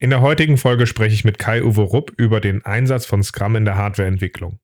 In 0.00 0.10
der 0.10 0.20
heutigen 0.20 0.58
Folge 0.58 0.86
spreche 0.86 1.14
ich 1.14 1.24
mit 1.24 1.38
Kai-Uwe 1.40 1.82
Rupp 1.82 2.12
über 2.16 2.40
den 2.40 2.64
Einsatz 2.64 3.04
von 3.04 3.24
Scrum 3.24 3.56
in 3.56 3.64
der 3.64 3.76
Hardwareentwicklung. 3.76 4.60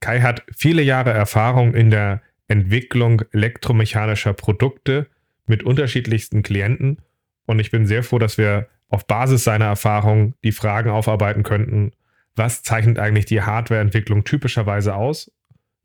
Kai 0.00 0.20
hat 0.20 0.42
viele 0.56 0.82
Jahre 0.82 1.10
Erfahrung 1.10 1.72
in 1.72 1.90
der 1.90 2.20
Entwicklung 2.48 3.22
elektromechanischer 3.32 4.32
Produkte 4.32 5.08
mit 5.46 5.62
unterschiedlichsten 5.62 6.42
Klienten 6.42 6.98
und 7.46 7.60
ich 7.60 7.70
bin 7.70 7.86
sehr 7.86 8.02
froh, 8.02 8.18
dass 8.18 8.38
wir 8.38 8.68
auf 8.88 9.06
Basis 9.06 9.44
seiner 9.44 9.66
Erfahrung 9.66 10.34
die 10.42 10.52
Fragen 10.52 10.90
aufarbeiten 10.90 11.44
könnten, 11.44 11.92
was 12.34 12.64
zeichnet 12.64 12.98
eigentlich 12.98 13.26
die 13.26 13.42
Hardwareentwicklung 13.42 14.24
typischerweise 14.24 14.96
aus, 14.96 15.30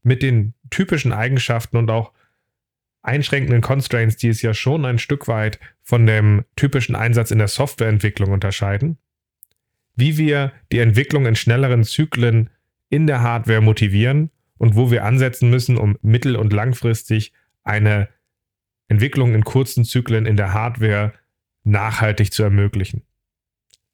mit 0.02 0.24
den 0.24 0.56
typischen 0.72 1.14
Eigenschaften 1.14 1.78
und 1.78 1.92
auch 1.92 2.14
einschränkenden 3.02 3.62
Constraints, 3.62 4.18
die 4.18 4.30
es 4.30 4.42
ja 4.42 4.54
schon 4.54 4.86
ein 4.86 5.00
Stück 5.00 5.28
weit 5.28 5.60
von 5.82 6.06
dem 6.06 6.46
typischen 6.56 6.96
Einsatz 6.96 7.32
in 7.32 7.40
der 7.40 7.48
Softwareentwicklung 7.48 8.32
unterscheiden, 8.32 8.98
wie 9.96 10.18
wir 10.18 10.52
die 10.72 10.80
Entwicklung 10.80 11.26
in 11.26 11.36
schnelleren 11.36 11.84
Zyklen 11.84 12.50
in 12.90 13.08
der 13.08 13.22
Hardware 13.22 13.62
motivieren 13.62 14.30
und 14.58 14.76
wo 14.76 14.92
wir 14.92 15.06
ansetzen 15.06 15.50
müssen, 15.50 15.78
um 15.78 15.98
mittel- 16.02 16.36
und 16.36 16.54
langfristig 16.54 17.34
eine 17.64 18.10
Entwicklung 18.88 19.34
in 19.34 19.44
kurzen 19.44 19.86
Zyklen 19.86 20.26
in 20.26 20.38
der 20.38 20.54
Hardware 20.54 21.14
nachhaltig 21.64 22.34
zu 22.34 22.44
ermöglichen. 22.44 23.04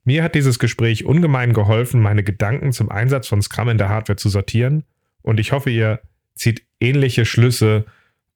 Mir 0.03 0.23
hat 0.23 0.35
dieses 0.35 0.57
Gespräch 0.57 1.05
ungemein 1.05 1.53
geholfen, 1.53 2.01
meine 2.01 2.23
Gedanken 2.23 2.71
zum 2.71 2.89
Einsatz 2.89 3.27
von 3.27 3.41
Scrum 3.41 3.69
in 3.69 3.77
der 3.77 3.89
Hardware 3.89 4.17
zu 4.17 4.29
sortieren 4.29 4.85
und 5.21 5.39
ich 5.39 5.51
hoffe, 5.51 5.69
ihr 5.69 6.01
zieht 6.33 6.65
ähnliche 6.79 7.25
Schlüsse 7.25 7.85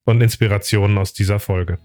und 0.06 0.22
Inspirationen 0.22 0.98
aus 0.98 1.14
dieser 1.14 1.40
Folge. 1.40 1.78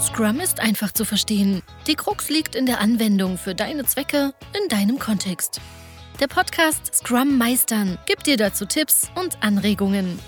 Scrum 0.00 0.38
ist 0.38 0.60
einfach 0.60 0.92
zu 0.92 1.04
verstehen. 1.04 1.62
Die 1.88 1.96
Krux 1.96 2.30
liegt 2.30 2.54
in 2.54 2.66
der 2.66 2.80
Anwendung 2.80 3.36
für 3.36 3.54
deine 3.54 3.84
Zwecke 3.84 4.32
in 4.56 4.68
deinem 4.68 4.98
Kontext. 4.98 5.60
Der 6.20 6.28
Podcast 6.28 6.94
Scrum 6.94 7.36
Meistern 7.36 7.98
gibt 8.06 8.28
dir 8.28 8.36
dazu 8.36 8.64
Tipps 8.64 9.10
und 9.16 9.42
Anregungen. 9.42 10.20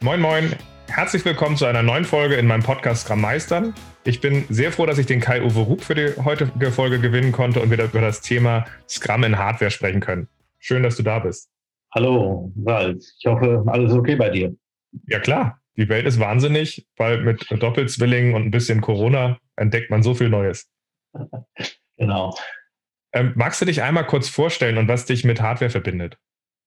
Moin, 0.00 0.20
moin. 0.20 0.56
Herzlich 0.88 1.24
willkommen 1.24 1.56
zu 1.56 1.66
einer 1.66 1.82
neuen 1.82 2.06
Folge 2.06 2.36
in 2.36 2.46
meinem 2.46 2.62
Podcast 2.62 3.04
Scrum 3.04 3.20
Meistern. 3.20 3.74
Ich 4.06 4.20
bin 4.20 4.44
sehr 4.50 4.70
froh, 4.70 4.84
dass 4.84 4.98
ich 4.98 5.06
den 5.06 5.20
Kai-Uwe 5.20 5.60
Rupp 5.60 5.80
für 5.80 5.94
die 5.94 6.12
heutige 6.22 6.70
Folge 6.70 7.00
gewinnen 7.00 7.32
konnte 7.32 7.60
und 7.60 7.70
wir 7.70 7.82
über 7.82 8.02
das 8.02 8.20
Thema 8.20 8.66
Scrum 8.86 9.24
in 9.24 9.38
Hardware 9.38 9.70
sprechen 9.70 10.00
können. 10.00 10.28
Schön, 10.58 10.82
dass 10.82 10.96
du 10.96 11.02
da 11.02 11.20
bist. 11.20 11.48
Hallo, 11.94 12.52
Ralf. 12.66 13.02
Ich 13.18 13.24
hoffe, 13.24 13.64
alles 13.66 13.94
okay 13.94 14.16
bei 14.16 14.28
dir. 14.28 14.54
Ja, 15.06 15.20
klar. 15.20 15.58
Die 15.78 15.88
Welt 15.88 16.06
ist 16.06 16.20
wahnsinnig, 16.20 16.86
weil 16.98 17.22
mit 17.22 17.46
Doppelzwillingen 17.50 18.34
und 18.34 18.42
ein 18.42 18.50
bisschen 18.50 18.82
Corona 18.82 19.38
entdeckt 19.56 19.90
man 19.90 20.02
so 20.02 20.14
viel 20.14 20.28
Neues. 20.28 20.70
genau. 21.96 22.36
Ähm, 23.14 23.32
magst 23.36 23.62
du 23.62 23.64
dich 23.64 23.82
einmal 23.82 24.06
kurz 24.06 24.28
vorstellen 24.28 24.76
und 24.76 24.86
was 24.86 25.06
dich 25.06 25.24
mit 25.24 25.40
Hardware 25.40 25.70
verbindet? 25.70 26.18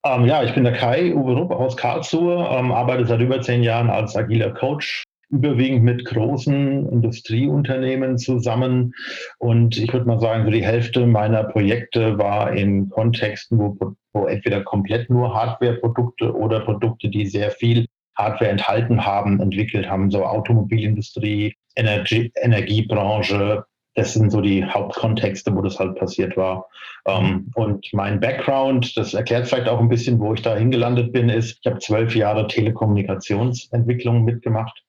Ähm, 0.03 0.25
ja, 0.25 0.43
ich 0.43 0.55
bin 0.55 0.63
der 0.63 0.73
Kai 0.73 1.13
Uwe 1.13 1.33
Rupp 1.33 1.51
aus 1.51 1.77
Karlsruhe, 1.77 2.47
ähm, 2.51 2.71
arbeite 2.71 3.05
seit 3.05 3.21
über 3.21 3.41
zehn 3.41 3.61
Jahren 3.61 3.91
als 3.91 4.15
agiler 4.15 4.53
Coach 4.53 5.03
überwiegend 5.29 5.83
mit 5.83 6.05
großen 6.05 6.89
Industrieunternehmen 6.89 8.17
zusammen. 8.17 8.93
Und 9.39 9.77
ich 9.77 9.91
würde 9.91 10.05
mal 10.05 10.19
sagen, 10.19 10.45
so 10.45 10.51
die 10.51 10.65
Hälfte 10.65 11.05
meiner 11.05 11.43
Projekte 11.43 12.17
war 12.17 12.53
in 12.53 12.89
Kontexten, 12.89 13.59
wo, 13.59 13.95
wo 14.13 14.25
entweder 14.25 14.63
komplett 14.63 15.09
nur 15.09 15.33
Hardware-Produkte 15.33 16.33
oder 16.33 16.61
Produkte, 16.61 17.09
die 17.09 17.25
sehr 17.25 17.51
viel 17.51 17.87
Hardware 18.15 18.49
enthalten 18.49 19.05
haben, 19.05 19.39
entwickelt 19.39 19.89
haben, 19.89 20.09
so 20.09 20.25
Automobilindustrie, 20.25 21.55
Energie, 21.75 22.31
Energiebranche. 22.41 23.65
Das 23.93 24.13
sind 24.13 24.31
so 24.31 24.41
die 24.41 24.63
Hauptkontexte, 24.63 25.55
wo 25.55 25.61
das 25.61 25.79
halt 25.79 25.97
passiert 25.97 26.37
war. 26.37 26.67
Ähm, 27.05 27.51
und 27.55 27.87
mein 27.93 28.19
Background, 28.19 28.95
das 28.95 29.13
erklärt 29.13 29.47
vielleicht 29.47 29.67
auch 29.67 29.79
ein 29.79 29.89
bisschen, 29.89 30.19
wo 30.19 30.33
ich 30.33 30.41
da 30.41 30.55
hingelandet 30.55 31.11
bin, 31.11 31.29
ist, 31.29 31.59
ich 31.61 31.69
habe 31.69 31.79
zwölf 31.79 32.15
Jahre 32.15 32.47
Telekommunikationsentwicklung 32.47 34.23
mitgemacht 34.23 34.83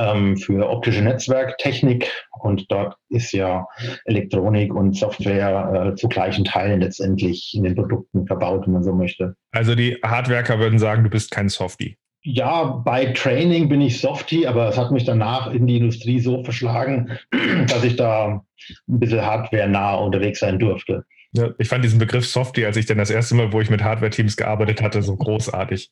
ähm, 0.00 0.36
für 0.36 0.68
optische 0.68 1.02
Netzwerktechnik 1.02 2.10
und 2.40 2.66
dort 2.70 2.96
ist 3.08 3.32
ja 3.32 3.66
Elektronik 4.04 4.74
und 4.74 4.96
Software 4.96 5.92
äh, 5.92 5.94
zu 5.94 6.08
gleichen 6.08 6.44
Teilen 6.44 6.80
letztendlich 6.80 7.52
in 7.54 7.64
den 7.64 7.74
Produkten 7.74 8.26
verbaut, 8.26 8.66
wenn 8.66 8.74
man 8.74 8.84
so 8.84 8.92
möchte. 8.92 9.34
Also 9.52 9.74
die 9.74 9.98
Hardwerker 10.02 10.58
würden 10.58 10.78
sagen, 10.78 11.04
du 11.04 11.10
bist 11.10 11.30
kein 11.30 11.48
Softie. 11.48 11.96
Ja, 12.22 12.64
bei 12.64 13.06
Training 13.06 13.68
bin 13.68 13.80
ich 13.80 14.00
Softie, 14.00 14.46
aber 14.46 14.68
es 14.68 14.76
hat 14.76 14.90
mich 14.90 15.04
danach 15.04 15.52
in 15.52 15.66
die 15.66 15.78
Industrie 15.78 16.20
so 16.20 16.44
verschlagen, 16.44 17.18
dass 17.68 17.82
ich 17.82 17.96
da 17.96 18.42
ein 18.88 19.00
bisschen 19.00 19.24
hardware-nah 19.24 19.94
unterwegs 19.94 20.40
sein 20.40 20.58
durfte. 20.58 21.04
Ja, 21.32 21.50
ich 21.58 21.68
fand 21.68 21.84
diesen 21.84 21.98
Begriff 21.98 22.26
Softie, 22.26 22.66
als 22.66 22.76
ich 22.76 22.86
dann 22.86 22.98
das 22.98 23.10
erste 23.10 23.36
Mal, 23.36 23.52
wo 23.52 23.60
ich 23.60 23.70
mit 23.70 23.82
Hardware-Teams 23.82 24.36
gearbeitet 24.36 24.82
hatte, 24.82 25.02
so 25.02 25.16
großartig. 25.16 25.90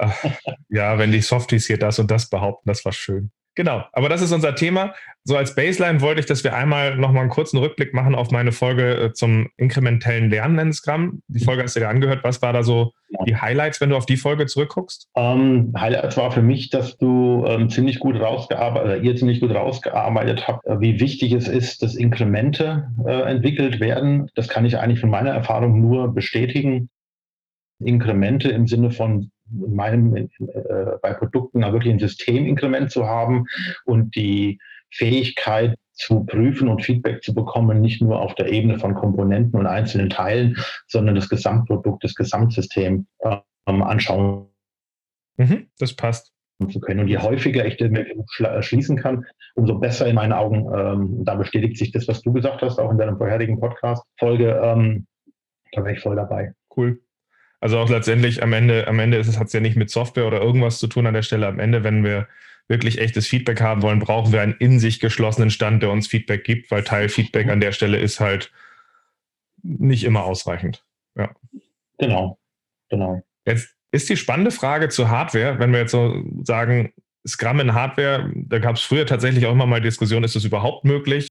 ja, 0.70 0.98
wenn 0.98 1.12
die 1.12 1.20
Softies 1.20 1.66
hier 1.66 1.78
das 1.78 1.98
und 1.98 2.10
das 2.10 2.28
behaupten, 2.28 2.68
das 2.68 2.84
war 2.84 2.92
schön. 2.92 3.30
Genau, 3.60 3.84
aber 3.92 4.08
das 4.08 4.22
ist 4.22 4.32
unser 4.32 4.54
Thema. 4.54 4.94
So 5.22 5.36
als 5.36 5.54
Baseline 5.54 6.00
wollte 6.00 6.20
ich, 6.20 6.24
dass 6.24 6.42
wir 6.44 6.56
einmal 6.56 6.96
nochmal 6.96 7.24
einen 7.24 7.30
kurzen 7.30 7.58
Rückblick 7.58 7.92
machen 7.92 8.14
auf 8.14 8.30
meine 8.30 8.52
Folge 8.52 8.94
äh, 8.94 9.12
zum 9.12 9.50
inkrementellen 9.58 10.30
Lernen 10.30 10.58
in 10.58 10.72
Scrum. 10.72 11.20
Die 11.28 11.44
Folge 11.44 11.62
hast 11.62 11.76
du 11.76 11.80
dir 11.80 11.90
angehört. 11.90 12.24
Was 12.24 12.40
war 12.40 12.54
da 12.54 12.62
so 12.62 12.92
die 13.26 13.36
Highlights, 13.36 13.78
wenn 13.82 13.90
du 13.90 13.96
auf 13.96 14.06
die 14.06 14.16
Folge 14.16 14.46
zurückguckst? 14.46 15.08
Ähm, 15.14 15.74
Highlights 15.78 16.16
war 16.16 16.30
für 16.30 16.40
mich, 16.40 16.70
dass 16.70 16.96
du 16.96 17.44
ähm, 17.46 17.68
ziemlich 17.68 17.98
gut 17.98 18.18
rausgearbeitet, 18.18 18.86
oder 18.86 18.96
ihr 18.96 19.14
ziemlich 19.14 19.40
gut 19.40 19.54
rausgearbeitet 19.54 20.48
habt, 20.48 20.66
äh, 20.66 20.80
wie 20.80 20.98
wichtig 20.98 21.32
es 21.32 21.46
ist, 21.46 21.82
dass 21.82 21.96
Inkremente 21.96 22.88
äh, 23.06 23.30
entwickelt 23.30 23.78
werden. 23.78 24.30
Das 24.36 24.48
kann 24.48 24.64
ich 24.64 24.78
eigentlich 24.78 25.00
von 25.00 25.10
meiner 25.10 25.32
Erfahrung 25.32 25.78
nur 25.82 26.14
bestätigen. 26.14 26.88
Inkremente 27.78 28.48
im 28.48 28.66
Sinne 28.66 28.90
von 28.90 29.30
in 29.52 29.74
meinem, 29.74 30.16
in, 30.16 30.30
äh, 30.48 30.98
bei 31.02 31.12
Produkten 31.12 31.62
wirklich 31.62 31.92
ein 31.92 31.98
Systeminkrement 31.98 32.90
zu 32.90 33.06
haben 33.06 33.46
und 33.84 34.14
die 34.14 34.58
Fähigkeit 34.90 35.76
zu 35.92 36.24
prüfen 36.24 36.68
und 36.68 36.82
Feedback 36.82 37.22
zu 37.22 37.34
bekommen, 37.34 37.80
nicht 37.80 38.00
nur 38.00 38.20
auf 38.20 38.34
der 38.34 38.50
Ebene 38.50 38.78
von 38.78 38.94
Komponenten 38.94 39.58
und 39.58 39.66
einzelnen 39.66 40.10
Teilen, 40.10 40.56
sondern 40.86 41.14
das 41.14 41.28
Gesamtprodukt, 41.28 42.02
das 42.02 42.14
Gesamtsystem 42.14 43.06
ähm, 43.22 43.82
anschauen. 43.82 44.46
Mhm, 45.36 45.68
das 45.78 45.94
passt. 45.94 46.32
Zu 46.68 46.78
können. 46.78 47.00
Und 47.00 47.08
je 47.08 47.16
häufiger 47.16 47.64
ich 47.64 47.78
das 47.78 47.88
schließen 48.66 48.98
kann, 48.98 49.24
umso 49.54 49.78
besser 49.78 50.06
in 50.06 50.14
meinen 50.14 50.34
Augen. 50.34 50.70
Ähm, 50.74 51.24
da 51.24 51.34
bestätigt 51.34 51.78
sich 51.78 51.90
das, 51.90 52.06
was 52.06 52.20
du 52.20 52.34
gesagt 52.34 52.60
hast, 52.60 52.78
auch 52.78 52.90
in 52.90 52.98
deiner 52.98 53.16
vorherigen 53.16 53.58
Podcast-Folge. 53.58 54.60
Ähm, 54.62 55.06
da 55.72 55.82
wäre 55.82 55.94
ich 55.94 56.02
voll 56.02 56.16
dabei. 56.16 56.52
Cool. 56.76 57.00
Also 57.60 57.78
auch 57.78 57.90
letztendlich 57.90 58.42
am 58.42 58.52
Ende, 58.52 58.88
am 58.88 58.98
Ende 58.98 59.18
ist 59.18 59.28
es, 59.28 59.38
hat 59.38 59.48
es 59.48 59.52
ja 59.52 59.60
nicht 59.60 59.76
mit 59.76 59.90
Software 59.90 60.26
oder 60.26 60.40
irgendwas 60.40 60.78
zu 60.78 60.86
tun 60.86 61.06
an 61.06 61.14
der 61.14 61.22
Stelle. 61.22 61.46
Am 61.46 61.58
Ende, 61.58 61.84
wenn 61.84 62.02
wir 62.02 62.26
wirklich 62.68 62.98
echtes 62.98 63.26
Feedback 63.26 63.60
haben 63.60 63.82
wollen, 63.82 63.98
brauchen 63.98 64.32
wir 64.32 64.40
einen 64.40 64.54
in 64.54 64.78
sich 64.78 65.00
geschlossenen 65.00 65.50
Stand, 65.50 65.82
der 65.82 65.90
uns 65.90 66.06
Feedback 66.06 66.44
gibt, 66.44 66.70
weil 66.70 66.84
Teilfeedback 66.84 67.48
an 67.48 67.60
der 67.60 67.72
Stelle 67.72 67.98
ist 67.98 68.20
halt 68.20 68.50
nicht 69.62 70.04
immer 70.04 70.24
ausreichend. 70.24 70.84
Ja. 71.16 71.34
Genau, 71.98 72.38
genau. 72.88 73.22
Jetzt 73.44 73.76
ist 73.90 74.08
die 74.08 74.16
spannende 74.16 74.52
Frage 74.52 74.88
zur 74.88 75.10
Hardware, 75.10 75.58
wenn 75.58 75.72
wir 75.72 75.80
jetzt 75.80 75.90
so 75.90 76.24
sagen, 76.44 76.92
Scrum 77.26 77.60
in 77.60 77.74
Hardware, 77.74 78.32
da 78.34 78.58
gab 78.58 78.76
es 78.76 78.82
früher 78.82 79.04
tatsächlich 79.04 79.44
auch 79.46 79.52
immer 79.52 79.66
mal 79.66 79.82
Diskussionen, 79.82 80.24
ist 80.24 80.36
das 80.36 80.44
überhaupt 80.44 80.84
möglich? 80.84 81.28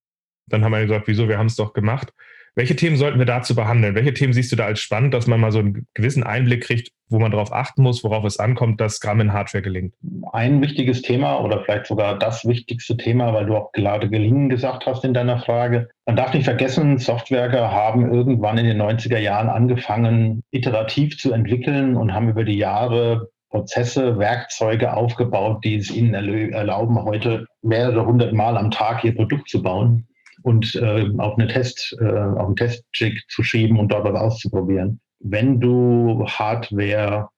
Dann 0.48 0.64
haben 0.64 0.72
wir 0.72 0.82
gesagt, 0.82 1.08
wieso, 1.08 1.28
wir 1.28 1.38
haben 1.38 1.48
es 1.48 1.56
doch 1.56 1.74
gemacht. 1.74 2.14
Welche 2.56 2.76
Themen 2.76 2.98
sollten 2.98 3.20
wir 3.20 3.26
dazu 3.26 3.56
behandeln? 3.56 3.96
Welche 3.96 4.14
Themen 4.14 4.34
siehst 4.34 4.52
du 4.52 4.56
da 4.56 4.66
als 4.66 4.80
spannend, 4.80 5.14
dass 5.14 5.28
man 5.28 5.40
mal 5.40 5.52
so 5.52 5.60
einen 5.60 5.88
gewissen 5.94 6.24
Einblick 6.24 6.64
kriegt, 6.64 6.90
wo 7.08 7.20
man 7.20 7.32
darauf 7.32 7.54
achten 7.54 7.84
muss, 7.84 8.04
worauf 8.04 8.26
es 8.26 8.40
ankommt, 8.40 8.82
dass 8.82 8.96
Scrum 8.96 9.22
in 9.22 9.34
Hardware 9.34 9.62
gelingt? 9.62 9.94
Ein 10.32 10.62
wichtiges 10.62 11.02
Thema 11.02 11.40
oder 11.40 11.64
vielleicht 11.64 11.88
sogar 11.88 12.18
das 12.18 12.46
wichtigste 12.46 12.98
Thema, 12.98 13.34
weil 13.34 13.46
du 13.46 13.56
auch 13.56 13.72
gerade 13.72 14.10
gelingen 14.10 14.50
gesagt 14.50 14.86
hast 14.86 15.06
in 15.06 15.14
deiner 15.14 15.40
Frage. 15.40 15.90
Man 16.06 16.16
darf 16.16 16.34
nicht 16.34 16.46
vergessen, 16.46 16.98
Softwerker 16.98 17.72
haben 17.72 18.12
irgendwann 18.14 18.58
in 18.58 18.66
den 18.66 18.82
90er 18.82 19.20
Jahren 19.20 19.50
angefangen, 19.50 20.42
iterativ 20.52 21.18
zu 21.18 21.32
entwickeln 21.34 21.96
und 21.96 22.14
haben 22.14 22.30
über 22.30 22.44
die 22.44 22.58
Jahre 22.58 23.30
Prozesse, 23.50 24.20
Werkzeuge 24.20 24.94
aufgebaut, 24.94 25.64
die 25.64 25.76
es 25.76 25.90
ihnen 25.90 26.14
erlauben, 26.14 27.04
heute 27.04 27.48
mehrere 27.64 28.06
hundert 28.06 28.34
Mal 28.34 28.58
am 28.58 28.70
Tag 28.70 29.04
ihr 29.04 29.16
Produkt 29.16 29.50
zu 29.50 29.64
bauen 29.64 30.06
und 30.42 30.76
äh, 30.76 31.10
auf, 31.18 31.38
eine 31.38 31.48
Test, 31.48 31.96
äh, 32.00 32.06
auf 32.06 32.48
einen 32.48 32.56
Testchick 32.56 33.24
zu 33.30 33.44
schieben 33.44 33.78
und 33.80 33.92
dort 33.92 34.06
was 34.06 34.20
auszuprobieren. 34.20 35.00
Wenn 35.20 35.60
du 35.60 36.26
Hardware 36.26 37.30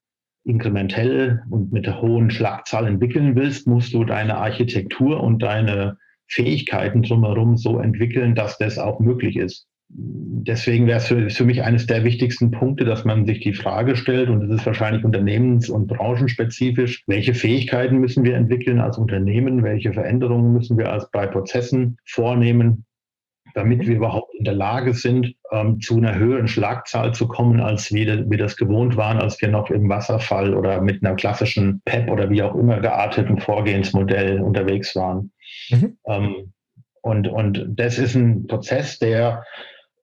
inkrementell 0.44 1.42
und 1.50 1.72
mit 1.72 1.86
der 1.86 2.02
hohen 2.02 2.32
Schlagzahl 2.32 2.88
entwickeln 2.88 3.36
willst, 3.36 3.68
musst 3.68 3.94
du 3.94 4.04
deine 4.04 4.38
Architektur 4.38 5.22
und 5.22 5.42
deine 5.44 5.98
Fähigkeiten 6.28 7.04
drumherum 7.04 7.58
so 7.58 7.80
entwickeln, 7.80 8.36
dass 8.36 8.58
das 8.58 8.78
auch 8.78 9.00
möglich 9.00 9.36
ist. 9.36 9.68
deswegen 9.94 10.88
wäre 10.88 11.00
es 11.00 11.08
für, 11.08 11.30
für, 11.30 11.44
mich 11.44 11.64
eines 11.64 11.86
der 11.86 12.06
wichtigsten 12.06 12.50
Punkte, 12.52 12.86
dass 12.86 13.04
man 13.04 13.26
sich 13.26 13.42
die 13.42 13.54
Frage 13.54 13.98
stellt, 13.98 14.30
und 14.30 14.40
das 14.40 14.62
ist 14.62 14.66
wahrscheinlich 14.66 15.04
unternehmens- 15.04 15.70
und 15.70 15.88
branchenspezifisch, 15.88 17.04
welche 17.08 17.34
Fähigkeiten 17.34 17.98
müssen 17.98 18.24
wir 18.24 18.36
entwickeln 18.36 18.80
als 18.80 18.98
Unternehmen, 18.98 19.64
welche 19.64 19.92
Veränderungen 19.92 20.54
müssen 20.54 20.78
wir 20.78 20.92
als 20.92 21.12
bei 21.12 21.28
Prozessen 21.28 21.98
vornehmen, 22.06 22.86
damit 23.54 23.88
wir 23.88 23.96
überhaupt 23.96 24.34
in 24.36 24.44
der 24.44 24.54
Lage 24.54 24.94
sind, 24.94 25.36
ähm, 25.52 25.80
zu 25.80 25.98
einer 25.98 26.16
höheren 26.16 26.48
Schlagzahl 26.48 27.14
zu 27.14 27.28
kommen, 27.28 27.60
als 27.60 27.92
wir, 27.92 28.30
wir 28.30 28.38
das 28.38 28.58
gewohnt 28.58 28.98
waren, 28.98 29.20
als 29.20 29.42
wir 29.42 29.50
noch 29.50 29.70
im 29.70 29.90
Wasserfall 29.90 30.54
oder 30.54 30.82
mit 30.82 31.04
einer 31.04 31.16
klassischen 31.16 31.82
PEP 31.86 32.10
oder 32.10 32.30
wie 32.30 32.44
auch 32.44 32.56
immer 32.56 32.80
gearteten 32.80 33.40
Vorgehensmodell 33.40 34.42
unterwegs 34.42 34.96
waren. 34.96 35.32
Mhm. 35.70 35.98
Ähm, 36.06 36.54
und, 37.02 37.28
und 37.28 37.66
das 37.68 37.98
ist 37.98 38.16
ein 38.16 38.48
Prozess, 38.48 39.00
der 39.00 39.44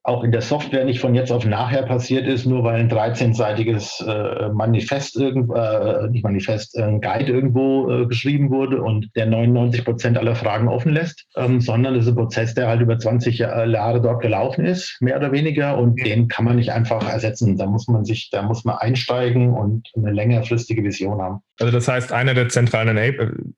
auch 0.08 0.24
in 0.24 0.32
der 0.32 0.40
Software 0.40 0.84
nicht 0.84 1.00
von 1.00 1.14
jetzt 1.14 1.30
auf 1.30 1.44
nachher 1.44 1.82
passiert 1.82 2.26
ist, 2.26 2.46
nur 2.46 2.64
weil 2.64 2.80
ein 2.80 2.90
13-seitiges 2.90 4.00
äh, 4.06 4.48
Manifest, 4.48 5.16
irgend, 5.16 5.50
äh, 5.54 6.08
nicht 6.08 6.24
Manifest, 6.24 6.76
äh, 6.76 6.82
ein 6.82 7.00
Guide 7.00 7.30
irgendwo 7.30 7.90
äh, 7.90 8.06
geschrieben 8.06 8.50
wurde 8.50 8.82
und 8.82 9.10
der 9.16 9.26
99 9.26 9.84
Prozent 9.84 10.18
aller 10.18 10.34
Fragen 10.34 10.68
offen 10.68 10.92
lässt, 10.92 11.26
ähm, 11.36 11.60
sondern 11.60 11.94
es 11.94 12.04
ist 12.04 12.10
ein 12.10 12.16
Prozess, 12.16 12.54
der 12.54 12.68
halt 12.68 12.80
über 12.80 12.98
20 12.98 13.38
Jahre 13.38 14.00
dort 14.00 14.22
gelaufen 14.22 14.64
ist, 14.64 14.96
mehr 15.00 15.18
oder 15.18 15.30
weniger, 15.30 15.76
und 15.76 15.96
den 16.04 16.28
kann 16.28 16.46
man 16.46 16.56
nicht 16.56 16.72
einfach 16.72 17.06
ersetzen. 17.06 17.58
Da 17.58 17.66
muss 17.66 17.86
man 17.86 18.04
sich, 18.04 18.30
da 18.30 18.42
muss 18.42 18.64
man 18.64 18.76
einsteigen 18.76 19.52
und 19.52 19.88
eine 19.94 20.12
längerfristige 20.12 20.82
Vision 20.82 21.20
haben. 21.20 21.42
Also 21.60 21.72
das 21.72 21.86
heißt, 21.86 22.12
einer 22.12 22.34
der 22.34 22.48
zentralen 22.48 22.96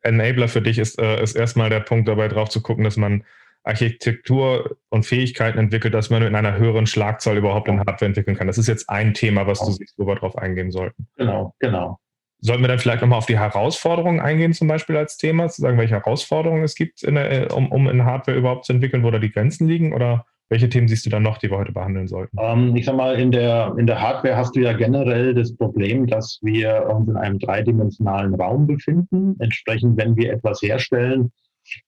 Enabler 0.02 0.48
für 0.48 0.62
dich 0.62 0.78
ist, 0.78 1.00
äh, 1.00 1.22
ist 1.22 1.36
erstmal 1.36 1.70
der 1.70 1.80
Punkt 1.80 2.08
dabei 2.08 2.28
drauf 2.28 2.48
zu 2.48 2.60
gucken, 2.60 2.84
dass 2.84 2.96
man 2.96 3.22
Architektur 3.70 4.76
und 4.90 5.06
Fähigkeiten 5.06 5.58
entwickelt, 5.58 5.94
dass 5.94 6.10
man 6.10 6.22
in 6.22 6.34
einer 6.34 6.56
höheren 6.56 6.86
Schlagzahl 6.86 7.36
überhaupt 7.36 7.68
in 7.68 7.78
Hardware 7.78 8.06
entwickeln 8.06 8.36
kann. 8.36 8.46
Das 8.46 8.58
ist 8.58 8.68
jetzt 8.68 8.88
ein 8.90 9.14
Thema, 9.14 9.46
was 9.46 9.60
du 9.60 9.70
siehst, 9.70 9.94
wo 9.98 10.06
wir 10.06 10.16
drauf 10.16 10.36
eingehen 10.36 10.70
sollten. 10.70 11.06
Genau, 11.16 11.54
genau. 11.58 11.98
Sollten 12.42 12.62
wir 12.62 12.68
dann 12.68 12.78
vielleicht 12.78 13.02
nochmal 13.02 13.18
auf 13.18 13.26
die 13.26 13.38
Herausforderungen 13.38 14.20
eingehen, 14.20 14.54
zum 14.54 14.66
Beispiel 14.66 14.96
als 14.96 15.18
Thema, 15.18 15.48
zu 15.48 15.60
sagen, 15.60 15.76
welche 15.78 15.94
Herausforderungen 15.94 16.64
es 16.64 16.74
gibt, 16.74 17.02
der, 17.02 17.54
um, 17.54 17.70
um 17.70 17.86
in 17.88 18.04
Hardware 18.04 18.36
überhaupt 18.36 18.64
zu 18.64 18.72
entwickeln, 18.72 19.02
wo 19.02 19.10
da 19.10 19.18
die 19.18 19.30
Grenzen 19.30 19.68
liegen? 19.68 19.92
Oder 19.92 20.24
welche 20.48 20.68
Themen 20.68 20.88
siehst 20.88 21.04
du 21.06 21.10
dann 21.10 21.22
noch, 21.22 21.38
die 21.38 21.50
wir 21.50 21.58
heute 21.58 21.72
behandeln 21.72 22.08
sollten? 22.08 22.36
Ähm, 22.40 22.74
ich 22.74 22.86
sag 22.86 22.96
mal, 22.96 23.20
in 23.20 23.30
der, 23.30 23.74
in 23.76 23.86
der 23.86 24.00
Hardware 24.00 24.36
hast 24.36 24.56
du 24.56 24.60
ja 24.60 24.72
generell 24.72 25.34
das 25.34 25.54
Problem, 25.54 26.06
dass 26.06 26.38
wir 26.42 26.86
uns 26.88 27.08
in 27.08 27.16
einem 27.16 27.38
dreidimensionalen 27.38 28.34
Raum 28.34 28.66
befinden. 28.66 29.36
Entsprechend, 29.38 29.98
wenn 29.98 30.16
wir 30.16 30.32
etwas 30.32 30.62
herstellen, 30.62 31.30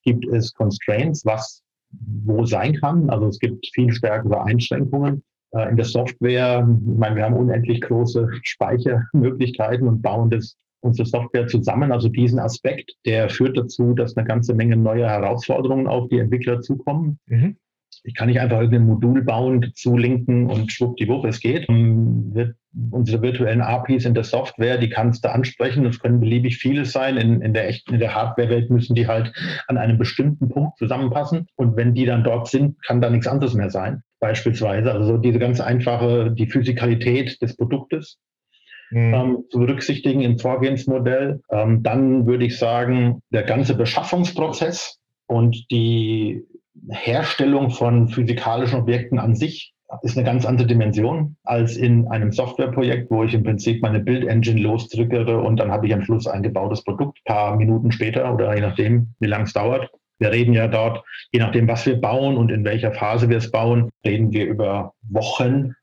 gibt 0.03 0.25
es 0.27 0.53
Constraints, 0.53 1.25
was 1.25 1.62
wo 2.25 2.45
sein 2.45 2.75
kann. 2.75 3.09
Also 3.09 3.27
es 3.27 3.39
gibt 3.39 3.67
viel 3.73 3.91
stärkere 3.91 4.43
Einschränkungen. 4.43 5.23
Äh, 5.51 5.69
in 5.69 5.77
der 5.77 5.85
Software, 5.85 6.67
ich 6.67 6.97
meine, 6.97 7.15
wir 7.15 7.23
haben 7.25 7.35
unendlich 7.35 7.81
große 7.81 8.29
Speichermöglichkeiten 8.43 9.87
und 9.87 10.01
bauen 10.01 10.29
das 10.29 10.55
unsere 10.83 11.07
Software 11.07 11.47
zusammen. 11.47 11.91
Also 11.91 12.09
diesen 12.09 12.39
Aspekt, 12.39 12.93
der 13.05 13.29
führt 13.29 13.57
dazu, 13.57 13.93
dass 13.93 14.17
eine 14.17 14.27
ganze 14.27 14.53
Menge 14.53 14.75
neuer 14.75 15.09
Herausforderungen 15.09 15.87
auf 15.87 16.09
die 16.09 16.19
Entwickler 16.19 16.61
zukommen. 16.61 17.19
Mhm. 17.27 17.55
Ich 18.03 18.15
kann 18.15 18.27
nicht 18.27 18.39
einfach 18.39 18.59
irgendein 18.59 18.85
Modul 18.85 19.23
bauen, 19.23 19.71
zulinken 19.75 20.49
und 20.49 20.71
schwuppdiwupp, 20.71 21.25
es 21.25 21.39
geht. 21.39 21.67
Wird 21.69 22.55
unsere 22.91 23.21
virtuellen 23.21 23.61
APIs 23.61 24.05
in 24.05 24.13
der 24.13 24.23
Software, 24.23 24.77
die 24.77 24.89
kannst 24.89 25.23
du 25.23 25.31
ansprechen. 25.31 25.83
Das 25.83 25.99
können 25.99 26.19
beliebig 26.19 26.57
viele 26.57 26.85
sein. 26.85 27.17
In, 27.17 27.41
in 27.41 27.53
der 27.53 27.69
echten, 27.69 27.93
in 27.93 27.99
der 27.99 28.15
Hardware-Welt 28.15 28.69
müssen 28.69 28.95
die 28.95 29.07
halt 29.07 29.31
an 29.67 29.77
einem 29.77 29.97
bestimmten 29.97 30.49
Punkt 30.49 30.77
zusammenpassen. 30.77 31.47
Und 31.55 31.77
wenn 31.77 31.93
die 31.93 32.05
dann 32.05 32.23
dort 32.23 32.47
sind, 32.47 32.81
kann 32.83 32.99
da 32.99 33.09
nichts 33.09 33.27
anderes 33.27 33.53
mehr 33.53 33.69
sein. 33.69 34.03
Beispielsweise. 34.19 34.91
Also 34.91 35.05
so 35.13 35.17
diese 35.17 35.39
ganz 35.39 35.61
einfache, 35.61 36.31
die 36.31 36.47
Physikalität 36.47 37.41
des 37.41 37.55
Produktes. 37.55 38.17
Mhm. 38.91 39.13
Ähm, 39.13 39.37
zu 39.49 39.59
berücksichtigen 39.59 40.21
im 40.21 40.39
Vorgehensmodell. 40.39 41.41
Ähm, 41.51 41.83
dann 41.83 42.27
würde 42.27 42.45
ich 42.45 42.57
sagen, 42.57 43.21
der 43.31 43.43
ganze 43.43 43.75
Beschaffungsprozess 43.75 44.99
und 45.27 45.71
die 45.71 46.43
Herstellung 46.89 47.69
von 47.69 48.07
physikalischen 48.07 48.79
Objekten 48.79 49.19
an 49.19 49.35
sich 49.35 49.73
ist 50.01 50.17
eine 50.17 50.25
ganz 50.25 50.45
andere 50.45 50.67
Dimension 50.67 51.35
als 51.43 51.77
in 51.77 52.07
einem 52.07 52.31
Softwareprojekt, 52.31 53.11
wo 53.11 53.23
ich 53.23 53.33
im 53.33 53.43
Prinzip 53.43 53.81
meine 53.81 53.99
Build-Engine 53.99 54.59
losdrückere 54.59 55.39
und 55.39 55.57
dann 55.57 55.71
habe 55.71 55.85
ich 55.85 55.93
am 55.93 56.03
Schluss 56.03 56.27
ein 56.27 56.41
gebautes 56.41 56.83
Produkt, 56.83 57.19
ein 57.25 57.33
paar 57.33 57.55
Minuten 57.55 57.91
später 57.91 58.33
oder 58.33 58.55
je 58.55 58.61
nachdem, 58.61 59.13
wie 59.19 59.27
lang 59.27 59.43
es 59.43 59.53
dauert. 59.53 59.91
Wir 60.19 60.31
reden 60.31 60.53
ja 60.53 60.67
dort, 60.67 61.03
je 61.31 61.39
nachdem, 61.39 61.67
was 61.67 61.85
wir 61.85 61.99
bauen 61.99 62.37
und 62.37 62.49
in 62.49 62.65
welcher 62.65 62.91
Phase 62.91 63.29
wir 63.29 63.37
es 63.37 63.51
bauen, 63.51 63.89
reden 64.05 64.31
wir 64.31 64.45
über 64.45 64.93
Wochen 65.09 65.75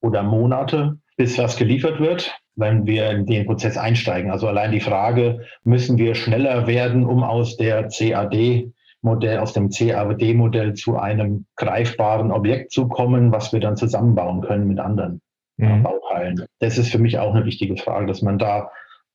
oder 0.00 0.22
Monate, 0.22 0.98
bis 1.16 1.38
was 1.38 1.56
geliefert 1.56 2.00
wird, 2.00 2.36
wenn 2.54 2.86
wir 2.86 3.10
in 3.10 3.26
den 3.26 3.46
Prozess 3.46 3.76
einsteigen. 3.76 4.30
Also 4.30 4.46
allein 4.46 4.72
die 4.72 4.80
Frage, 4.80 5.46
müssen 5.64 5.96
wir 5.96 6.14
schneller 6.14 6.66
werden, 6.66 7.06
um 7.06 7.22
aus 7.22 7.56
der 7.56 7.88
CAD 7.88 8.72
Modell, 9.02 9.38
aus 9.38 9.52
dem 9.52 9.68
CAD-Modell 9.68 10.74
zu 10.74 10.96
einem 10.96 11.46
greifbaren 11.56 12.30
Objekt 12.30 12.72
zu 12.72 12.88
kommen, 12.88 13.32
was 13.32 13.52
wir 13.52 13.60
dann 13.60 13.76
zusammenbauen 13.76 14.40
können 14.42 14.68
mit 14.68 14.78
anderen 14.78 15.20
mhm. 15.56 15.82
Bauteilen. 15.82 16.46
Das 16.60 16.78
ist 16.78 16.90
für 16.90 16.98
mich 16.98 17.18
auch 17.18 17.34
eine 17.34 17.44
wichtige 17.44 17.76
Frage, 17.76 18.06
dass 18.06 18.22
man 18.22 18.38
da 18.38 18.70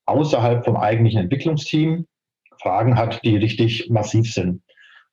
außerhalb 0.05 0.65
vom 0.65 0.75
eigentlichen 0.75 1.21
Entwicklungsteam 1.21 2.05
Fragen 2.61 2.97
hat, 2.97 3.23
die 3.23 3.37
richtig 3.37 3.89
massiv 3.89 4.33
sind 4.33 4.61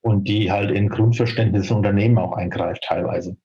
und 0.01 0.27
die 0.27 0.51
halt 0.51 0.71
in 0.71 0.89
Grundverständnis 0.89 1.67
von 1.67 1.77
Unternehmen 1.77 2.17
auch 2.17 2.33
eingreift 2.33 2.83
teilweise. 2.83 3.37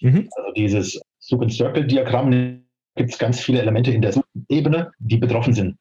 Mhm. 0.00 0.28
Also 0.36 0.52
dieses 0.52 1.00
Soup-and-Circle-Diagramm 1.20 2.62
gibt 2.94 3.10
es 3.10 3.18
ganz 3.18 3.40
viele 3.40 3.60
Elemente 3.60 3.90
in 3.90 4.02
der 4.02 4.14
Ebene, 4.48 4.92
die 4.98 5.16
betroffen 5.16 5.54
sind 5.54 5.76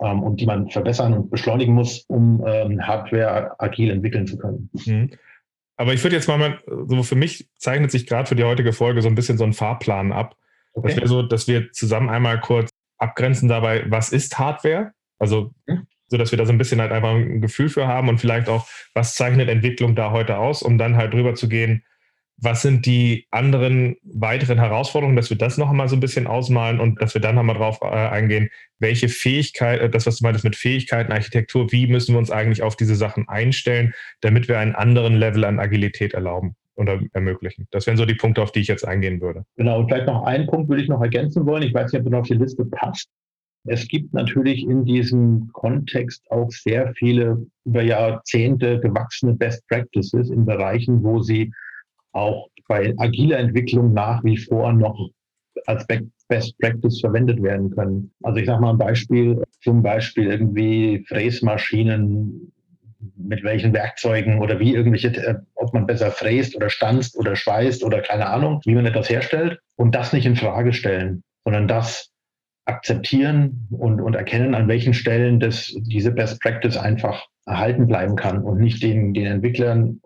ähm, 0.00 0.22
und 0.22 0.40
die 0.40 0.46
man 0.46 0.70
verbessern 0.70 1.14
und 1.14 1.30
beschleunigen 1.30 1.74
muss, 1.74 2.04
um 2.08 2.44
ähm, 2.46 2.86
Hardware 2.86 3.54
agil 3.58 3.90
entwickeln 3.90 4.26
zu 4.26 4.38
können. 4.38 4.70
Mhm. 4.72 5.10
Aber 5.76 5.94
ich 5.94 6.02
würde 6.02 6.16
jetzt 6.16 6.28
mal, 6.28 6.58
so 6.88 7.02
für 7.02 7.14
mich 7.14 7.48
zeichnet 7.56 7.90
sich 7.90 8.06
gerade 8.06 8.28
für 8.28 8.36
die 8.36 8.44
heutige 8.44 8.72
Folge 8.72 9.00
so 9.00 9.08
ein 9.08 9.14
bisschen 9.14 9.38
so 9.38 9.44
ein 9.44 9.54
Fahrplan 9.54 10.12
ab. 10.12 10.36
Okay. 10.74 10.88
Das 10.88 10.96
wäre 10.96 11.08
so, 11.08 11.22
dass 11.22 11.48
wir 11.48 11.72
zusammen 11.72 12.10
einmal 12.10 12.38
kurz 12.40 12.68
abgrenzen 12.98 13.48
dabei, 13.48 13.84
was 13.88 14.12
ist 14.12 14.38
Hardware? 14.38 14.92
Also, 15.18 15.52
mhm. 15.66 15.86
so 16.08 16.16
dass 16.18 16.32
wir 16.32 16.38
da 16.38 16.44
so 16.44 16.52
ein 16.52 16.58
bisschen 16.58 16.80
halt 16.80 16.92
einfach 16.92 17.14
ein 17.14 17.40
Gefühl 17.40 17.68
für 17.68 17.86
haben 17.86 18.08
und 18.08 18.18
vielleicht 18.18 18.48
auch, 18.48 18.66
was 18.94 19.14
zeichnet 19.14 19.48
Entwicklung 19.48 19.94
da 19.94 20.10
heute 20.10 20.38
aus, 20.38 20.62
um 20.62 20.76
dann 20.76 20.96
halt 20.96 21.14
drüber 21.14 21.34
zu 21.34 21.48
gehen, 21.48 21.82
was 22.42 22.62
sind 22.62 22.86
die 22.86 23.26
anderen 23.30 23.96
weiteren 24.02 24.58
Herausforderungen, 24.58 25.16
dass 25.16 25.30
wir 25.30 25.36
das 25.36 25.58
noch 25.58 25.70
einmal 25.70 25.88
so 25.88 25.96
ein 25.96 26.00
bisschen 26.00 26.26
ausmalen 26.26 26.80
und 26.80 27.00
dass 27.00 27.14
wir 27.14 27.20
dann 27.20 27.34
nochmal 27.34 27.56
drauf 27.56 27.78
äh, 27.82 27.86
eingehen, 27.86 28.48
welche 28.78 29.08
Fähigkeit, 29.08 29.80
äh, 29.80 29.90
das, 29.90 30.06
was 30.06 30.18
du 30.18 30.24
meintest 30.24 30.44
mit 30.44 30.56
Fähigkeiten, 30.56 31.12
Architektur, 31.12 31.70
wie 31.70 31.86
müssen 31.86 32.14
wir 32.14 32.18
uns 32.18 32.30
eigentlich 32.30 32.62
auf 32.62 32.76
diese 32.76 32.94
Sachen 32.94 33.28
einstellen, 33.28 33.94
damit 34.20 34.48
wir 34.48 34.58
einen 34.58 34.74
anderen 34.74 35.16
Level 35.16 35.44
an 35.44 35.58
Agilität 35.58 36.14
erlauben 36.14 36.56
oder 36.76 37.00
ermöglichen. 37.12 37.68
Das 37.70 37.86
wären 37.86 37.98
so 37.98 38.06
die 38.06 38.14
Punkte, 38.14 38.42
auf 38.42 38.52
die 38.52 38.60
ich 38.60 38.68
jetzt 38.68 38.86
eingehen 38.86 39.20
würde. 39.20 39.44
Genau, 39.56 39.80
und 39.80 39.88
vielleicht 39.88 40.06
noch 40.06 40.24
einen 40.24 40.46
Punkt 40.46 40.68
würde 40.70 40.82
ich 40.82 40.88
noch 40.88 41.02
ergänzen 41.02 41.44
wollen. 41.44 41.62
Ich 41.62 41.74
weiß 41.74 41.92
nicht, 41.92 42.00
ob 42.00 42.06
du 42.06 42.10
noch 42.10 42.20
auf 42.20 42.28
die 42.28 42.34
Liste 42.34 42.64
passt. 42.64 43.10
Es 43.64 43.86
gibt 43.86 44.14
natürlich 44.14 44.62
in 44.66 44.86
diesem 44.86 45.50
Kontext 45.52 46.24
auch 46.30 46.50
sehr 46.50 46.94
viele 46.94 47.46
über 47.66 47.82
Jahrzehnte 47.82 48.80
gewachsene 48.80 49.34
Best 49.34 49.68
Practices 49.68 50.30
in 50.30 50.46
Bereichen, 50.46 51.02
wo 51.02 51.20
sie 51.20 51.52
auch 52.12 52.48
bei 52.68 52.94
agiler 52.98 53.38
Entwicklung 53.38 53.92
nach 53.92 54.22
wie 54.24 54.36
vor 54.36 54.72
noch 54.72 55.10
als 55.66 55.86
Best 56.28 56.58
Practice 56.58 57.00
verwendet 57.00 57.42
werden 57.42 57.70
können. 57.70 58.12
Also 58.22 58.38
ich 58.38 58.46
sage 58.46 58.62
mal 58.62 58.70
ein 58.70 58.78
Beispiel, 58.78 59.42
zum 59.60 59.82
Beispiel 59.82 60.26
irgendwie 60.26 61.04
Fräsmaschinen, 61.08 62.52
mit 63.16 63.42
welchen 63.42 63.72
Werkzeugen 63.72 64.40
oder 64.40 64.60
wie 64.60 64.74
irgendwelche, 64.74 65.08
äh, 65.08 65.36
ob 65.54 65.72
man 65.72 65.86
besser 65.86 66.10
fräst 66.10 66.54
oder 66.54 66.70
stanzt 66.70 67.16
oder 67.16 67.34
schweißt 67.34 67.82
oder 67.82 68.00
keine 68.00 68.26
Ahnung, 68.26 68.60
wie 68.64 68.74
man 68.74 68.86
etwas 68.86 69.08
herstellt 69.08 69.58
und 69.76 69.94
das 69.94 70.12
nicht 70.12 70.26
in 70.26 70.36
Frage 70.36 70.72
stellen, 70.72 71.22
sondern 71.44 71.66
das 71.66 72.10
akzeptieren 72.66 73.66
und, 73.70 74.00
und 74.00 74.14
erkennen, 74.14 74.54
an 74.54 74.68
welchen 74.68 74.94
Stellen 74.94 75.40
das, 75.40 75.74
diese 75.76 76.12
Best 76.12 76.40
Practice 76.40 76.76
einfach 76.76 77.26
erhalten 77.46 77.86
bleiben 77.86 78.16
kann 78.16 78.42
und 78.42 78.58
nicht 78.58 78.82
den, 78.82 79.14
den 79.14 79.26
Entwicklern 79.26 80.00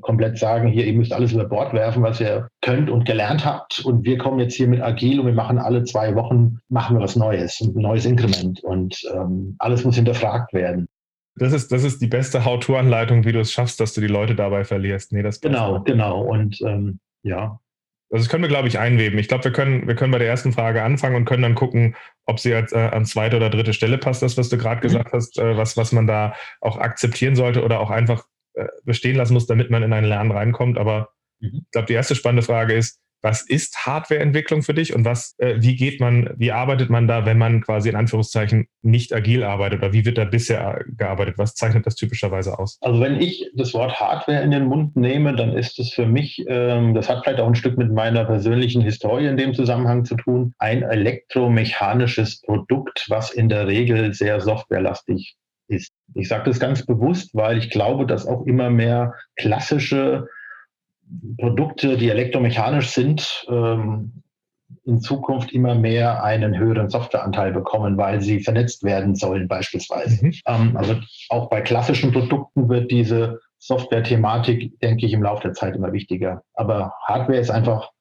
komplett 0.00 0.38
sagen, 0.38 0.68
hier, 0.68 0.86
ihr 0.86 0.94
müsst 0.94 1.12
alles 1.12 1.32
über 1.32 1.44
Bord 1.44 1.72
werfen, 1.72 2.02
was 2.02 2.20
ihr 2.20 2.48
könnt 2.60 2.90
und 2.90 3.04
gelernt 3.04 3.44
habt. 3.44 3.80
Und 3.84 4.04
wir 4.04 4.18
kommen 4.18 4.38
jetzt 4.38 4.54
hier 4.54 4.68
mit 4.68 4.80
Agil 4.80 5.20
und 5.20 5.26
wir 5.26 5.34
machen 5.34 5.58
alle 5.58 5.84
zwei 5.84 6.14
Wochen, 6.14 6.58
machen 6.68 6.96
wir 6.96 7.02
was 7.02 7.16
Neues, 7.16 7.60
ein 7.60 7.72
neues 7.74 8.04
Inkrement. 8.04 8.62
Und 8.62 9.02
ähm, 9.14 9.56
alles 9.58 9.84
muss 9.84 9.96
hinterfragt 9.96 10.52
werden. 10.52 10.88
Das 11.36 11.52
ist, 11.52 11.72
das 11.72 11.82
ist 11.82 12.02
die 12.02 12.08
beste 12.08 12.44
How-To-Anleitung, 12.44 13.24
wie 13.24 13.32
du 13.32 13.40
es 13.40 13.52
schaffst, 13.52 13.80
dass 13.80 13.94
du 13.94 14.00
die 14.00 14.06
Leute 14.06 14.34
dabei 14.34 14.64
verlierst. 14.64 15.12
Nee, 15.12 15.22
das 15.22 15.40
genau, 15.40 15.74
nicht. 15.74 15.86
genau. 15.86 16.20
Und 16.22 16.60
ähm, 16.62 16.98
ja. 17.22 17.58
Also 18.10 18.24
das 18.24 18.28
können 18.28 18.42
wir, 18.42 18.48
glaube 18.48 18.68
ich, 18.68 18.78
einweben. 18.78 19.18
Ich 19.18 19.28
glaube, 19.28 19.44
wir 19.44 19.52
können, 19.52 19.88
wir 19.88 19.94
können 19.94 20.12
bei 20.12 20.18
der 20.18 20.28
ersten 20.28 20.52
Frage 20.52 20.82
anfangen 20.82 21.16
und 21.16 21.24
können 21.24 21.42
dann 21.42 21.54
gucken, 21.54 21.96
ob 22.26 22.38
sie 22.38 22.54
als, 22.54 22.72
äh, 22.72 22.90
an 22.92 23.06
zweite 23.06 23.36
oder 23.36 23.48
dritte 23.48 23.72
Stelle 23.72 23.96
passt, 23.96 24.20
das, 24.20 24.36
was 24.36 24.50
du 24.50 24.58
gerade 24.58 24.76
mhm. 24.76 24.82
gesagt 24.82 25.12
hast, 25.14 25.38
äh, 25.38 25.56
was, 25.56 25.78
was 25.78 25.92
man 25.92 26.06
da 26.06 26.34
auch 26.60 26.76
akzeptieren 26.76 27.36
sollte 27.36 27.64
oder 27.64 27.80
auch 27.80 27.90
einfach 27.90 28.26
bestehen 28.84 29.16
lassen 29.16 29.34
muss, 29.34 29.46
damit 29.46 29.70
man 29.70 29.82
in 29.82 29.92
einen 29.92 30.06
Lernen 30.06 30.30
reinkommt. 30.30 30.78
Aber 30.78 31.08
Mhm. 31.42 31.62
Ich 31.64 31.70
glaube, 31.70 31.86
die 31.86 31.94
erste 31.94 32.14
spannende 32.14 32.42
Frage 32.42 32.74
ist, 32.74 32.98
was 33.24 33.42
ist 33.42 33.86
Hardwareentwicklung 33.86 34.62
für 34.62 34.74
dich 34.74 34.96
und 34.96 35.04
was, 35.04 35.36
äh, 35.38 35.54
wie 35.58 35.76
geht 35.76 36.00
man, 36.00 36.30
wie 36.38 36.50
arbeitet 36.50 36.90
man 36.90 37.06
da, 37.06 37.24
wenn 37.24 37.38
man 37.38 37.60
quasi 37.60 37.88
in 37.88 37.94
Anführungszeichen 37.94 38.66
nicht 38.82 39.12
agil 39.12 39.44
arbeitet 39.44 39.78
oder 39.78 39.92
wie 39.92 40.04
wird 40.04 40.18
da 40.18 40.24
bisher 40.24 40.84
gearbeitet? 40.88 41.38
Was 41.38 41.54
zeichnet 41.54 41.86
das 41.86 41.94
typischerweise 41.94 42.58
aus? 42.58 42.78
Also 42.80 43.00
wenn 43.00 43.20
ich 43.20 43.48
das 43.54 43.74
Wort 43.74 44.00
Hardware 44.00 44.42
in 44.42 44.50
den 44.50 44.64
Mund 44.64 44.96
nehme, 44.96 45.36
dann 45.36 45.56
ist 45.56 45.78
es 45.78 45.92
für 45.92 46.06
mich, 46.06 46.44
ähm, 46.48 46.94
das 46.94 47.08
hat 47.08 47.22
vielleicht 47.22 47.38
auch 47.38 47.46
ein 47.46 47.54
Stück 47.54 47.78
mit 47.78 47.92
meiner 47.92 48.24
persönlichen 48.24 48.82
Historie 48.82 49.28
in 49.28 49.36
dem 49.36 49.54
Zusammenhang 49.54 50.04
zu 50.04 50.16
tun, 50.16 50.52
ein 50.58 50.82
elektromechanisches 50.82 52.40
Produkt, 52.40 53.06
was 53.08 53.30
in 53.30 53.48
der 53.48 53.68
Regel 53.68 54.14
sehr 54.14 54.40
softwarelastig 54.40 55.36
ist. 55.68 55.92
Ich 56.14 56.28
sage 56.28 56.44
das 56.44 56.60
ganz 56.60 56.84
bewusst, 56.84 57.34
weil 57.34 57.58
ich 57.58 57.70
glaube, 57.70 58.06
dass 58.06 58.26
auch 58.26 58.46
immer 58.46 58.70
mehr 58.70 59.14
klassische 59.36 60.28
Produkte, 61.38 61.96
die 61.96 62.10
elektromechanisch 62.10 62.90
sind, 62.90 63.46
ähm, 63.48 64.22
in 64.84 65.00
Zukunft 65.00 65.52
immer 65.52 65.74
mehr 65.74 66.24
einen 66.24 66.58
höheren 66.58 66.88
Softwareanteil 66.88 67.52
bekommen, 67.52 67.96
weil 67.96 68.20
sie 68.20 68.40
vernetzt 68.40 68.82
werden 68.82 69.14
sollen 69.14 69.46
beispielsweise. 69.46 70.24
Mhm. 70.24 70.34
Ähm, 70.46 70.76
also 70.76 70.96
auch 71.28 71.48
bei 71.50 71.60
klassischen 71.60 72.12
Produkten 72.12 72.68
wird 72.68 72.90
diese 72.90 73.40
Software-Thematik, 73.58 74.80
denke 74.80 75.06
ich, 75.06 75.12
im 75.12 75.22
Laufe 75.22 75.42
der 75.42 75.52
Zeit 75.52 75.76
immer 75.76 75.92
wichtiger. 75.92 76.42
Aber 76.54 76.94
Hardware 77.04 77.38
ist 77.38 77.50
einfach 77.50 77.91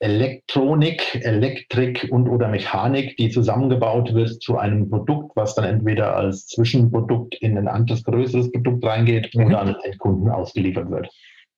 Elektronik, 0.00 1.20
Elektrik 1.24 2.08
und 2.10 2.28
oder 2.28 2.48
Mechanik, 2.48 3.16
die 3.16 3.30
zusammengebaut 3.30 4.14
wird 4.14 4.40
zu 4.40 4.56
einem 4.56 4.88
Produkt, 4.88 5.34
was 5.34 5.54
dann 5.54 5.64
entweder 5.64 6.16
als 6.16 6.46
Zwischenprodukt 6.46 7.34
in 7.36 7.58
ein 7.58 7.68
anderes, 7.68 8.04
größeres 8.04 8.52
Produkt 8.52 8.84
reingeht 8.84 9.34
mhm. 9.34 9.46
oder 9.46 9.60
an 9.60 9.66
den 9.68 9.76
Endkunden 9.82 10.30
ausgeliefert 10.30 10.90
wird. 10.90 11.08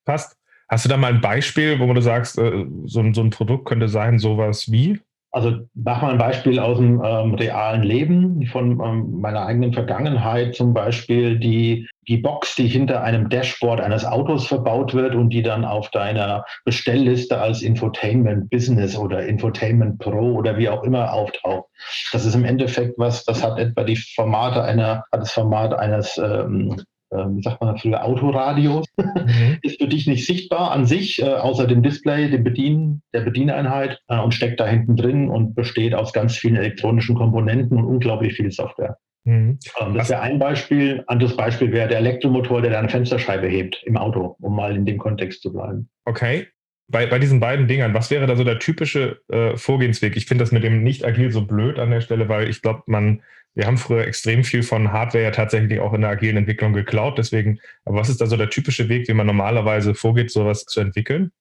Passt. 0.04 0.36
Hast 0.70 0.84
du 0.84 0.88
da 0.88 0.96
mal 0.96 1.12
ein 1.12 1.20
Beispiel, 1.20 1.80
wo 1.80 1.92
du 1.92 2.00
sagst, 2.00 2.38
äh, 2.38 2.64
so, 2.84 3.00
ein, 3.00 3.12
so 3.12 3.22
ein 3.22 3.30
Produkt 3.30 3.66
könnte 3.66 3.88
sein, 3.88 4.20
sowas 4.20 4.70
wie? 4.70 5.00
Also 5.32 5.60
mach 5.74 6.02
mal 6.02 6.12
ein 6.12 6.18
Beispiel 6.18 6.58
aus 6.58 6.78
dem 6.78 7.02
ähm, 7.04 7.34
realen 7.34 7.82
Leben, 7.82 8.46
von 8.46 8.80
ähm, 8.80 9.20
meiner 9.20 9.46
eigenen 9.46 9.72
Vergangenheit 9.72 10.54
zum 10.54 10.72
Beispiel 10.72 11.38
die, 11.38 11.88
die 12.10 12.16
Box, 12.16 12.56
die 12.56 12.66
hinter 12.66 13.04
einem 13.04 13.28
Dashboard 13.28 13.80
eines 13.80 14.04
Autos 14.04 14.48
verbaut 14.48 14.94
wird 14.94 15.14
und 15.14 15.30
die 15.30 15.42
dann 15.42 15.64
auf 15.64 15.90
deiner 15.90 16.44
Bestellliste 16.64 17.40
als 17.40 17.62
Infotainment 17.62 18.50
Business 18.50 18.96
oder 18.96 19.24
Infotainment 19.24 20.00
Pro 20.00 20.34
oder 20.34 20.58
wie 20.58 20.68
auch 20.68 20.82
immer 20.82 21.12
auftaucht. 21.12 21.68
Das 22.12 22.24
ist 22.24 22.34
im 22.34 22.44
Endeffekt 22.44 22.98
was, 22.98 23.24
das 23.24 23.44
hat 23.44 23.60
etwa 23.60 23.84
die 23.84 23.94
Formate 23.94 24.62
einer, 24.62 25.04
hat 25.12 25.20
das 25.20 25.32
Format 25.32 25.72
eines 25.72 26.18
ähm, 26.18 26.82
ähm, 27.12 27.38
wie 27.38 27.42
sagt 27.42 27.60
man 27.60 27.76
früher, 27.76 28.04
Autoradios, 28.04 28.86
mhm. 28.96 29.58
ist 29.62 29.80
für 29.80 29.88
dich 29.88 30.06
nicht 30.06 30.26
sichtbar 30.26 30.72
an 30.72 30.86
sich, 30.86 31.20
äh, 31.20 31.26
außer 31.26 31.66
dem 31.66 31.82
Display, 31.82 32.30
dem 32.30 32.44
Bedien, 32.44 33.02
der 33.12 33.22
Bedieneinheit 33.22 34.00
äh, 34.08 34.18
und 34.18 34.32
steckt 34.32 34.60
da 34.60 34.66
hinten 34.66 34.96
drin 34.96 35.28
und 35.28 35.54
besteht 35.54 35.94
aus 35.94 36.12
ganz 36.12 36.36
vielen 36.36 36.56
elektronischen 36.56 37.16
Komponenten 37.16 37.78
und 37.78 37.84
unglaublich 37.84 38.34
viel 38.34 38.50
Software. 38.50 38.96
Mhm. 39.24 39.58
Ähm, 39.78 39.94
das 39.94 40.08
wäre 40.08 40.20
ein 40.20 40.38
Beispiel. 40.38 41.04
Anderes 41.06 41.36
Beispiel 41.36 41.72
wäre 41.72 41.88
der 41.88 41.98
Elektromotor, 41.98 42.62
der 42.62 42.70
deine 42.72 42.88
Fensterscheibe 42.88 43.48
hebt 43.48 43.82
im 43.84 43.96
Auto, 43.96 44.36
um 44.40 44.56
mal 44.56 44.74
in 44.74 44.86
dem 44.86 44.98
Kontext 44.98 45.42
zu 45.42 45.52
bleiben. 45.52 45.88
Okay. 46.04 46.48
Bei, 46.88 47.06
bei 47.06 47.20
diesen 47.20 47.38
beiden 47.38 47.68
Dingern, 47.68 47.94
was 47.94 48.10
wäre 48.10 48.26
da 48.26 48.34
so 48.34 48.42
der 48.42 48.58
typische 48.58 49.20
äh, 49.28 49.56
Vorgehensweg? 49.56 50.16
Ich 50.16 50.26
finde 50.26 50.42
das 50.42 50.50
mit 50.50 50.64
dem 50.64 50.82
nicht 50.82 51.04
agil 51.04 51.30
so 51.30 51.46
blöd 51.46 51.78
an 51.78 51.90
der 51.90 52.00
Stelle, 52.00 52.28
weil 52.28 52.48
ich 52.48 52.62
glaube, 52.62 52.82
man 52.86 53.22
wir 53.54 53.66
haben 53.66 53.78
früher 53.78 54.06
extrem 54.06 54.44
viel 54.44 54.62
von 54.62 54.92
Hardware 54.92 55.24
ja 55.24 55.30
tatsächlich 55.32 55.80
auch 55.80 55.92
in 55.92 56.02
der 56.02 56.10
agilen 56.10 56.36
Entwicklung 56.36 56.72
geklaut. 56.72 57.18
Deswegen, 57.18 57.60
aber 57.84 57.98
was 57.98 58.08
ist 58.08 58.20
da 58.20 58.26
so 58.26 58.36
der 58.36 58.50
typische 58.50 58.88
Weg, 58.88 59.08
wie 59.08 59.12
man 59.12 59.26
normalerweise 59.26 59.94
vorgeht, 59.94 60.30
sowas 60.30 60.64
zu 60.64 60.80
entwickeln? 60.80 61.32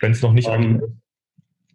Wenn 0.00 0.12
es 0.12 0.20
noch 0.20 0.32
nicht 0.32 0.48
um, 0.48 0.54
ähm, 0.54 0.62
agil 0.62 0.82
ist? 0.82 1.03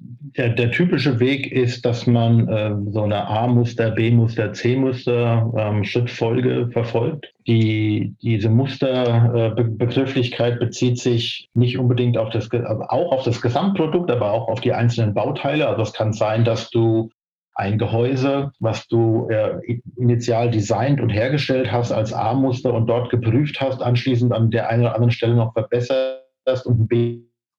Der, 0.02 0.50
der, 0.50 0.72
typische 0.72 1.20
Weg 1.20 1.52
ist, 1.52 1.86
dass 1.86 2.08
man 2.08 2.48
äh, 2.48 2.74
so 2.92 3.04
eine 3.04 3.28
A-Muster, 3.28 3.92
B-Muster, 3.92 4.54
C-Muster 4.54 5.52
ähm, 5.58 5.84
Schrittfolge 5.84 6.70
verfolgt. 6.72 7.34
Die, 7.48 8.16
diese 8.22 8.50
Musterbegrifflichkeit 8.50 10.56
äh, 10.56 10.60
bezieht 10.60 11.00
sich 11.00 11.50
nicht 11.54 11.78
unbedingt 11.78 12.18
auf 12.18 12.30
das, 12.30 12.50
also 12.50 12.84
auch 12.84 13.12
auf 13.12 13.24
das 13.24 13.42
Gesamtprodukt, 13.42 14.10
aber 14.10 14.32
auch 14.32 14.48
auf 14.48 14.62
die 14.62 14.72
einzelnen 14.72 15.14
Bauteile. 15.14 15.68
Also 15.68 15.82
es 15.82 15.92
kann 15.92 16.14
sein, 16.14 16.46
dass 16.46 16.70
du 16.70 17.10
ein 17.56 17.78
Gehäuse, 17.78 18.54
was 18.62 18.88
du 18.88 19.28
äh, 19.30 19.82
initial 19.98 20.50
designt 20.50 21.02
und 21.02 21.10
hergestellt 21.10 21.74
hast 21.74 21.92
als 21.92 22.14
A-Muster 22.14 22.74
und 22.74 22.88
dort 22.88 23.10
geprüft 23.10 23.60
hast, 23.60 23.82
anschließend 23.82 24.32
an 24.32 24.50
der 24.50 24.70
einen 24.70 24.84
oder 24.84 24.94
anderen 24.94 25.12
Stelle 25.12 25.36
noch 25.36 25.52
verbesserst 25.52 26.66
und 26.66 26.80
ein 26.80 26.88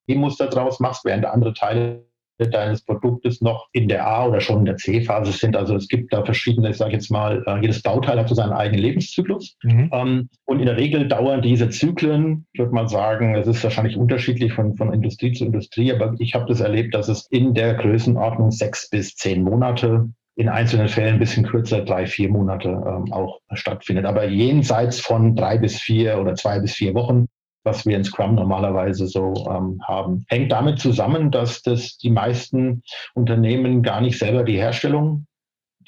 B-Muster 0.07 0.47
draus 0.47 0.81
machst, 0.81 1.05
während 1.05 1.27
andere 1.27 1.53
Teile 1.53 2.07
deines 2.49 2.83
Produktes 2.83 3.41
noch 3.41 3.69
in 3.73 3.89
der 3.89 4.07
A- 4.07 4.27
oder 4.27 4.41
schon 4.41 4.61
in 4.61 4.65
der 4.65 4.77
C-Phase 4.77 5.33
sind. 5.33 5.57
Also 5.57 5.77
es 5.77 5.89
gibt 5.89 6.13
da 6.13 6.25
verschiedene, 6.25 6.71
ich 6.71 6.77
sage 6.77 6.93
jetzt 6.93 7.11
mal, 7.11 7.43
äh, 7.47 7.61
jedes 7.61 7.83
Bauteil 7.83 8.19
hat 8.19 8.29
so 8.29 8.35
seinen 8.35 8.53
eigenen 8.53 8.83
Lebenszyklus. 8.83 9.57
Mhm. 9.63 9.91
Ähm, 9.93 10.29
und 10.47 10.61
in 10.61 10.67
der 10.67 10.77
Regel 10.77 11.09
dauern 11.09 11.43
diese 11.43 11.69
Zyklen, 11.69 12.47
ich 12.53 12.61
würde 12.61 12.75
mal 12.75 12.89
sagen, 12.89 13.35
es 13.35 13.47
ist 13.47 13.63
wahrscheinlich 13.63 13.97
unterschiedlich 13.97 14.53
von, 14.53 14.77
von 14.77 14.93
Industrie 14.93 15.33
zu 15.33 15.45
Industrie, 15.45 15.93
aber 15.93 16.15
ich 16.19 16.35
habe 16.35 16.47
das 16.47 16.61
erlebt, 16.61 16.95
dass 16.95 17.09
es 17.09 17.27
in 17.31 17.55
der 17.55 17.75
Größenordnung 17.75 18.51
sechs 18.51 18.89
bis 18.89 19.15
zehn 19.17 19.43
Monate 19.43 20.09
in 20.37 20.49
einzelnen 20.49 20.89
Fällen 20.89 21.15
ein 21.15 21.19
bisschen 21.19 21.45
kürzer, 21.47 21.83
drei, 21.83 22.07
vier 22.07 22.31
Monate 22.31 22.69
ähm, 22.69 23.13
auch 23.13 23.41
stattfindet. 23.53 24.07
Aber 24.07 24.27
jenseits 24.27 24.99
von 24.99 25.37
drei 25.37 25.59
bis 25.59 25.79
vier 25.79 26.19
oder 26.19 26.35
zwei 26.35 26.61
bis 26.61 26.75
vier 26.75 26.95
Wochen 26.95 27.27
was 27.65 27.87
wir 27.87 27.97
in 27.97 28.05
Scrum 28.05 28.35
normalerweise 28.35 29.07
so 29.07 29.35
ähm, 29.51 29.81
haben. 29.87 30.25
Hängt 30.29 30.53
damit 30.53 30.79
zusammen, 30.79 31.31
dass 31.31 31.63
das 31.63 31.99
die 31.99 32.11
meisten 32.11 32.83
Unternehmen 33.15 33.83
gar 33.83 34.01
nicht 34.01 34.19
selber 34.19 34.45
die 34.45 34.59
Herstellung 34.59 35.27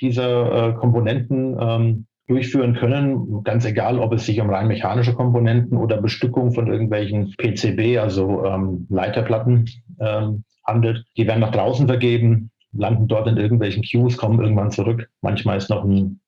dieser 0.00 0.70
äh, 0.70 0.74
Komponenten 0.74 1.56
ähm, 1.60 2.06
durchführen 2.28 2.74
können, 2.74 3.42
ganz 3.42 3.64
egal, 3.64 3.98
ob 3.98 4.12
es 4.12 4.26
sich 4.26 4.40
um 4.40 4.50
rein 4.50 4.68
mechanische 4.68 5.14
Komponenten 5.14 5.76
oder 5.76 6.00
Bestückung 6.00 6.52
von 6.52 6.66
irgendwelchen 6.66 7.34
PCB, 7.36 7.98
also 7.98 8.44
ähm, 8.44 8.86
Leiterplatten 8.88 9.68
ähm, 10.00 10.44
handelt. 10.66 11.04
Die 11.16 11.26
werden 11.26 11.40
nach 11.40 11.50
draußen 11.50 11.86
vergeben, 11.86 12.50
landen 12.72 13.08
dort 13.08 13.28
in 13.28 13.36
irgendwelchen 13.36 13.82
Queues, 13.82 14.16
kommen 14.16 14.40
irgendwann 14.40 14.70
zurück. 14.70 15.08
Manchmal 15.20 15.58
ist 15.58 15.68
noch 15.68 15.84
ein 15.84 16.20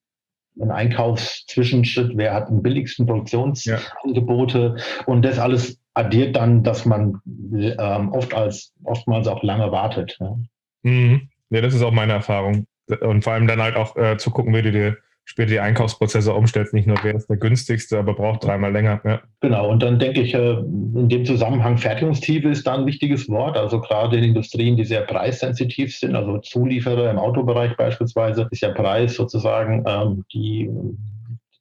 ein 0.60 0.70
Einkaufszwischenschritt, 0.70 2.12
wer 2.16 2.34
hat 2.34 2.48
den 2.48 2.62
billigsten 2.62 3.06
Produktionsangebote 3.06 4.76
ja. 4.76 5.04
und 5.06 5.22
das 5.22 5.38
alles 5.38 5.80
addiert 5.94 6.36
dann, 6.36 6.62
dass 6.62 6.84
man 6.84 7.20
ähm, 7.52 8.12
oft 8.12 8.34
als 8.34 8.72
oftmals 8.84 9.26
auch 9.28 9.42
lange 9.42 9.70
wartet. 9.72 10.16
Ja. 10.20 10.36
Mhm. 10.82 11.28
ja, 11.50 11.60
das 11.60 11.74
ist 11.74 11.82
auch 11.82 11.92
meine 11.92 12.12
Erfahrung. 12.12 12.66
Und 13.00 13.24
vor 13.24 13.32
allem 13.32 13.46
dann 13.46 13.62
halt 13.62 13.76
auch 13.76 13.96
äh, 13.96 14.16
zu 14.18 14.30
gucken, 14.30 14.54
wie 14.54 14.62
du 14.62 14.72
dir 14.72 14.96
später 15.24 15.50
die 15.50 15.60
Einkaufsprozesse 15.60 16.32
umstellst, 16.32 16.74
nicht 16.74 16.86
nur 16.86 16.98
wer 17.02 17.14
ist 17.14 17.28
der 17.28 17.36
günstigste, 17.36 17.98
aber 17.98 18.14
braucht 18.14 18.44
dreimal 18.44 18.72
länger. 18.72 19.00
Ja. 19.04 19.20
Genau, 19.40 19.70
und 19.70 19.82
dann 19.82 19.98
denke 19.98 20.20
ich, 20.20 20.34
äh, 20.34 20.52
in 20.58 21.08
dem 21.08 21.24
Zusammenhang 21.24 21.78
Fertigungstiefe 21.78 22.48
ist 22.48 22.66
da 22.66 22.74
ein 22.74 22.86
wichtiges 22.86 23.28
Wort. 23.28 23.56
Also 23.56 23.80
gerade 23.80 24.16
in 24.16 24.24
Industrien, 24.24 24.76
die 24.76 24.84
sehr 24.84 25.02
preissensitiv 25.02 25.96
sind, 25.96 26.14
also 26.14 26.38
Zulieferer 26.38 27.10
im 27.10 27.18
Autobereich 27.18 27.76
beispielsweise, 27.76 28.48
ist 28.50 28.62
ja 28.62 28.70
Preis 28.70 29.14
sozusagen 29.14 29.84
ähm, 29.86 30.24
die 30.32 30.70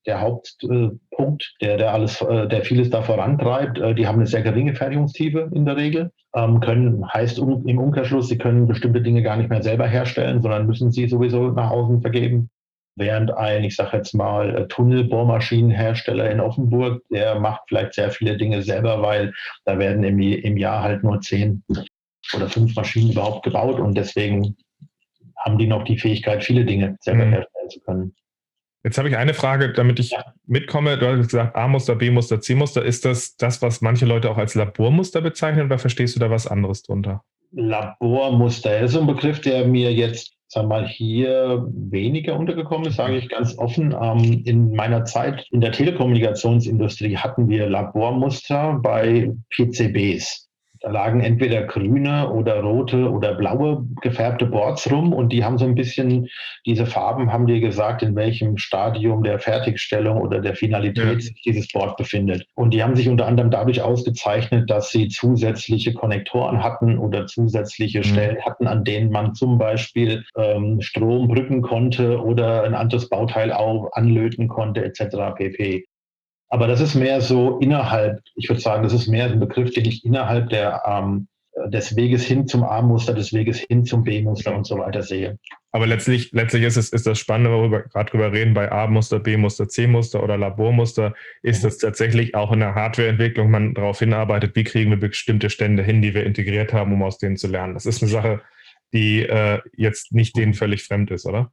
der 0.05 0.21
Hauptpunkt, 0.21 1.55
der, 1.61 1.77
der 1.77 1.93
alles, 1.93 2.21
äh, 2.21 2.47
der 2.47 2.63
vieles 2.63 2.89
da 2.89 3.01
vorantreibt. 3.01 3.79
Äh, 3.79 3.95
die 3.95 4.07
haben 4.07 4.17
eine 4.17 4.27
sehr 4.27 4.41
geringe 4.41 4.75
Fertigungstiefe 4.75 5.49
in 5.53 5.65
der 5.65 5.77
Regel, 5.77 6.11
ähm, 6.35 6.59
können, 6.59 7.05
heißt 7.13 7.39
im 7.39 7.79
Umkehrschluss, 7.79 8.27
sie 8.27 8.37
können 8.37 8.67
bestimmte 8.67 9.01
Dinge 9.01 9.21
gar 9.23 9.37
nicht 9.37 9.49
mehr 9.49 9.63
selber 9.63 9.87
herstellen, 9.87 10.41
sondern 10.41 10.67
müssen 10.67 10.91
sie 10.91 11.07
sowieso 11.07 11.51
nach 11.51 11.71
außen 11.71 12.01
vergeben. 12.01 12.49
Während 12.95 13.31
ein, 13.31 13.63
ich 13.63 13.75
sage 13.75 13.97
jetzt 13.97 14.13
mal, 14.13 14.55
äh, 14.55 14.67
Tunnelbohrmaschinenhersteller 14.67 16.29
in 16.29 16.39
Offenburg, 16.39 17.01
der 17.09 17.39
macht 17.39 17.61
vielleicht 17.67 17.93
sehr 17.95 18.11
viele 18.11 18.37
Dinge 18.37 18.61
selber, 18.61 19.01
weil 19.01 19.33
da 19.65 19.79
werden 19.79 20.03
im, 20.03 20.19
im 20.19 20.57
Jahr 20.57 20.83
halt 20.83 21.03
nur 21.03 21.19
zehn 21.21 21.63
oder 22.35 22.49
fünf 22.49 22.75
Maschinen 22.75 23.11
überhaupt 23.11 23.43
gebaut 23.43 23.79
und 23.79 23.95
deswegen 23.95 24.55
haben 25.43 25.57
die 25.57 25.67
noch 25.67 25.83
die 25.83 25.97
Fähigkeit, 25.97 26.43
viele 26.43 26.65
Dinge 26.65 26.97
selber 27.01 27.25
mhm. 27.25 27.31
herstellen 27.31 27.69
zu 27.69 27.79
können. 27.81 28.15
Jetzt 28.83 28.97
habe 28.97 29.07
ich 29.07 29.15
eine 29.15 29.33
Frage, 29.33 29.71
damit 29.71 29.99
ich 29.99 30.11
ja. 30.11 30.25
mitkomme. 30.45 30.97
Du 30.97 31.07
hast 31.07 31.29
gesagt 31.29 31.55
A-Muster, 31.55 31.95
B-Muster, 31.95 32.41
C-Muster. 32.41 32.83
Ist 32.83 33.05
das 33.05 33.37
das, 33.37 33.61
was 33.61 33.79
manche 33.79 34.05
Leute 34.05 34.29
auch 34.29 34.37
als 34.37 34.55
Labormuster 34.55 35.21
bezeichnen 35.21 35.65
oder 35.65 35.79
verstehst 35.79 36.15
du 36.15 36.19
da 36.19 36.29
was 36.29 36.47
anderes 36.47 36.83
drunter? 36.83 37.23
Labormuster 37.51 38.79
ist 38.79 38.97
ein 38.97 39.07
Begriff, 39.07 39.39
der 39.39 39.65
mir 39.65 39.93
jetzt 39.93 40.35
sag 40.53 40.67
mal, 40.67 40.87
hier 40.87 41.67
weniger 41.71 42.37
untergekommen 42.37 42.91
sage 42.91 43.17
ich 43.17 43.27
ganz 43.27 43.57
offen. 43.57 43.95
Ähm, 43.99 44.43
in 44.45 44.73
meiner 44.75 45.03
Zeit 45.03 45.47
in 45.51 45.61
der 45.61 45.71
Telekommunikationsindustrie 45.71 47.17
hatten 47.17 47.49
wir 47.49 47.67
Labormuster 47.67 48.79
bei 48.81 49.31
PCBs. 49.49 50.49
Da 50.83 50.91
lagen 50.91 51.21
entweder 51.21 51.63
grüne 51.63 52.29
oder 52.29 52.59
rote 52.59 53.09
oder 53.09 53.35
blaue 53.35 53.87
gefärbte 54.01 54.45
Boards 54.45 54.91
rum 54.91 55.13
und 55.13 55.31
die 55.31 55.43
haben 55.45 55.57
so 55.57 55.63
ein 55.63 55.75
bisschen, 55.75 56.27
diese 56.65 56.85
Farben 56.85 57.31
haben 57.31 57.47
dir 57.47 57.61
gesagt, 57.61 58.03
in 58.03 58.17
welchem 58.17 58.57
Stadium 58.57 59.23
der 59.23 59.39
Fertigstellung 59.39 60.19
oder 60.19 60.41
der 60.41 60.55
Finalität 60.55 61.05
ja. 61.05 61.19
sich 61.21 61.41
dieses 61.45 61.69
Board 61.69 61.95
befindet. 61.95 62.45
Und 62.55 62.73
die 62.73 62.83
haben 62.83 62.97
sich 62.97 63.07
unter 63.07 63.27
anderem 63.27 63.49
dadurch 63.49 63.81
ausgezeichnet, 63.81 64.69
dass 64.69 64.91
sie 64.91 65.07
zusätzliche 65.07 65.93
Konnektoren 65.93 66.61
hatten 66.61 66.97
oder 66.97 67.27
zusätzliche 67.27 67.99
mhm. 67.99 68.03
Stellen 68.03 68.37
hatten, 68.45 68.67
an 68.67 68.83
denen 68.83 69.09
man 69.09 69.35
zum 69.35 69.57
Beispiel 69.57 70.25
ähm, 70.37 70.81
Strom 70.81 71.29
brücken 71.29 71.61
konnte 71.61 72.21
oder 72.21 72.63
ein 72.63 72.75
anderes 72.75 73.07
Bauteil 73.07 73.53
auch 73.53 73.89
anlöten 73.93 74.49
konnte 74.49 74.83
etc. 74.83 75.33
pp. 75.37 75.85
Aber 76.53 76.67
das 76.67 76.81
ist 76.81 76.93
mehr 76.93 77.19
so 77.19 77.57
innerhalb, 77.57 78.21
ich 78.35 78.47
würde 78.47 78.61
sagen, 78.61 78.83
das 78.83 78.93
ist 78.93 79.07
mehr 79.07 79.25
ein 79.25 79.39
Begriff, 79.39 79.71
den 79.71 79.85
ich 79.85 80.05
innerhalb 80.05 80.49
der, 80.49 80.83
ähm, 80.85 81.27
des 81.69 81.95
Weges 81.95 82.25
hin 82.25 82.45
zum 82.45 82.63
A-Muster, 82.63 83.15
des 83.15 83.33
Weges 83.33 83.57
hin 83.57 83.85
zum 83.85 84.03
B-Muster 84.03 84.55
und 84.55 84.67
so 84.67 84.77
weiter 84.77 85.01
sehe. 85.01 85.39
Aber 85.71 85.87
letztlich, 85.87 86.31
letztlich 86.31 86.61
ist 86.61 86.77
es 86.77 86.89
ist 86.89 87.07
das 87.07 87.17
Spannende, 87.17 87.49
worüber 87.49 87.77
wir 87.77 87.83
gerade 87.85 88.11
drüber 88.11 88.31
reden, 88.31 88.53
bei 88.53 88.71
A-Muster, 88.71 89.19
B-Muster, 89.19 89.67
C-Muster 89.67 90.21
oder 90.21 90.37
Labormuster, 90.37 91.15
ist 91.41 91.63
mhm. 91.63 91.67
dass 91.69 91.79
tatsächlich 91.79 92.35
auch 92.35 92.51
in 92.51 92.59
der 92.59 92.75
Hardwareentwicklung 92.75 93.49
man 93.49 93.73
darauf 93.73 93.97
hinarbeitet, 93.97 94.55
wie 94.55 94.63
kriegen 94.63 94.91
wir 94.91 94.99
bestimmte 94.99 95.49
Stände 95.49 95.81
hin, 95.81 96.03
die 96.03 96.13
wir 96.13 96.23
integriert 96.23 96.71
haben, 96.71 96.93
um 96.93 97.01
aus 97.01 97.17
denen 97.17 97.37
zu 97.37 97.47
lernen. 97.47 97.73
Das 97.73 97.87
ist 97.87 98.03
eine 98.03 98.11
Sache, 98.11 98.41
die 98.93 99.23
äh, 99.23 99.59
jetzt 99.75 100.13
nicht 100.13 100.37
denen 100.37 100.53
völlig 100.53 100.83
fremd 100.83 101.09
ist, 101.09 101.25
oder? 101.25 101.51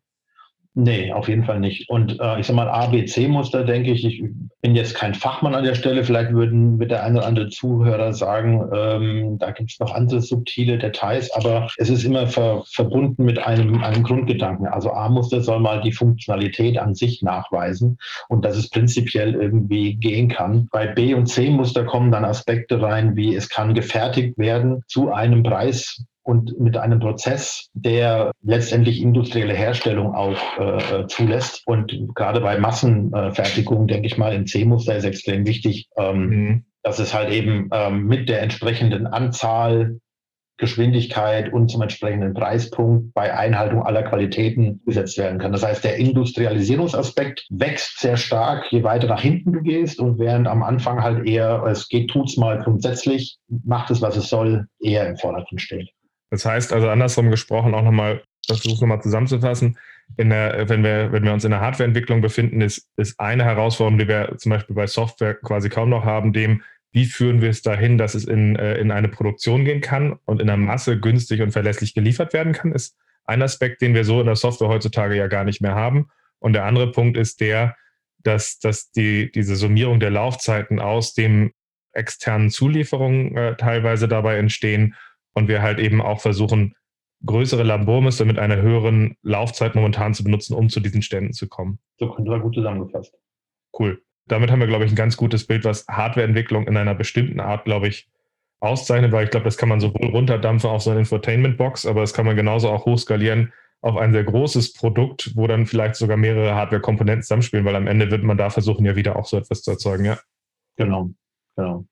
Nee, 0.74 1.12
auf 1.12 1.28
jeden 1.28 1.44
Fall 1.44 1.58
nicht. 1.58 1.90
Und 1.90 2.20
äh, 2.20 2.38
ich 2.38 2.46
sag 2.46 2.54
mal, 2.54 2.68
ABC-Muster, 2.68 3.64
denke 3.64 3.90
ich, 3.90 4.04
ich 4.04 4.22
bin 4.62 4.76
jetzt 4.76 4.94
kein 4.94 5.14
Fachmann 5.14 5.56
an 5.56 5.64
der 5.64 5.74
Stelle, 5.74 6.04
vielleicht 6.04 6.32
würden 6.32 6.76
mit 6.76 6.92
der 6.92 7.02
eine 7.02 7.18
oder 7.18 7.26
andere 7.26 7.48
Zuhörer 7.48 8.12
sagen, 8.12 8.70
ähm, 8.72 9.38
da 9.40 9.50
gibt 9.50 9.72
es 9.72 9.80
noch 9.80 9.92
andere 9.92 10.20
subtile 10.20 10.78
Details, 10.78 11.32
aber 11.32 11.68
es 11.76 11.90
ist 11.90 12.04
immer 12.04 12.28
ver 12.28 12.62
verbunden 12.66 13.24
mit 13.24 13.40
einem, 13.40 13.82
einem 13.82 14.04
Grundgedanken. 14.04 14.68
Also 14.68 14.92
A-Muster 14.92 15.40
soll 15.40 15.58
mal 15.58 15.80
die 15.80 15.92
Funktionalität 15.92 16.78
an 16.78 16.94
sich 16.94 17.20
nachweisen 17.20 17.98
und 18.28 18.44
dass 18.44 18.56
es 18.56 18.70
prinzipiell 18.70 19.34
irgendwie 19.34 19.96
gehen 19.96 20.28
kann. 20.28 20.68
Bei 20.70 20.86
B- 20.86 21.14
und 21.14 21.26
C-Muster 21.26 21.84
kommen 21.84 22.12
dann 22.12 22.24
Aspekte 22.24 22.80
rein, 22.80 23.16
wie 23.16 23.34
es 23.34 23.48
kann 23.48 23.74
gefertigt 23.74 24.38
werden 24.38 24.82
zu 24.86 25.12
einem 25.12 25.42
Preis, 25.42 26.04
und 26.22 26.58
mit 26.60 26.76
einem 26.76 27.00
Prozess, 27.00 27.68
der 27.72 28.32
letztendlich 28.42 29.00
industrielle 29.00 29.54
Herstellung 29.54 30.14
auch 30.14 30.58
äh, 30.58 31.06
zulässt. 31.06 31.62
Und 31.66 32.14
gerade 32.14 32.40
bei 32.40 32.58
Massenfertigung, 32.58 33.86
denke 33.86 34.06
ich 34.06 34.18
mal, 34.18 34.34
im 34.34 34.46
C-Muster 34.46 34.96
ist 34.96 35.04
extrem 35.04 35.46
wichtig, 35.46 35.88
ähm, 35.96 36.28
mhm. 36.28 36.64
dass 36.82 36.98
es 36.98 37.14
halt 37.14 37.30
eben 37.30 37.68
ähm, 37.72 38.06
mit 38.06 38.28
der 38.28 38.42
entsprechenden 38.42 39.06
Anzahl 39.06 39.98
Geschwindigkeit 40.60 41.52
und 41.52 41.70
zum 41.70 41.82
entsprechenden 41.82 42.34
Preispunkt 42.34 43.14
bei 43.14 43.34
Einhaltung 43.34 43.82
aller 43.82 44.02
Qualitäten 44.02 44.80
gesetzt 44.84 45.18
werden 45.18 45.40
kann. 45.40 45.52
Das 45.52 45.64
heißt, 45.64 45.82
der 45.82 45.96
Industrialisierungsaspekt 45.96 47.46
wächst 47.48 47.98
sehr 47.98 48.18
stark, 48.18 48.70
je 48.70 48.84
weiter 48.84 49.08
nach 49.08 49.22
hinten 49.22 49.52
du 49.52 49.62
gehst 49.62 49.98
und 49.98 50.18
während 50.18 50.46
am 50.46 50.62
Anfang 50.62 51.02
halt 51.02 51.26
eher, 51.26 51.64
es 51.64 51.88
geht, 51.88 52.10
tut's 52.10 52.36
mal 52.36 52.62
grundsätzlich, 52.62 53.38
macht 53.48 53.90
es, 53.90 54.02
was 54.02 54.16
es 54.16 54.28
soll, 54.28 54.66
eher 54.80 55.08
im 55.08 55.16
Vordergrund 55.16 55.62
steht. 55.62 55.88
Das 56.30 56.44
heißt 56.44 56.72
also 56.72 56.88
andersrum 56.88 57.30
gesprochen 57.30 57.74
auch 57.74 57.82
nochmal, 57.82 58.22
versuche 58.46 58.74
es 58.74 58.80
nochmal 58.80 59.02
zusammenzufassen. 59.02 59.76
Der, 60.18 60.68
wenn, 60.68 60.82
wir, 60.82 61.12
wenn 61.12 61.24
wir 61.24 61.32
uns 61.32 61.44
in 61.44 61.50
der 61.50 61.60
Hardwareentwicklung 61.60 62.20
befinden, 62.20 62.60
ist, 62.60 62.88
ist 62.96 63.18
eine 63.20 63.44
Herausforderung, 63.44 63.98
die 63.98 64.08
wir 64.08 64.34
zum 64.38 64.50
Beispiel 64.50 64.74
bei 64.74 64.86
Software 64.86 65.34
quasi 65.34 65.68
kaum 65.68 65.90
noch 65.90 66.04
haben, 66.04 66.32
dem, 66.32 66.62
wie 66.92 67.04
führen 67.04 67.40
wir 67.40 67.50
es 67.50 67.62
dahin, 67.62 67.98
dass 67.98 68.14
es 68.14 68.24
in, 68.24 68.56
äh, 68.56 68.78
in 68.78 68.90
eine 68.90 69.08
Produktion 69.08 69.64
gehen 69.64 69.80
kann 69.80 70.18
und 70.24 70.40
in 70.40 70.48
der 70.48 70.56
Masse 70.56 70.98
günstig 70.98 71.42
und 71.42 71.52
verlässlich 71.52 71.94
geliefert 71.94 72.32
werden 72.32 72.52
kann, 72.52 72.72
ist 72.72 72.96
ein 73.24 73.42
Aspekt, 73.42 73.82
den 73.82 73.94
wir 73.94 74.04
so 74.04 74.20
in 74.20 74.26
der 74.26 74.36
Software 74.36 74.68
heutzutage 74.68 75.14
ja 75.14 75.28
gar 75.28 75.44
nicht 75.44 75.60
mehr 75.60 75.74
haben. 75.74 76.08
Und 76.40 76.54
der 76.54 76.64
andere 76.64 76.90
Punkt 76.90 77.16
ist 77.16 77.40
der, 77.40 77.76
dass, 78.18 78.58
dass 78.58 78.90
die, 78.90 79.30
diese 79.30 79.54
Summierung 79.54 80.00
der 80.00 80.10
Laufzeiten 80.10 80.80
aus 80.80 81.14
dem 81.14 81.52
externen 81.92 82.50
Zulieferungen 82.50 83.36
äh, 83.36 83.56
teilweise 83.56 84.08
dabei 84.08 84.36
entstehen 84.36 84.94
und 85.34 85.48
wir 85.48 85.62
halt 85.62 85.78
eben 85.78 86.00
auch 86.00 86.20
versuchen, 86.20 86.74
größere 87.24 87.62
Labormuster 87.62 88.24
mit 88.24 88.38
einer 88.38 88.56
höheren 88.56 89.16
Laufzeit 89.22 89.74
momentan 89.74 90.14
zu 90.14 90.24
benutzen, 90.24 90.54
um 90.54 90.68
zu 90.68 90.80
diesen 90.80 91.02
Ständen 91.02 91.32
zu 91.32 91.48
kommen. 91.48 91.78
So 91.98 92.10
könnte 92.10 92.30
man 92.30 92.40
gut 92.40 92.54
zusammengefasst. 92.54 93.14
Cool. 93.78 94.02
Damit 94.26 94.50
haben 94.50 94.60
wir, 94.60 94.66
glaube 94.66 94.84
ich, 94.84 94.92
ein 94.92 94.96
ganz 94.96 95.16
gutes 95.16 95.46
Bild, 95.46 95.64
was 95.64 95.86
Hardwareentwicklung 95.88 96.66
in 96.66 96.76
einer 96.76 96.94
bestimmten 96.94 97.40
Art, 97.40 97.64
glaube 97.64 97.88
ich, 97.88 98.08
auszeichnet, 98.60 99.12
weil 99.12 99.24
ich 99.24 99.30
glaube, 99.30 99.44
das 99.44 99.56
kann 99.56 99.68
man 99.68 99.80
sowohl 99.80 100.08
runterdampfen 100.08 100.70
auf 100.70 100.82
so 100.82 100.90
eine 100.90 101.00
Infotainment-Box, 101.00 101.86
aber 101.86 102.02
das 102.02 102.12
kann 102.12 102.26
man 102.26 102.36
genauso 102.36 102.70
auch 102.70 102.84
hochskalieren 102.84 103.52
auf 103.82 103.96
ein 103.96 104.12
sehr 104.12 104.24
großes 104.24 104.74
Produkt, 104.74 105.34
wo 105.34 105.46
dann 105.46 105.66
vielleicht 105.66 105.94
sogar 105.96 106.18
mehrere 106.18 106.54
Hardware-Komponenten 106.54 107.22
zusammenspielen, 107.22 107.64
weil 107.64 107.76
am 107.76 107.86
Ende 107.86 108.10
wird 108.10 108.22
man 108.22 108.36
da 108.36 108.50
versuchen, 108.50 108.84
ja 108.84 108.94
wieder 108.96 109.16
auch 109.16 109.24
so 109.24 109.38
etwas 109.38 109.62
zu 109.62 109.70
erzeugen, 109.70 110.04
ja. 110.04 110.18
Genau, 110.76 111.10
genau. 111.56 111.86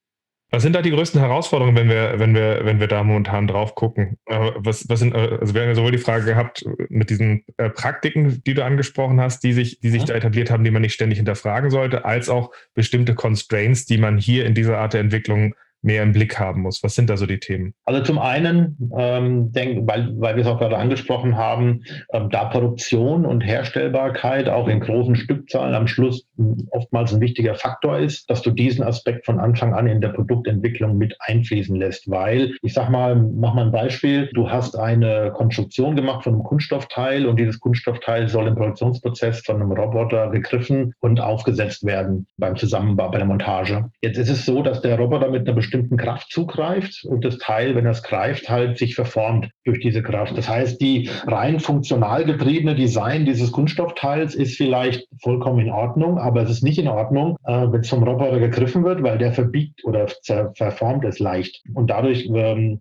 Was 0.50 0.62
sind 0.62 0.74
da 0.74 0.80
die 0.80 0.90
größten 0.90 1.20
Herausforderungen, 1.20 1.76
wenn 1.76 1.90
wir, 1.90 2.18
wenn 2.18 2.34
wir, 2.34 2.64
wenn 2.64 2.80
wir 2.80 2.86
da 2.86 3.02
momentan 3.02 3.46
drauf 3.46 3.74
gucken? 3.74 4.16
Äh, 4.24 4.52
was, 4.56 4.88
was 4.88 5.00
sind, 5.00 5.14
äh, 5.14 5.38
also 5.40 5.52
wir 5.52 5.60
haben 5.60 5.68
ja 5.68 5.74
sowohl 5.74 5.92
die 5.92 5.98
Frage 5.98 6.24
gehabt 6.24 6.64
mit 6.88 7.10
diesen 7.10 7.44
äh, 7.58 7.68
Praktiken, 7.68 8.42
die 8.46 8.54
du 8.54 8.64
angesprochen 8.64 9.20
hast, 9.20 9.44
die 9.44 9.52
sich, 9.52 9.80
die 9.80 9.90
sich 9.90 10.04
da 10.04 10.14
etabliert 10.14 10.50
haben, 10.50 10.64
die 10.64 10.70
man 10.70 10.80
nicht 10.80 10.94
ständig 10.94 11.18
hinterfragen 11.18 11.70
sollte, 11.70 12.06
als 12.06 12.30
auch 12.30 12.50
bestimmte 12.74 13.14
Constraints, 13.14 13.84
die 13.84 13.98
man 13.98 14.16
hier 14.16 14.46
in 14.46 14.54
dieser 14.54 14.78
Art 14.78 14.94
der 14.94 15.00
Entwicklung 15.00 15.54
mehr 15.88 16.02
im 16.02 16.12
Blick 16.12 16.38
haben 16.38 16.62
muss? 16.62 16.82
Was 16.82 16.94
sind 16.94 17.08
da 17.08 17.16
so 17.16 17.24
die 17.24 17.40
Themen? 17.40 17.72
Also 17.86 18.02
zum 18.02 18.18
einen, 18.18 18.76
ähm, 18.96 19.50
denk, 19.52 19.88
weil, 19.88 20.12
weil 20.20 20.36
wir 20.36 20.42
es 20.42 20.46
auch 20.46 20.58
gerade 20.58 20.76
angesprochen 20.76 21.36
haben, 21.36 21.82
ähm, 22.12 22.28
da 22.28 22.44
Produktion 22.44 23.24
und 23.24 23.40
Herstellbarkeit 23.40 24.50
auch 24.50 24.68
in 24.68 24.80
großen 24.80 25.16
Stückzahlen 25.16 25.74
am 25.74 25.86
Schluss 25.86 26.26
oftmals 26.70 27.14
ein 27.14 27.22
wichtiger 27.22 27.54
Faktor 27.54 27.98
ist, 27.98 28.28
dass 28.28 28.42
du 28.42 28.50
diesen 28.50 28.84
Aspekt 28.84 29.24
von 29.24 29.40
Anfang 29.40 29.72
an 29.72 29.86
in 29.86 30.02
der 30.02 30.10
Produktentwicklung 30.10 30.98
mit 30.98 31.16
einfließen 31.20 31.74
lässt. 31.74 32.10
Weil, 32.10 32.54
ich 32.62 32.74
sag 32.74 32.90
mal, 32.90 33.16
mach 33.16 33.54
mal 33.54 33.64
ein 33.64 33.72
Beispiel, 33.72 34.28
du 34.34 34.50
hast 34.50 34.76
eine 34.76 35.32
Konstruktion 35.34 35.96
gemacht 35.96 36.24
von 36.24 36.34
einem 36.34 36.42
Kunststoffteil 36.42 37.24
und 37.24 37.40
dieses 37.40 37.58
Kunststoffteil 37.60 38.28
soll 38.28 38.46
im 38.46 38.56
Produktionsprozess 38.56 39.40
von 39.40 39.56
einem 39.56 39.72
Roboter 39.72 40.28
gegriffen 40.28 40.92
und 41.00 41.18
aufgesetzt 41.18 41.86
werden 41.86 42.26
beim 42.36 42.56
Zusammenbau, 42.56 43.10
bei 43.10 43.18
der 43.18 43.26
Montage. 43.26 43.90
Jetzt 44.02 44.18
ist 44.18 44.28
es 44.28 44.44
so, 44.44 44.62
dass 44.62 44.82
der 44.82 44.98
Roboter 44.98 45.30
mit 45.30 45.46
einer 45.46 45.56
bestimmten 45.56 45.77
Kraft 45.96 46.30
zugreift 46.30 47.04
und 47.04 47.24
das 47.24 47.38
Teil, 47.38 47.74
wenn 47.74 47.86
es 47.86 48.02
greift, 48.02 48.48
halt 48.48 48.78
sich 48.78 48.94
verformt 48.94 49.50
durch 49.64 49.80
diese 49.80 50.02
Kraft. 50.02 50.36
Das 50.36 50.48
heißt, 50.48 50.80
die 50.80 51.10
rein 51.26 51.60
funktional 51.60 52.24
getriebene 52.24 52.74
Design 52.74 53.24
dieses 53.24 53.52
Kunststoffteils 53.52 54.34
ist 54.34 54.56
vielleicht 54.56 55.06
vollkommen 55.22 55.60
in 55.60 55.70
Ordnung, 55.70 56.18
aber 56.18 56.42
es 56.42 56.50
ist 56.50 56.62
nicht 56.62 56.78
in 56.78 56.88
Ordnung, 56.88 57.36
äh, 57.44 57.66
wenn 57.70 57.80
es 57.80 57.88
vom 57.88 58.02
Roboter 58.02 58.38
gegriffen 58.38 58.84
wird, 58.84 59.02
weil 59.02 59.18
der 59.18 59.32
verbiegt 59.32 59.84
oder 59.84 60.06
verformt 60.54 61.04
es 61.04 61.18
leicht. 61.18 61.62
Und 61.74 61.90
dadurch 61.90 62.28
ähm, 62.32 62.80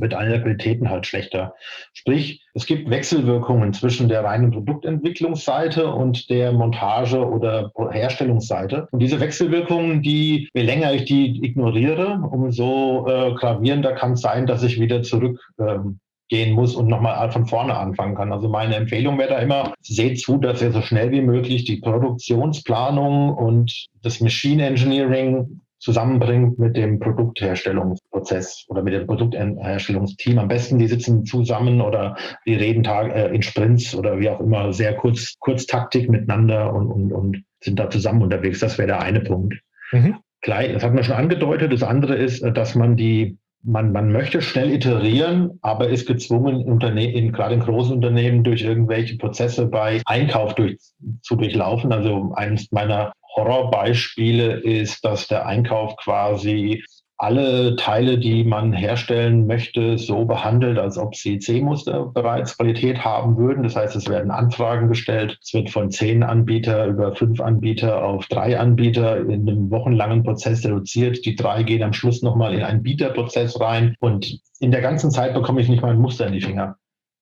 wird 0.00 0.14
eine 0.14 0.30
der 0.30 0.42
Qualitäten 0.42 0.90
halt 0.90 1.06
schlechter. 1.06 1.54
Sprich, 1.92 2.42
es 2.54 2.66
gibt 2.66 2.90
Wechselwirkungen 2.90 3.72
zwischen 3.72 4.08
der 4.08 4.24
reinen 4.24 4.50
Produktentwicklungsseite 4.50 5.88
und 5.88 6.30
der 6.30 6.52
Montage- 6.52 7.28
oder 7.28 7.72
Herstellungsseite. 7.90 8.88
Und 8.90 9.00
diese 9.00 9.20
Wechselwirkungen, 9.20 10.02
die, 10.02 10.48
je 10.54 10.62
länger 10.62 10.92
ich 10.92 11.04
die 11.04 11.44
ignoriere, 11.44 12.20
umso 12.30 13.06
äh, 13.08 13.34
gravierender 13.34 13.92
kann 13.92 14.12
es 14.12 14.20
sein, 14.20 14.46
dass 14.46 14.62
ich 14.62 14.80
wieder 14.80 15.02
zurück 15.02 15.40
ähm, 15.58 15.98
gehen 16.28 16.54
muss 16.54 16.74
und 16.74 16.88
nochmal 16.88 17.30
von 17.30 17.46
vorne 17.46 17.76
anfangen 17.76 18.14
kann. 18.14 18.32
Also 18.32 18.48
meine 18.48 18.76
Empfehlung 18.76 19.18
wäre 19.18 19.30
da 19.30 19.38
immer, 19.38 19.74
seht 19.80 20.20
zu, 20.20 20.38
dass 20.38 20.62
ihr 20.62 20.72
so 20.72 20.80
schnell 20.80 21.10
wie 21.10 21.20
möglich 21.20 21.64
die 21.64 21.76
Produktionsplanung 21.76 23.34
und 23.34 23.86
das 24.02 24.20
Machine 24.20 24.66
Engineering 24.66 25.60
zusammenbringt 25.84 26.58
mit 26.58 26.78
dem 26.78 26.98
Produktherstellungsprozess 26.98 28.64
oder 28.68 28.82
mit 28.82 28.94
dem 28.94 29.06
Produktherstellungsteam. 29.06 30.38
Am 30.38 30.48
besten, 30.48 30.78
die 30.78 30.86
sitzen 30.86 31.26
zusammen 31.26 31.82
oder 31.82 32.16
die 32.46 32.54
reden 32.54 32.82
Tag, 32.82 33.14
äh, 33.14 33.28
in 33.28 33.42
Sprints 33.42 33.94
oder 33.94 34.18
wie 34.18 34.30
auch 34.30 34.40
immer, 34.40 34.72
sehr 34.72 34.94
kurz, 34.94 35.34
Kurztaktik 35.40 36.08
miteinander 36.08 36.72
und, 36.72 36.90
und, 36.90 37.12
und 37.12 37.44
sind 37.62 37.78
da 37.78 37.90
zusammen 37.90 38.22
unterwegs. 38.22 38.60
Das 38.60 38.78
wäre 38.78 38.88
der 38.88 39.02
eine 39.02 39.20
Punkt. 39.20 39.60
Mhm. 39.92 40.16
Gleich, 40.40 40.72
das 40.72 40.82
hat 40.82 40.94
man 40.94 41.04
schon 41.04 41.16
angedeutet. 41.16 41.70
Das 41.70 41.82
andere 41.82 42.14
ist, 42.16 42.40
äh, 42.40 42.50
dass 42.50 42.74
man 42.74 42.96
die 42.96 43.36
man, 43.66 43.92
man 43.92 44.12
möchte 44.12 44.42
schnell 44.42 44.70
iterieren, 44.70 45.58
aber 45.62 45.88
ist 45.88 46.06
gezwungen, 46.06 46.60
in, 46.60 47.32
gerade 47.32 47.54
in 47.54 47.60
großen 47.60 47.94
Unternehmen 47.94 48.44
durch 48.44 48.62
irgendwelche 48.62 49.16
Prozesse 49.16 49.66
bei 49.66 50.02
Einkauf 50.04 50.54
durch, 50.54 50.76
zu 51.22 51.36
durchlaufen. 51.36 51.90
Also 51.90 52.32
eines 52.34 52.70
meiner 52.72 53.12
Horrorbeispiele 53.36 54.60
ist, 54.60 55.04
dass 55.04 55.28
der 55.28 55.46
Einkauf 55.46 55.96
quasi 55.96 56.82
alle 57.16 57.76
Teile, 57.76 58.18
die 58.18 58.42
man 58.42 58.72
herstellen 58.72 59.46
möchte, 59.46 59.98
so 59.98 60.24
behandelt, 60.24 60.78
als 60.78 60.98
ob 60.98 61.14
sie 61.14 61.38
C-Muster 61.38 62.06
bereits 62.06 62.56
Qualität 62.56 63.04
haben 63.04 63.36
würden. 63.36 63.62
Das 63.62 63.76
heißt, 63.76 63.94
es 63.94 64.08
werden 64.08 64.32
Anfragen 64.32 64.88
gestellt. 64.88 65.38
Es 65.40 65.54
wird 65.54 65.70
von 65.70 65.90
zehn 65.90 66.24
Anbieter 66.24 66.86
über 66.86 67.14
fünf 67.14 67.40
Anbieter 67.40 68.04
auf 68.04 68.26
drei 68.26 68.58
Anbieter 68.58 69.18
in 69.18 69.48
einem 69.48 69.70
wochenlangen 69.70 70.24
Prozess 70.24 70.64
reduziert. 70.64 71.24
Die 71.24 71.36
drei 71.36 71.62
gehen 71.62 71.84
am 71.84 71.92
Schluss 71.92 72.22
nochmal 72.22 72.54
in 72.54 72.62
einen 72.62 72.82
Bieterprozess 72.82 73.60
rein. 73.60 73.94
Und 74.00 74.40
in 74.58 74.72
der 74.72 74.80
ganzen 74.80 75.12
Zeit 75.12 75.34
bekomme 75.34 75.60
ich 75.60 75.68
nicht 75.68 75.82
mal 75.82 75.92
ein 75.92 76.00
Muster 76.00 76.26
in 76.26 76.32
die 76.32 76.40
Finger, 76.40 76.76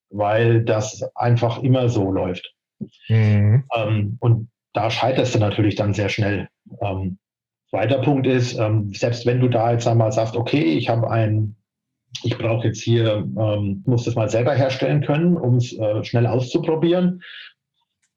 weil 0.09 0.65
das 0.65 1.03
einfach 1.15 1.63
immer 1.63 1.91
so 1.91 2.11
läuft. 2.11 2.55
Mhm. 3.09 3.65
Ähm, 3.77 4.17
und 4.21 4.49
da 4.73 4.91
scheiterst 4.91 5.35
du 5.35 5.39
natürlich 5.39 5.75
dann 5.75 5.95
sehr 5.95 6.09
schnell. 6.09 6.49
Ähm, 6.81 7.19
Zweiter 7.73 8.03
Punkt 8.03 8.27
ist, 8.27 8.59
ähm, 8.59 8.93
selbst 8.93 9.25
wenn 9.25 9.41
du 9.41 9.49
da 9.49 9.73
jetzt 9.73 9.89
einmal 9.89 10.13
sagst, 10.13 10.37
okay, 10.37 10.63
ich 10.63 10.91
habe 10.91 11.11
ein, 11.11 11.57
ich 12.23 12.37
brauche 12.37 12.67
jetzt 12.67 12.83
hier, 12.83 13.27
ähm, 13.39 13.83
muss 13.87 14.05
das 14.05 14.15
mal 14.15 14.29
selber 14.29 14.53
herstellen 14.53 15.01
können, 15.01 15.39
um 15.39 15.57
es 15.57 15.73
äh, 15.79 16.05
schnell 16.05 16.27
auszuprobieren, 16.27 17.23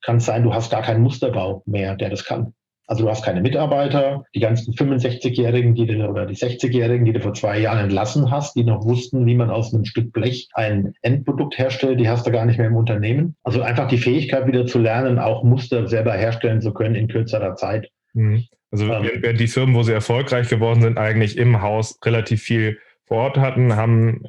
kann 0.01 0.17
es 0.17 0.25
sein, 0.25 0.43
du 0.43 0.53
hast 0.53 0.71
gar 0.71 0.81
keinen 0.81 1.01
Musterbau 1.03 1.63
mehr, 1.65 1.95
der 1.95 2.09
das 2.09 2.25
kann. 2.25 2.53
Also 2.87 3.03
du 3.03 3.09
hast 3.09 3.23
keine 3.23 3.41
Mitarbeiter, 3.41 4.25
die 4.35 4.39
ganzen 4.39 4.73
65-Jährigen, 4.73 5.73
die 5.73 5.87
du, 5.87 6.07
oder 6.07 6.25
die 6.25 6.35
60-Jährigen, 6.35 7.05
die 7.05 7.13
du 7.13 7.19
vor 7.19 7.33
zwei 7.33 7.59
Jahren 7.59 7.79
entlassen 7.79 8.29
hast, 8.29 8.55
die 8.55 8.63
noch 8.63 8.85
wussten, 8.85 9.25
wie 9.25 9.33
man 9.33 9.49
aus 9.49 9.73
einem 9.73 9.85
Stück 9.85 10.13
Blech 10.13 10.49
ein 10.53 10.93
Endprodukt 11.01 11.57
herstellt, 11.57 11.99
die 11.99 12.07
hast 12.07 12.27
du 12.27 12.31
gar 12.31 12.45
nicht 12.45 12.57
mehr 12.57 12.67
im 12.67 12.75
Unternehmen. 12.75 13.35
Also 13.43 13.61
einfach 13.61 13.87
die 13.87 13.97
Fähigkeit 13.97 14.45
wieder 14.45 14.67
zu 14.67 14.77
lernen, 14.77 15.17
auch 15.17 15.43
Muster 15.43 15.87
selber 15.87 16.13
herstellen 16.13 16.61
zu 16.61 16.73
können 16.73 16.95
in 16.95 17.07
kürzerer 17.07 17.55
Zeit. 17.55 17.89
Mhm. 18.13 18.43
Also 18.71 18.85
ähm, 18.91 19.09
während 19.19 19.39
die 19.39 19.47
Firmen, 19.47 19.75
wo 19.75 19.83
sie 19.83 19.93
erfolgreich 19.93 20.49
geworden 20.49 20.81
sind, 20.81 20.97
eigentlich 20.97 21.37
im 21.37 21.61
Haus 21.61 21.97
relativ 22.03 22.43
viel 22.43 22.77
vor 23.05 23.17
Ort 23.17 23.37
hatten, 23.37 23.75
haben 23.75 24.21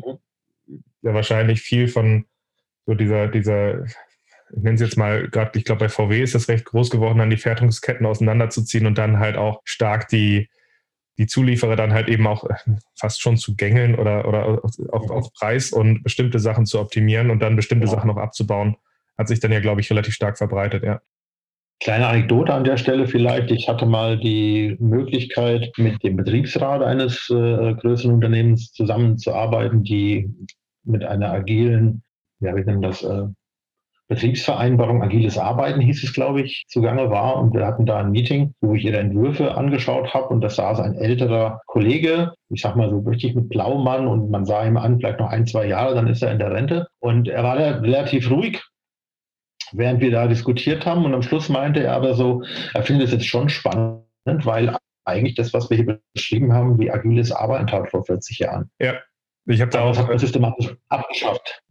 ja 1.03 1.15
wahrscheinlich 1.15 1.61
viel 1.61 1.89
von 1.89 2.25
so 2.87 2.95
dieser, 2.95 3.29
dieser, 3.29 3.85
ich 4.57 4.63
nenne 4.63 4.77
es 4.77 4.81
jetzt 4.81 4.97
mal 4.97 5.29
gerade, 5.29 5.59
ich 5.59 5.65
glaube 5.65 5.81
bei 5.81 5.89
VW 5.89 6.23
ist 6.23 6.35
das 6.35 6.49
recht 6.49 6.65
groß 6.65 6.91
geworden, 6.91 7.19
dann 7.19 7.31
die 7.31 7.37
Fertigungsketten 7.37 8.07
auseinanderzuziehen 8.07 8.87
und 8.87 8.97
dann 8.97 9.19
halt 9.19 9.37
auch 9.37 9.61
stark 9.65 10.09
die, 10.09 10.49
die 11.19 11.27
Zulieferer 11.27 11.77
dann 11.77 11.93
halt 11.93 12.09
eben 12.09 12.27
auch 12.27 12.45
fast 12.99 13.21
schon 13.21 13.37
zu 13.37 13.55
gängeln 13.55 13.95
oder, 13.95 14.27
oder 14.27 14.63
auf, 14.91 15.11
auf 15.11 15.33
Preis 15.35 15.73
und 15.73 16.03
bestimmte 16.03 16.39
Sachen 16.39 16.65
zu 16.65 16.81
optimieren 16.81 17.31
und 17.31 17.41
dann 17.41 17.55
bestimmte 17.55 17.87
ja. 17.87 17.93
Sachen 17.93 18.11
auch 18.11 18.17
abzubauen, 18.17 18.77
hat 19.19 19.29
sich 19.29 19.41
dann 19.41 19.53
ja, 19.53 19.61
glaube 19.61 19.83
ich, 19.83 19.91
relativ 19.91 20.15
stark 20.15 20.39
verbreitet, 20.39 20.83
ja. 20.83 21.01
Kleine 21.79 22.07
Anekdote 22.07 22.55
an 22.55 22.65
der 22.65 22.79
Stelle 22.79 23.07
vielleicht. 23.07 23.51
Ich 23.51 23.69
hatte 23.69 23.85
mal 23.85 24.19
die 24.19 24.79
Möglichkeit, 24.81 25.73
mit 25.77 26.03
dem 26.03 26.17
Betriebsrat 26.17 26.83
eines 26.83 27.29
äh, 27.29 27.75
größeren 27.75 28.15
Unternehmens 28.15 28.73
zusammenzuarbeiten, 28.73 29.83
die 29.85 30.31
mit 30.85 31.05
einer 31.05 31.31
agilen, 31.31 32.03
ja, 32.41 32.57
wie 32.57 32.65
nennen 32.65 32.81
das, 32.81 33.03
äh, 33.03 33.25
Betriebsvereinbarung, 34.09 35.03
agiles 35.03 35.37
Arbeiten 35.37 35.81
hieß 35.81 36.05
es, 36.05 36.13
glaube 36.13 36.43
ich, 36.43 36.65
zugange 36.69 37.11
war. 37.11 37.37
Und 37.37 37.55
wir 37.55 37.67
hatten 37.67 37.87
da 37.87 37.99
ein 37.99 38.13
Meeting, 38.13 38.53
wo 38.61 38.75
ich 38.75 38.85
ihre 38.85 38.99
Entwürfe 38.99 39.57
angeschaut 39.57 40.15
habe. 40.15 40.29
Und 40.29 40.41
da 40.41 40.49
saß 40.49 40.81
ein 40.81 40.95
älterer 40.95 41.61
Kollege, 41.67 42.33
ich 42.49 42.63
sag 42.63 42.77
mal 42.77 42.91
so 42.91 42.99
richtig 43.01 43.35
mit 43.35 43.49
Blaumann 43.49 44.07
und 44.07 44.31
man 44.31 44.45
sah 44.45 44.65
ihm 44.65 44.77
an, 44.77 44.99
vielleicht 44.99 45.21
noch 45.21 45.31
ein, 45.31 45.47
zwei 45.47 45.67
Jahre, 45.67 45.95
dann 45.95 46.07
ist 46.07 46.23
er 46.23 46.33
in 46.33 46.39
der 46.39 46.53
Rente. 46.53 46.87
Und 47.01 47.29
er 47.29 47.43
war 47.43 47.57
relativ 47.57 48.31
ruhig 48.31 48.63
während 49.73 50.01
wir 50.01 50.11
da 50.11 50.27
diskutiert 50.27 50.87
haben. 50.87 51.05
Und 51.05 51.15
am 51.15 51.23
Schluss 51.23 51.49
meinte 51.49 51.83
er 51.83 51.95
aber 51.95 52.15
so, 52.15 52.45
er 52.75 52.83
findet 52.83 53.09
es 53.09 53.13
jetzt 53.13 53.27
schon 53.27 53.49
spannend, 53.49 54.05
weil 54.25 54.77
eigentlich 55.05 55.35
das, 55.35 55.53
was 55.53 55.71
wir 55.71 55.77
hier 55.77 56.01
beschrieben 56.15 56.53
haben, 56.53 56.79
wie 56.79 56.91
agiles 56.91 57.33
Arbeiten 57.33 57.69
tat 57.69 57.91
vor 57.91 58.05
40 58.05 58.39
Jahren. 58.41 58.71
Ja, 58.81 58.95
ich 59.47 59.61
habe 59.61 59.71
da 59.71 59.83
auch. 59.83 59.91
Das 59.91 59.99
hat 59.99 60.09
man 60.09 60.19
systematisch 60.19 60.75
abgeschafft. 60.89 61.63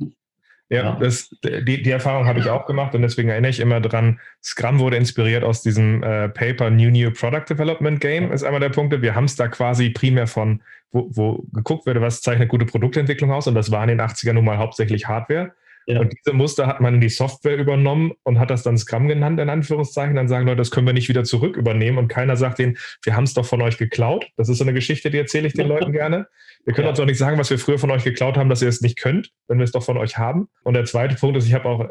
Ja, 0.70 0.84
ja. 0.84 0.98
Das, 1.00 1.30
die, 1.44 1.84
die 1.84 1.92
Erfahrung 1.92 2.26
habe 2.26 2.40
ich 2.40 2.50
auch 2.50 2.66
gemacht 2.66 2.96
und 2.96 3.04
deswegen 3.04 3.30
erinnere 3.30 3.52
ich 3.52 3.60
immer 3.60 3.80
dran, 3.82 4.20
Scrum 4.44 4.80
wurde 4.80 4.98
inspiriert 4.98 5.44
aus 5.44 5.62
diesem 5.62 6.02
äh, 6.02 6.28
Paper 6.30 6.72
New 6.72 6.90
New 6.90 7.12
Product 7.12 7.46
Development 7.48 8.02
Game, 8.02 8.32
ist 8.32 8.44
einmal 8.44 8.62
der 8.62 8.70
Punkt. 8.70 9.00
Wir 9.00 9.14
haben 9.14 9.26
es 9.26 9.36
da 9.36 9.48
quasi 9.48 9.92
primär 9.92 10.26
von, 10.26 10.64
wo, 10.92 11.08
wo 11.12 11.46
geguckt 11.54 11.86
wurde, 11.86 12.02
was 12.02 12.22
zeichnet 12.22 12.50
gute 12.50 12.66
Produktentwicklung 12.66 13.32
aus 13.32 13.46
und 13.48 13.54
das 13.54 13.70
war 13.70 13.84
in 13.84 13.90
den 13.90 14.02
80ern 14.02 14.34
nun 14.34 14.46
mal 14.46 14.58
hauptsächlich 14.58 15.08
Hardware. 15.08 15.54
Ja. 15.88 16.00
Und 16.00 16.14
diese 16.14 16.34
Muster 16.34 16.68
hat 16.68 16.82
man 16.82 16.96
in 16.96 17.02
die 17.02 17.10
Software 17.10 17.58
übernommen 17.58 18.14
und 18.24 18.40
hat 18.40 18.50
das 18.50 18.64
dann 18.64 18.78
Scrum 18.78 19.08
genannt, 19.08 19.40
in 19.40 19.50
Anführungszeichen. 19.50 20.16
Dann 20.16 20.28
sagen 20.28 20.46
Leute, 20.46 20.58
das 20.58 20.72
können 20.72 20.88
wir 20.88 20.94
nicht 20.94 21.10
wieder 21.10 21.24
zurück 21.24 21.58
übernehmen. 21.58 21.98
Und 21.98 22.08
keiner 22.08 22.36
sagt 22.38 22.60
denen, 22.60 22.78
wir 23.04 23.16
haben 23.16 23.26
es 23.26 23.34
doch 23.34 23.46
von 23.46 23.62
euch 23.62 23.78
geklaut. 23.78 24.28
Das 24.36 24.50
ist 24.50 24.58
so 24.58 24.64
eine 24.64 24.74
Geschichte, 24.74 25.12
die 25.12 25.20
erzähle 25.20 25.48
ich 25.48 25.54
den 25.54 25.68
Leuten 25.68 25.92
gerne. 25.92 26.28
Wir 26.66 26.74
können 26.74 26.86
ja. 26.86 26.92
uns 26.92 27.00
auch 27.00 27.06
nicht 27.06 27.20
sagen, 27.20 27.38
was 27.38 27.52
wir 27.52 27.60
früher 27.60 27.78
von 27.78 27.92
euch 27.92 28.04
geklaut 28.04 28.38
haben, 28.38 28.50
dass 28.50 28.62
ihr 28.62 28.70
es 28.70 28.82
nicht 28.82 28.98
könnt, 28.98 29.32
wenn 29.48 29.60
wir 29.60 29.64
es 29.64 29.72
doch 29.72 29.84
von 29.84 29.98
euch 29.98 30.18
haben. 30.18 30.48
Und 30.64 30.74
der 30.74 30.86
zweite 30.86 31.16
Punkt 31.16 31.38
ist, 31.38 31.46
ich 31.46 31.54
habe 31.54 31.70
auch 31.70 31.88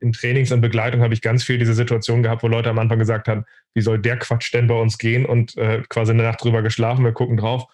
in 0.00 0.12
Trainings 0.12 0.50
und 0.50 0.60
Begleitung 0.60 1.02
habe 1.02 1.14
ich 1.14 1.22
ganz 1.22 1.44
viel 1.44 1.58
diese 1.58 1.74
Situation 1.74 2.22
gehabt, 2.22 2.42
wo 2.42 2.48
Leute 2.48 2.70
am 2.70 2.78
Anfang 2.78 2.98
gesagt 2.98 3.28
haben, 3.28 3.44
wie 3.74 3.82
soll 3.82 3.98
der 3.98 4.16
Quatsch 4.16 4.52
denn 4.52 4.66
bei 4.66 4.74
uns 4.74 4.98
gehen 4.98 5.26
und 5.26 5.56
äh, 5.56 5.82
quasi 5.88 6.12
eine 6.12 6.22
Nacht 6.22 6.42
drüber 6.42 6.62
geschlafen, 6.62 7.04
wir 7.04 7.12
gucken 7.12 7.36
drauf. 7.36 7.66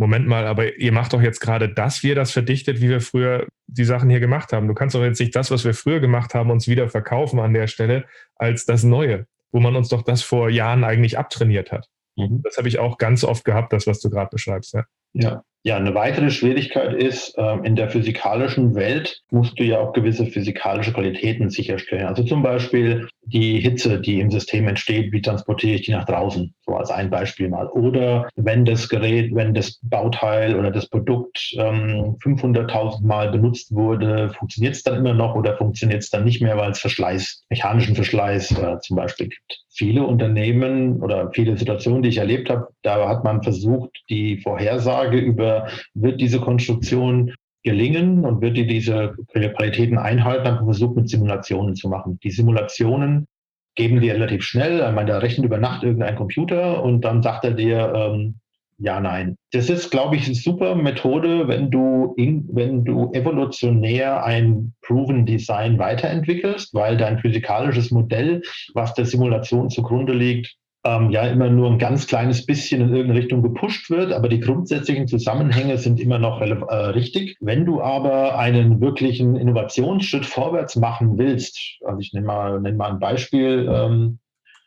Moment 0.00 0.26
mal, 0.26 0.46
aber 0.46 0.78
ihr 0.78 0.92
macht 0.92 1.12
doch 1.12 1.20
jetzt 1.20 1.40
gerade 1.40 1.68
das, 1.68 2.02
wie 2.02 2.08
ihr 2.08 2.14
das 2.14 2.32
verdichtet, 2.32 2.80
wie 2.80 2.88
wir 2.88 3.02
früher 3.02 3.46
die 3.66 3.84
Sachen 3.84 4.08
hier 4.08 4.18
gemacht 4.18 4.50
haben. 4.50 4.66
Du 4.66 4.72
kannst 4.72 4.94
doch 4.94 5.02
jetzt 5.02 5.20
nicht 5.20 5.36
das, 5.36 5.50
was 5.50 5.62
wir 5.66 5.74
früher 5.74 6.00
gemacht 6.00 6.32
haben, 6.32 6.50
uns 6.50 6.66
wieder 6.66 6.88
verkaufen 6.88 7.38
an 7.38 7.52
der 7.52 7.66
Stelle 7.66 8.06
als 8.36 8.64
das 8.64 8.82
Neue, 8.82 9.26
wo 9.52 9.60
man 9.60 9.76
uns 9.76 9.90
doch 9.90 10.00
das 10.00 10.22
vor 10.22 10.48
Jahren 10.48 10.84
eigentlich 10.84 11.18
abtrainiert 11.18 11.70
hat. 11.70 11.86
Mhm. 12.16 12.40
Das 12.42 12.56
habe 12.56 12.66
ich 12.66 12.78
auch 12.78 12.96
ganz 12.96 13.24
oft 13.24 13.44
gehabt, 13.44 13.74
das, 13.74 13.86
was 13.86 14.00
du 14.00 14.08
gerade 14.08 14.30
beschreibst. 14.30 14.72
Ja. 14.72 14.86
Ja. 15.12 15.42
Ja, 15.62 15.76
eine 15.76 15.94
weitere 15.94 16.30
Schwierigkeit 16.30 16.94
ist, 16.94 17.34
ähm, 17.36 17.64
in 17.64 17.76
der 17.76 17.90
physikalischen 17.90 18.74
Welt 18.74 19.20
musst 19.30 19.58
du 19.58 19.64
ja 19.64 19.78
auch 19.78 19.92
gewisse 19.92 20.24
physikalische 20.24 20.94
Qualitäten 20.94 21.50
sicherstellen. 21.50 22.06
Also 22.06 22.22
zum 22.22 22.42
Beispiel 22.42 23.08
die 23.24 23.60
Hitze, 23.60 24.00
die 24.00 24.20
im 24.20 24.30
System 24.30 24.66
entsteht, 24.66 25.12
wie 25.12 25.20
transportiere 25.20 25.74
ich 25.74 25.82
die 25.82 25.92
nach 25.92 26.06
draußen? 26.06 26.54
So 26.64 26.76
als 26.76 26.90
ein 26.90 27.10
Beispiel 27.10 27.50
mal. 27.50 27.66
Oder 27.68 28.28
wenn 28.36 28.64
das 28.64 28.88
Gerät, 28.88 29.34
wenn 29.34 29.52
das 29.52 29.78
Bauteil 29.82 30.56
oder 30.56 30.70
das 30.70 30.88
Produkt 30.88 31.52
ähm, 31.58 32.16
500.000 32.24 33.04
Mal 33.04 33.30
benutzt 33.30 33.74
wurde, 33.74 34.30
funktioniert 34.30 34.76
es 34.76 34.82
dann 34.82 34.96
immer 34.96 35.12
noch 35.12 35.34
oder 35.34 35.58
funktioniert 35.58 36.02
es 36.02 36.08
dann 36.08 36.24
nicht 36.24 36.40
mehr, 36.40 36.56
weil 36.56 36.70
es 36.70 36.80
Verschleiß, 36.80 37.44
mechanischen 37.50 37.94
Verschleiß 37.94 38.52
äh, 38.52 38.78
zum 38.80 38.96
Beispiel 38.96 39.28
gibt? 39.28 39.60
Viele 39.68 40.04
Unternehmen 40.04 41.02
oder 41.02 41.30
viele 41.32 41.56
Situationen, 41.56 42.02
die 42.02 42.08
ich 42.08 42.18
erlebt 42.18 42.50
habe, 42.50 42.68
da 42.82 43.08
hat 43.08 43.24
man 43.24 43.42
versucht, 43.42 43.90
die 44.08 44.38
Vorhersage 44.38 44.99
über 45.04 45.68
wird 45.94 46.20
diese 46.20 46.40
Konstruktion 46.40 47.34
gelingen 47.62 48.24
und 48.24 48.40
wird 48.40 48.56
die 48.56 48.66
diese 48.66 49.14
Qualitäten 49.32 49.98
einhalten, 49.98 50.44
dann 50.44 50.64
versucht 50.64 50.96
mit 50.96 51.08
Simulationen 51.08 51.74
zu 51.74 51.88
machen. 51.88 52.18
Die 52.22 52.30
Simulationen 52.30 53.26
geben 53.74 54.00
dir 54.00 54.14
relativ 54.14 54.42
schnell, 54.42 54.84
ich 54.86 54.94
meine, 54.94 55.12
da 55.12 55.18
rechnet 55.18 55.46
über 55.46 55.58
Nacht 55.58 55.82
irgendein 55.82 56.16
Computer 56.16 56.82
und 56.82 57.04
dann 57.04 57.22
sagt 57.22 57.44
er 57.44 57.52
dir, 57.52 57.92
ähm, 57.94 58.36
ja, 58.82 58.98
nein. 58.98 59.36
Das 59.52 59.68
ist, 59.68 59.90
glaube 59.90 60.16
ich, 60.16 60.24
eine 60.24 60.34
super 60.34 60.74
Methode, 60.74 61.48
wenn 61.48 61.70
du, 61.70 62.14
in, 62.16 62.48
wenn 62.50 62.82
du 62.84 63.12
evolutionär 63.12 64.24
ein 64.24 64.72
Proven 64.80 65.26
Design 65.26 65.78
weiterentwickelst, 65.78 66.72
weil 66.72 66.96
dein 66.96 67.18
physikalisches 67.18 67.90
Modell, 67.90 68.40
was 68.72 68.94
der 68.94 69.04
Simulation 69.04 69.68
zugrunde 69.68 70.14
liegt, 70.14 70.56
ähm, 70.84 71.10
ja 71.10 71.26
immer 71.26 71.50
nur 71.50 71.70
ein 71.70 71.78
ganz 71.78 72.06
kleines 72.06 72.46
bisschen 72.46 72.80
in 72.80 72.88
irgendeine 72.88 73.20
Richtung 73.20 73.42
gepusht 73.42 73.90
wird, 73.90 74.12
aber 74.12 74.28
die 74.28 74.40
grundsätzlichen 74.40 75.06
Zusammenhänge 75.06 75.76
sind 75.78 76.00
immer 76.00 76.18
noch 76.18 76.40
äh, 76.40 76.74
richtig. 76.74 77.36
Wenn 77.40 77.66
du 77.66 77.82
aber 77.82 78.38
einen 78.38 78.80
wirklichen 78.80 79.36
Innovationsschritt 79.36 80.24
vorwärts 80.24 80.76
machen 80.76 81.18
willst, 81.18 81.58
also 81.84 82.00
ich 82.00 82.12
nenne 82.12 82.26
mal, 82.26 82.60
nenne 82.60 82.76
mal 82.76 82.92
ein 82.92 82.98
Beispiel, 82.98 83.68
ähm, 83.70 84.18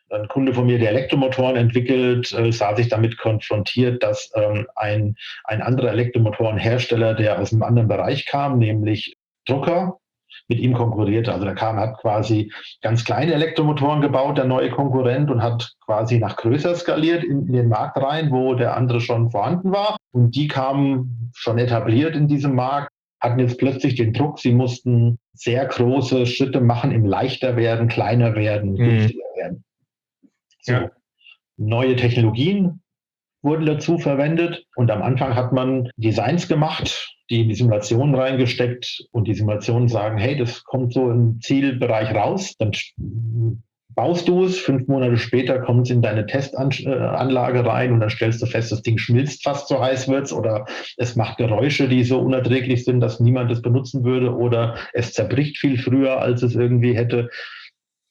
ein 0.10 0.28
Kunde 0.28 0.54
von 0.54 0.67
mir, 0.67 0.78
der 0.78 0.89
Elektromotoren 0.89 1.56
entwickelt, 1.56 2.32
äh, 2.34 2.52
sah 2.52 2.76
sich 2.76 2.89
damit 2.89 3.17
konfrontiert, 3.17 4.04
dass 4.04 4.32
ähm, 4.36 4.67
ein, 4.76 5.15
ein 5.45 5.63
anderer 5.63 5.89
Elektromotorenhersteller, 5.89 7.15
der 7.15 7.39
aus 7.39 7.52
einem 7.52 7.63
anderen 7.63 7.88
Bereich 7.88 8.28
kam, 8.28 8.60
nämlich 8.60 9.17
Drucker, 9.45 9.97
mit 10.48 10.60
ihm 10.60 10.74
konkurriert. 10.74 11.30
Also 11.30 11.46
der 11.46 11.56
kam, 11.56 11.78
hat 11.78 11.98
quasi 12.00 12.52
ganz 12.82 13.04
kleine 13.04 13.34
Elektromotoren 13.34 14.02
gebaut, 14.02 14.38
der 14.38 14.46
neue 14.46 14.69
Konkurrent, 14.69 15.30
und 15.32 15.41
hat 15.41 15.74
quasi 15.86 16.19
nach 16.19 16.36
größer 16.36 16.76
skaliert 16.76 17.24
in, 17.24 17.48
in 17.48 17.54
den 17.54 17.69
Markt 17.69 17.98
rein, 17.98 18.32
wo 18.32 18.54
der 18.54 18.76
andere 18.76 19.02
schon 19.02 19.32
vorhanden 19.32 19.72
war. 19.72 19.98
Und 20.12 20.36
die 20.36 20.48
kamen 20.48 21.32
schon 21.36 21.58
etabliert 21.58 22.15
in 22.15 22.28
diesem 22.28 22.56
Markt, 22.56 22.89
hatten 23.19 23.39
jetzt 23.39 23.58
plötzlich 23.58 23.96
den 23.96 24.13
Druck, 24.13 24.39
sie 24.39 24.52
mussten 24.52 25.17
sehr 25.34 25.65
große 25.65 26.26
Schritte 26.26 26.62
machen 26.62 26.91
im 26.91 27.06
leichter 27.06 27.56
werden, 27.56 27.88
kleiner 27.88 28.36
werden, 28.36 28.72
mhm. 28.72 28.76
günstiger 28.76 29.26
werden. 29.36 29.63
So. 30.62 30.74
Ja. 30.74 30.91
Neue 31.58 31.96
Technologien 31.96 32.82
wurden 33.41 33.65
dazu 33.65 33.98
verwendet 33.98 34.65
und 34.76 34.89
am 34.89 35.02
Anfang 35.02 35.36
hat 35.36 35.52
man 35.52 35.89
Designs 35.98 36.48
gemacht, 36.48 37.12
die 37.34 37.41
in 37.41 37.50
die 37.50 37.56
Simulationen 37.56 38.13
reingesteckt 38.13 39.08
und 39.12 39.28
die 39.28 39.34
Simulationen 39.34 39.88
sagen, 39.88 40.19
hey, 40.19 40.38
das 40.38 40.63
kommt 40.63 40.93
so 40.93 41.10
im 41.10 41.41
Zielbereich 41.41 42.13
raus, 42.13 42.56
dann 42.60 42.74
baust 43.96 44.28
du 44.28 44.43
es, 44.43 44.60
fünf 44.60 44.88
Monate 44.88 45.17
später 45.17 45.60
kommt 45.60 45.88
es 45.88 45.91
in 45.91 46.04
deine 46.04 46.28
Testanlage 46.28 47.65
rein 47.65 47.91
und 47.91 48.02
dann 48.02 48.12
stellst 48.12 48.41
du 48.41 48.46
fest, 48.46 48.72
das 48.72 48.84
Ding 48.84 49.00
schmilzt 49.00 49.43
fast 49.43 49.67
so 49.67 49.82
heiß 49.82 50.08
wird 50.10 50.32
oder 50.32 50.65
es 50.98 51.15
macht 51.15 51.38
Geräusche, 51.38 51.88
die 51.88 52.04
so 52.04 52.19
unerträglich 52.19 52.86
sind, 52.86 53.00
dass 53.00 53.19
niemand 53.19 53.52
es 53.52 53.63
benutzen 53.63 54.04
würde 54.04 54.36
oder 54.36 54.76
es 54.93 55.13
zerbricht 55.13 55.58
viel 55.58 55.80
früher, 55.80 56.22
als 56.22 56.43
es 56.43 56.54
irgendwie 56.54 56.96
hätte. 56.96 57.30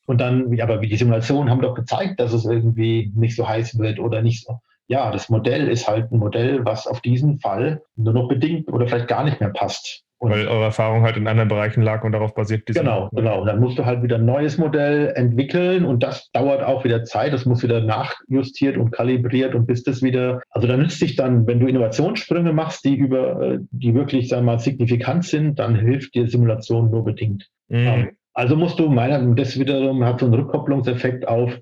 Und 0.07 0.21
dann, 0.21 0.61
aber 0.61 0.79
die 0.79 0.97
Simulationen 0.97 1.49
haben 1.49 1.63
doch 1.63 1.75
gezeigt, 1.75 2.19
dass 2.19 2.33
es 2.33 2.45
irgendwie 2.45 3.13
nicht 3.15 3.37
so 3.37 3.49
heiß 3.49 3.79
wird 3.79 4.01
oder 4.01 4.21
nicht 4.21 4.45
so. 4.45 4.59
Ja, 4.89 5.11
das 5.11 5.29
Modell 5.29 5.69
ist 5.69 5.89
halt 5.89 6.13
ein 6.13 6.19
Modell, 6.19 6.65
was 6.65 6.87
auf 6.87 7.01
diesen 7.01 7.39
Fall 7.41 7.83
nur 7.97 8.13
noch 8.13 8.29
bedingt 8.29 8.71
oder 8.73 8.87
vielleicht 8.87 9.09
gar 9.09 9.25
nicht 9.25 9.41
mehr 9.41 9.51
passt. 9.51 10.05
Und 10.23 10.31
Weil 10.31 10.47
eure 10.47 10.67
Erfahrung 10.67 11.03
halt 11.03 11.17
in 11.17 11.27
anderen 11.27 11.49
Bereichen 11.49 11.83
lag 11.83 12.05
und 12.05 12.13
darauf 12.13 12.33
basiert. 12.33 12.65
Genau, 12.67 13.09
genau. 13.11 13.41
Und 13.41 13.47
dann 13.49 13.59
musst 13.59 13.77
du 13.77 13.85
halt 13.85 14.05
wieder 14.05 14.19
ein 14.19 14.25
neues 14.25 14.57
Modell 14.57 15.13
entwickeln 15.17 15.85
und 15.85 16.05
das 16.05 16.31
dauert 16.31 16.63
auch 16.63 16.85
wieder 16.85 17.03
Zeit. 17.03 17.33
Das 17.33 17.45
muss 17.45 17.65
wieder 17.65 17.81
nachjustiert 17.81 18.77
und 18.77 18.93
kalibriert 18.93 19.57
und 19.57 19.67
bis 19.67 19.83
das 19.83 20.01
wieder. 20.01 20.41
Also 20.51 20.69
da 20.69 20.77
nützt 20.77 21.01
sich 21.01 21.17
dann, 21.17 21.49
wenn 21.49 21.59
du 21.59 21.67
Innovationssprünge 21.67 22.53
machst, 22.53 22.85
die 22.85 22.95
über, 22.95 23.41
äh, 23.43 23.59
die 23.73 23.97
wirklich, 23.97 24.29
sagen 24.29 24.47
wir 24.47 24.53
mal, 24.53 24.59
signifikant 24.61 25.25
sind, 25.25 25.59
dann 25.59 25.75
hilft 25.75 26.15
dir 26.15 26.29
Simulation 26.29 26.93
nur 26.93 27.05
bedingt. 27.05 27.49
Mhm. 27.69 28.11
Also 28.33 28.55
musst 28.55 28.79
du 28.79 28.89
meiner, 28.89 29.21
das 29.35 29.59
wiederum 29.59 30.05
hat 30.05 30.21
so 30.21 30.27
einen 30.27 30.37
Rückkopplungseffekt 30.37 31.27
auf, 31.27 31.59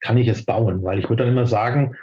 kann 0.00 0.16
ich 0.16 0.28
es 0.28 0.44
bauen? 0.44 0.84
Weil 0.84 1.00
ich 1.00 1.08
würde 1.08 1.24
dann 1.24 1.32
immer 1.32 1.46
sagen, 1.46 1.96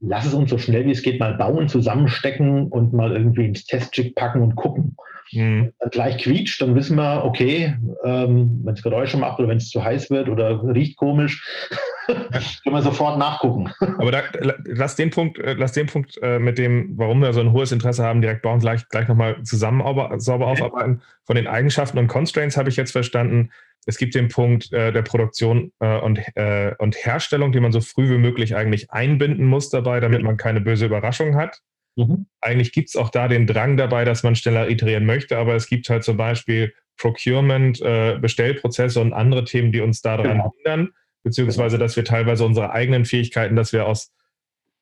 lass 0.00 0.26
es 0.26 0.34
uns 0.34 0.50
so 0.50 0.58
schnell 0.58 0.86
wie 0.86 0.90
es 0.90 1.02
geht 1.02 1.20
mal 1.20 1.34
bauen, 1.34 1.68
zusammenstecken 1.68 2.68
und 2.68 2.92
mal 2.92 3.12
irgendwie 3.12 3.46
ins 3.46 3.66
Testchip 3.66 4.14
packen 4.14 4.42
und 4.42 4.56
gucken. 4.56 4.96
Mhm. 5.32 5.72
Dann 5.78 5.90
gleich 5.90 6.18
quietscht, 6.18 6.60
dann 6.60 6.74
wissen 6.74 6.96
wir, 6.96 7.24
okay, 7.24 7.76
ähm, 8.04 8.60
wenn 8.64 8.74
es 8.74 8.82
Geräusche 8.82 9.16
macht 9.16 9.38
oder 9.38 9.48
wenn 9.48 9.58
es 9.58 9.68
zu 9.68 9.84
heiß 9.84 10.10
wird 10.10 10.28
oder 10.28 10.62
riecht 10.74 10.96
komisch, 10.96 11.46
können 12.08 12.74
wir 12.76 12.82
sofort 12.82 13.18
nachgucken. 13.18 13.70
Aber 13.98 14.10
da, 14.10 14.22
lass 14.64 14.96
den 14.96 15.10
Punkt, 15.10 15.38
äh, 15.38 15.52
lass 15.52 15.72
den 15.72 15.86
Punkt 15.86 16.18
äh, 16.22 16.38
mit 16.38 16.58
dem, 16.58 16.94
warum 16.96 17.20
wir 17.20 17.32
so 17.32 17.40
ein 17.40 17.52
hohes 17.52 17.70
Interesse 17.70 18.02
haben, 18.02 18.22
direkt 18.22 18.42
bauen, 18.42 18.58
gleich, 18.58 18.88
gleich 18.88 19.06
nochmal 19.06 19.40
zusammen 19.44 19.80
sauber 20.18 20.48
okay. 20.48 20.62
aufarbeiten. 20.62 21.02
Von 21.24 21.36
den 21.36 21.46
Eigenschaften 21.46 21.98
und 21.98 22.08
Constraints 22.08 22.56
habe 22.56 22.68
ich 22.68 22.76
jetzt 22.76 22.90
verstanden, 22.90 23.50
es 23.86 23.98
gibt 23.98 24.14
den 24.14 24.28
Punkt 24.28 24.72
äh, 24.72 24.92
der 24.92 25.02
Produktion 25.02 25.72
äh, 25.80 25.98
und, 25.98 26.20
äh, 26.36 26.74
und 26.78 26.96
Herstellung, 26.96 27.52
die 27.52 27.60
man 27.60 27.72
so 27.72 27.80
früh 27.80 28.10
wie 28.10 28.18
möglich 28.18 28.54
eigentlich 28.54 28.90
einbinden 28.90 29.46
muss 29.46 29.70
dabei, 29.70 30.00
damit 30.00 30.22
man 30.22 30.36
keine 30.36 30.60
böse 30.60 30.86
Überraschung 30.86 31.36
hat. 31.36 31.60
Mhm. 31.96 32.26
Eigentlich 32.40 32.72
gibt 32.72 32.88
es 32.90 32.96
auch 32.96 33.10
da 33.10 33.28
den 33.28 33.46
Drang 33.46 33.76
dabei, 33.76 34.04
dass 34.04 34.22
man 34.22 34.36
schneller 34.36 34.68
iterieren 34.68 35.06
möchte, 35.06 35.38
aber 35.38 35.54
es 35.54 35.68
gibt 35.68 35.88
halt 35.88 36.04
zum 36.04 36.16
Beispiel 36.16 36.72
Procurement, 36.96 37.80
äh, 37.80 38.18
Bestellprozesse 38.20 39.00
und 39.00 39.12
andere 39.12 39.44
Themen, 39.44 39.72
die 39.72 39.80
uns 39.80 40.02
daran 40.02 40.28
genau. 40.28 40.52
hindern, 40.56 40.90
beziehungsweise 41.22 41.78
dass 41.78 41.96
wir 41.96 42.04
teilweise 42.04 42.44
unsere 42.44 42.72
eigenen 42.72 43.06
Fähigkeiten, 43.06 43.56
dass 43.56 43.72
wir 43.72 43.86
aus 43.86 44.12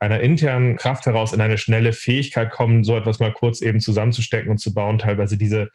einer 0.01 0.21
internen 0.21 0.77
Kraft 0.77 1.07
heraus 1.07 1.33
in 1.33 1.41
eine 1.41 1.59
schnelle 1.59 1.93
Fähigkeit 1.93 2.51
kommen, 2.51 2.85
so 2.85 2.97
etwas 2.97 3.21
mal 3.21 3.33
kurz 3.33 3.63
eben 3.63 3.81
zusammenzustecken 3.81 4.51
und 4.51 4.59
zu 4.59 4.75
bauen, 4.75 4.99
teilweise 4.99 5.37
diese 5.37 5.71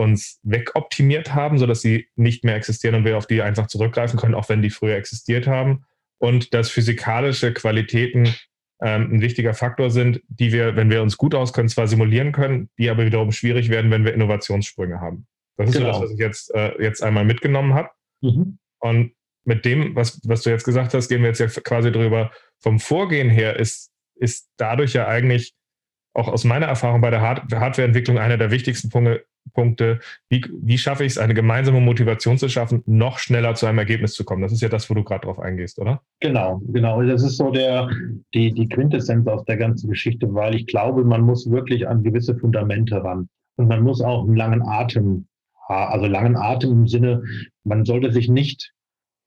uns 0.00 0.40
wegoptimiert 0.42 1.34
haben, 1.34 1.58
sodass 1.58 1.82
sie 1.82 2.08
nicht 2.16 2.44
mehr 2.44 2.56
existieren 2.56 2.94
und 2.96 3.04
wir 3.04 3.16
auf 3.16 3.26
die 3.26 3.42
einfach 3.42 3.66
zurückgreifen 3.66 4.18
können, 4.18 4.34
auch 4.34 4.48
wenn 4.48 4.62
die 4.62 4.70
früher 4.70 4.96
existiert 4.96 5.46
haben. 5.46 5.84
Und 6.18 6.52
dass 6.54 6.70
physikalische 6.70 7.52
Qualitäten 7.52 8.34
ähm, 8.82 9.12
ein 9.12 9.20
wichtiger 9.20 9.54
Faktor 9.54 9.90
sind, 9.90 10.22
die 10.28 10.52
wir, 10.52 10.76
wenn 10.76 10.90
wir 10.90 11.02
uns 11.02 11.16
gut 11.16 11.34
auskennen, 11.34 11.68
zwar 11.68 11.86
simulieren 11.86 12.32
können, 12.32 12.70
die 12.78 12.90
aber 12.90 13.04
wiederum 13.04 13.32
schwierig 13.32 13.68
werden, 13.68 13.90
wenn 13.90 14.04
wir 14.04 14.14
Innovationssprünge 14.14 15.00
haben. 15.00 15.26
Das 15.56 15.70
ist 15.70 15.76
genau. 15.76 15.92
so 15.92 16.00
das, 16.00 16.02
was 16.02 16.12
ich 16.12 16.18
jetzt, 16.18 16.54
äh, 16.54 16.82
jetzt 16.82 17.02
einmal 17.02 17.24
mitgenommen 17.24 17.74
habe. 17.74 17.90
Mhm. 18.22 18.58
Und 18.80 19.12
mit 19.44 19.64
dem, 19.64 19.94
was, 19.96 20.20
was 20.24 20.42
du 20.42 20.50
jetzt 20.50 20.64
gesagt 20.64 20.94
hast, 20.94 21.08
gehen 21.08 21.20
wir 21.22 21.28
jetzt 21.28 21.40
ja 21.40 21.46
quasi 21.46 21.92
drüber. 21.92 22.30
Vom 22.58 22.78
Vorgehen 22.78 23.28
her 23.28 23.56
ist, 23.56 23.90
ist 24.14 24.48
dadurch 24.56 24.94
ja 24.94 25.06
eigentlich 25.06 25.54
auch 26.14 26.28
aus 26.28 26.44
meiner 26.44 26.66
Erfahrung 26.66 27.00
bei 27.00 27.10
der 27.10 27.20
Hard 27.20 27.52
Hardwareentwicklung 27.52 28.18
einer 28.18 28.36
der 28.36 28.50
wichtigsten 28.50 28.90
Punkte, 28.90 29.24
Punkte. 29.52 30.00
Wie, 30.28 30.44
wie 30.62 30.78
schaffe 30.78 31.04
ich 31.04 31.12
es, 31.12 31.18
eine 31.18 31.34
gemeinsame 31.34 31.80
Motivation 31.80 32.38
zu 32.38 32.48
schaffen, 32.48 32.82
noch 32.86 33.18
schneller 33.18 33.54
zu 33.54 33.66
einem 33.66 33.78
Ergebnis 33.78 34.14
zu 34.14 34.24
kommen? 34.24 34.42
Das 34.42 34.52
ist 34.52 34.62
ja 34.62 34.68
das, 34.68 34.88
wo 34.90 34.94
du 34.94 35.04
gerade 35.04 35.26
drauf 35.26 35.38
eingehst, 35.38 35.78
oder? 35.78 36.02
Genau, 36.20 36.60
genau. 36.68 37.02
Das 37.02 37.22
ist 37.22 37.36
so 37.36 37.50
der, 37.50 37.90
die, 38.34 38.52
die 38.52 38.68
Quintessenz 38.68 39.26
aus 39.26 39.44
der 39.44 39.56
ganzen 39.56 39.88
Geschichte, 39.90 40.32
weil 40.34 40.54
ich 40.54 40.66
glaube, 40.66 41.04
man 41.04 41.22
muss 41.22 41.50
wirklich 41.50 41.88
an 41.88 42.02
gewisse 42.02 42.36
Fundamente 42.36 43.02
ran. 43.02 43.28
Und 43.56 43.68
man 43.68 43.82
muss 43.82 44.00
auch 44.00 44.24
einen 44.24 44.36
langen 44.36 44.62
Atem, 44.62 45.26
also 45.68 46.06
langen 46.06 46.36
Atem 46.36 46.72
im 46.72 46.88
Sinne, 46.88 47.22
man 47.64 47.84
sollte 47.84 48.12
sich 48.12 48.28
nicht, 48.28 48.72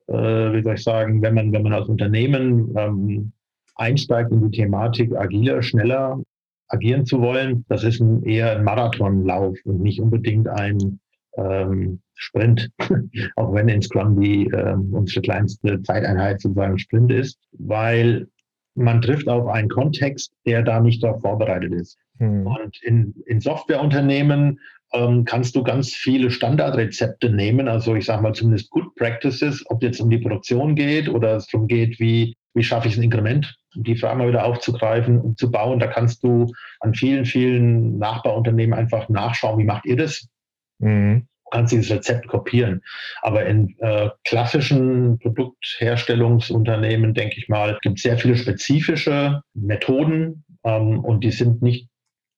äh, 0.07 0.13
wie 0.13 0.63
soll 0.63 0.75
ich 0.75 0.83
sagen, 0.83 1.21
wenn 1.21 1.35
man, 1.35 1.51
wenn 1.51 1.63
man 1.63 1.73
als 1.73 1.87
Unternehmen 1.87 2.73
ähm, 2.75 3.31
einsteigt 3.75 4.31
in 4.31 4.49
die 4.49 4.57
Thematik 4.57 5.15
agiler, 5.15 5.61
schneller, 5.61 6.21
agieren 6.73 7.05
zu 7.05 7.21
wollen, 7.21 7.65
das 7.69 7.83
ist 7.83 7.99
ein, 8.01 8.23
eher 8.23 8.57
ein 8.57 8.63
Marathonlauf 8.63 9.57
und 9.63 9.81
nicht 9.81 10.01
unbedingt 10.01 10.47
ein 10.47 10.99
ähm, 11.37 12.01
Sprint, 12.15 12.69
auch 13.35 13.53
wenn 13.53 13.69
in 13.69 13.81
Scrum 13.81 14.19
die 14.19 14.45
ähm, 14.47 14.93
unsere 14.93 15.21
kleinste 15.21 15.81
Zeiteinheit 15.83 16.41
sozusagen 16.41 16.77
Sprint 16.77 17.11
ist, 17.11 17.39
weil 17.51 18.27
man 18.75 19.01
trifft 19.01 19.27
auf 19.27 19.47
einen 19.47 19.69
Kontext, 19.69 20.33
der 20.45 20.63
da 20.63 20.79
nicht 20.79 21.03
darauf 21.03 21.21
vorbereitet 21.21 21.73
ist. 21.73 21.97
Hm. 22.19 22.47
Und 22.47 22.81
in, 22.83 23.13
in 23.27 23.39
Softwareunternehmen 23.39 24.59
ähm, 24.93 25.25
kannst 25.25 25.55
du 25.55 25.63
ganz 25.63 25.93
viele 25.93 26.31
Standardrezepte 26.31 27.29
nehmen, 27.29 27.67
also 27.67 27.95
ich 27.95 28.05
sage 28.05 28.23
mal 28.23 28.33
zumindest 28.33 28.69
Good 28.71 28.95
Practices, 28.95 29.63
ob 29.67 29.83
jetzt 29.83 29.99
um 29.99 30.09
die 30.09 30.19
Produktion 30.19 30.75
geht 30.75 31.09
oder 31.09 31.35
es 31.35 31.47
darum 31.47 31.67
geht, 31.67 31.99
wie, 31.99 32.35
wie 32.53 32.63
schaffe 32.63 32.87
ich 32.87 32.97
ein 32.97 33.03
Inkrement 33.03 33.55
die 33.75 33.95
Frage 33.95 34.17
mal 34.17 34.27
wieder 34.27 34.45
aufzugreifen 34.45 35.19
und 35.19 35.37
zu 35.37 35.51
bauen. 35.51 35.79
Da 35.79 35.87
kannst 35.87 36.23
du 36.23 36.51
an 36.79 36.93
vielen, 36.93 37.25
vielen 37.25 37.97
Nachbarunternehmen 37.97 38.77
einfach 38.77 39.09
nachschauen, 39.09 39.59
wie 39.59 39.65
macht 39.65 39.85
ihr 39.85 39.97
das? 39.97 40.27
Mhm. 40.79 41.27
Du 41.45 41.49
kannst 41.51 41.73
dieses 41.73 41.91
Rezept 41.91 42.27
kopieren. 42.27 42.81
Aber 43.21 43.45
in 43.45 43.75
äh, 43.79 44.09
klassischen 44.23 45.19
Produktherstellungsunternehmen, 45.19 47.13
denke 47.13 47.35
ich 47.37 47.47
mal, 47.47 47.77
gibt 47.81 47.97
es 47.97 48.03
sehr 48.03 48.17
viele 48.17 48.35
spezifische 48.35 49.41
Methoden 49.53 50.43
ähm, 50.63 50.99
und 50.99 51.23
die 51.23 51.31
sind 51.31 51.61
nicht 51.61 51.89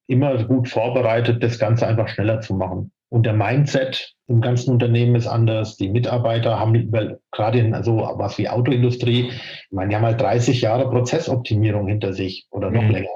immer 0.08 0.44
gut 0.44 0.70
vorbereitet, 0.70 1.42
das 1.44 1.60
Ganze 1.60 1.88
einfach 1.88 2.08
schneller 2.10 2.42
zu 2.42 2.54
machen. 2.54 2.92
Und 3.16 3.26
der 3.26 3.32
Mindset 3.32 4.14
im 4.28 4.42
ganzen 4.42 4.72
Unternehmen 4.72 5.16
ist 5.16 5.26
anders. 5.26 5.78
Die 5.78 5.88
Mitarbeiter 5.88 6.60
haben, 6.60 6.92
gerade 7.32 7.60
in 7.60 7.82
so 7.82 8.12
was 8.16 8.38
wie 8.38 8.50
Autoindustrie, 8.50 9.30
ich 9.30 9.72
meine, 9.72 9.88
die 9.88 9.96
haben 9.96 10.04
halt 10.04 10.20
30 10.20 10.60
Jahre 10.60 10.90
Prozessoptimierung 10.90 11.88
hinter 11.88 12.12
sich 12.12 12.46
oder 12.52 12.72
noch 12.72 12.84
mhm. 12.84 12.92
länger. 12.92 13.16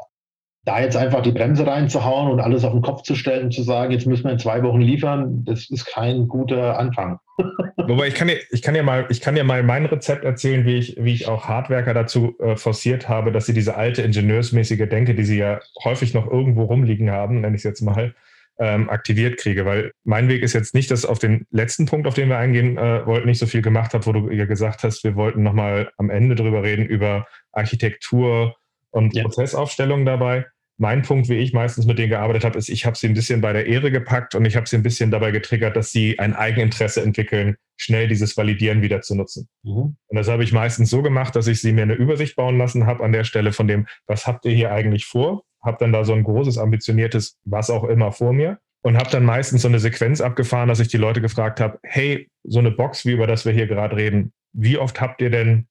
Da 0.64 0.80
jetzt 0.80 0.96
einfach 0.96 1.22
die 1.22 1.34
Bremse 1.34 1.68
reinzuhauen 1.68 2.32
und 2.32 2.40
alles 2.40 2.64
auf 2.64 2.72
den 2.72 2.82
Kopf 2.82 3.02
zu 3.02 3.14
stellen 3.14 3.46
und 3.46 3.54
zu 3.54 3.62
sagen, 3.62 3.92
jetzt 3.92 4.08
müssen 4.08 4.24
wir 4.24 4.32
in 4.32 4.40
zwei 4.40 4.64
Wochen 4.64 4.80
liefern, 4.80 5.44
das 5.44 5.70
ist 5.70 5.84
kein 5.84 6.30
guter 6.30 6.80
Anfang. 6.80 7.20
Wobei 7.78 8.08
ich 8.08 8.16
kann 8.16 8.30
dir, 8.30 8.38
ich 8.52 8.62
kann 8.62 8.76
dir 8.76 8.84
mal, 8.84 9.06
ich 9.10 9.20
kann 9.20 9.36
dir 9.36 9.44
mal 9.44 9.64
mein 9.64 9.86
Rezept 9.86 10.24
erzählen, 10.24 10.66
wie 10.66 10.76
ich, 10.76 10.96
wie 10.98 11.14
ich 11.14 11.28
auch 11.28 11.44
Hardwerker 11.44 11.94
dazu 11.94 12.38
äh, 12.40 12.56
forciert 12.56 13.10
habe, 13.10 13.34
dass 13.34 13.48
sie 13.48 13.54
diese 13.54 13.76
alte 13.76 14.02
ingenieursmäßige 14.02 14.88
Denke, 14.88 15.14
die 15.14 15.26
sie 15.26 15.40
ja 15.40 15.60
häufig 15.84 16.14
noch 16.14 16.26
irgendwo 16.26 16.64
rumliegen 16.64 17.12
haben, 17.12 17.42
nenne 17.42 17.58
ich 17.58 17.60
es 17.60 17.66
jetzt 17.66 17.82
mal, 17.82 18.16
ähm, 18.60 18.90
aktiviert 18.90 19.38
kriege. 19.38 19.66
Weil 19.66 19.92
mein 20.04 20.28
Weg 20.28 20.44
ist 20.44 20.54
jetzt 20.54 20.74
nicht, 20.74 20.92
dass 20.92 21.06
auf 21.06 21.20
den 21.20 21.46
letzten 21.50 21.86
Punkt, 21.86 22.08
auf 22.08 22.14
den 22.14 22.30
wir 22.30 22.38
eingehen 22.38 22.78
äh, 22.78 23.06
wollten, 23.06 23.28
nicht 23.28 23.40
so 23.40 23.46
viel 23.46 23.62
gemacht 23.62 23.94
habe, 23.94 24.06
wo 24.06 24.12
du 24.12 24.30
ja 24.30 24.46
gesagt 24.46 24.84
hast, 24.84 25.04
wir 25.04 25.16
wollten 25.16 25.44
nochmal 25.44 25.92
am 25.98 26.10
Ende 26.10 26.36
drüber 26.36 26.62
reden, 26.64 26.86
über 26.86 27.28
Architektur 27.52 28.56
und 28.92 29.16
ja. 29.16 29.24
Prozessaufstellung 29.24 30.06
dabei. 30.06 30.46
Mein 30.82 31.02
Punkt, 31.02 31.28
wie 31.28 31.36
ich 31.36 31.52
meistens 31.52 31.86
mit 31.86 32.00
denen 32.00 32.10
gearbeitet 32.10 32.46
habe, 32.46 32.58
ist, 32.58 32.70
ich 32.70 32.86
habe 32.86 32.98
sie 32.98 33.08
ein 33.08 33.14
bisschen 33.14 33.42
bei 33.42 33.52
der 33.52 33.66
Ehre 33.66 33.92
gepackt 33.92 34.34
und 34.34 34.46
ich 34.46 34.56
habe 34.56 34.68
sie 34.68 34.78
ein 34.78 34.84
bisschen 34.84 35.12
dabei 35.12 35.32
getriggert, 35.32 35.76
dass 35.76 35.92
sie 35.92 36.18
ein 36.20 36.34
Eigeninteresse 36.34 37.02
entwickeln, 37.02 37.58
schnell 37.76 38.08
dieses 38.08 38.38
Validieren 38.38 38.82
wieder 38.82 39.02
zu 39.02 39.16
nutzen. 39.16 39.50
Mhm. 39.64 39.98
Und 40.08 40.16
das 40.16 40.30
habe 40.30 40.44
ich 40.44 40.54
meistens 40.54 40.90
so 40.90 41.02
gemacht, 41.02 41.36
dass 41.36 41.48
ich 41.48 41.60
sie 41.60 41.74
mir 41.74 41.82
eine 41.82 41.96
Übersicht 41.96 42.38
bauen 42.38 42.58
lassen 42.58 42.86
habe 42.86 43.04
an 43.04 43.12
der 43.12 43.26
Stelle 43.26 43.52
von 43.52 43.68
dem, 43.68 43.88
was 44.08 44.26
habt 44.26 44.46
ihr 44.46 44.54
hier 44.54 44.72
eigentlich 44.72 45.06
vor? 45.06 45.44
Habe 45.62 45.78
dann 45.80 45.92
da 45.92 46.04
so 46.04 46.14
ein 46.14 46.24
großes, 46.24 46.58
ambitioniertes, 46.58 47.38
was 47.46 47.70
auch 47.70 47.84
immer 47.84 48.12
vor 48.12 48.34
mir 48.34 48.60
und 48.82 48.98
habe 48.98 49.10
dann 49.10 49.26
meistens 49.26 49.64
so 49.64 49.68
eine 49.68 49.80
Sequenz 49.80 50.22
abgefahren, 50.22 50.70
dass 50.70 50.80
ich 50.80 50.88
die 50.88 50.98
Leute 50.98 51.22
gefragt 51.22 51.60
habe, 51.60 51.80
hey, 51.84 52.30
so 52.44 52.60
eine 52.60 52.72
Box, 52.72 53.06
wie 53.06 53.12
über 53.12 53.28
das 53.28 53.46
wir 53.46 53.52
hier 53.52 53.68
gerade 53.68 53.96
reden, 53.96 54.32
wie 54.54 54.78
oft 54.78 55.02
habt 55.02 55.22
ihr 55.22 55.30
denn, 55.30 55.68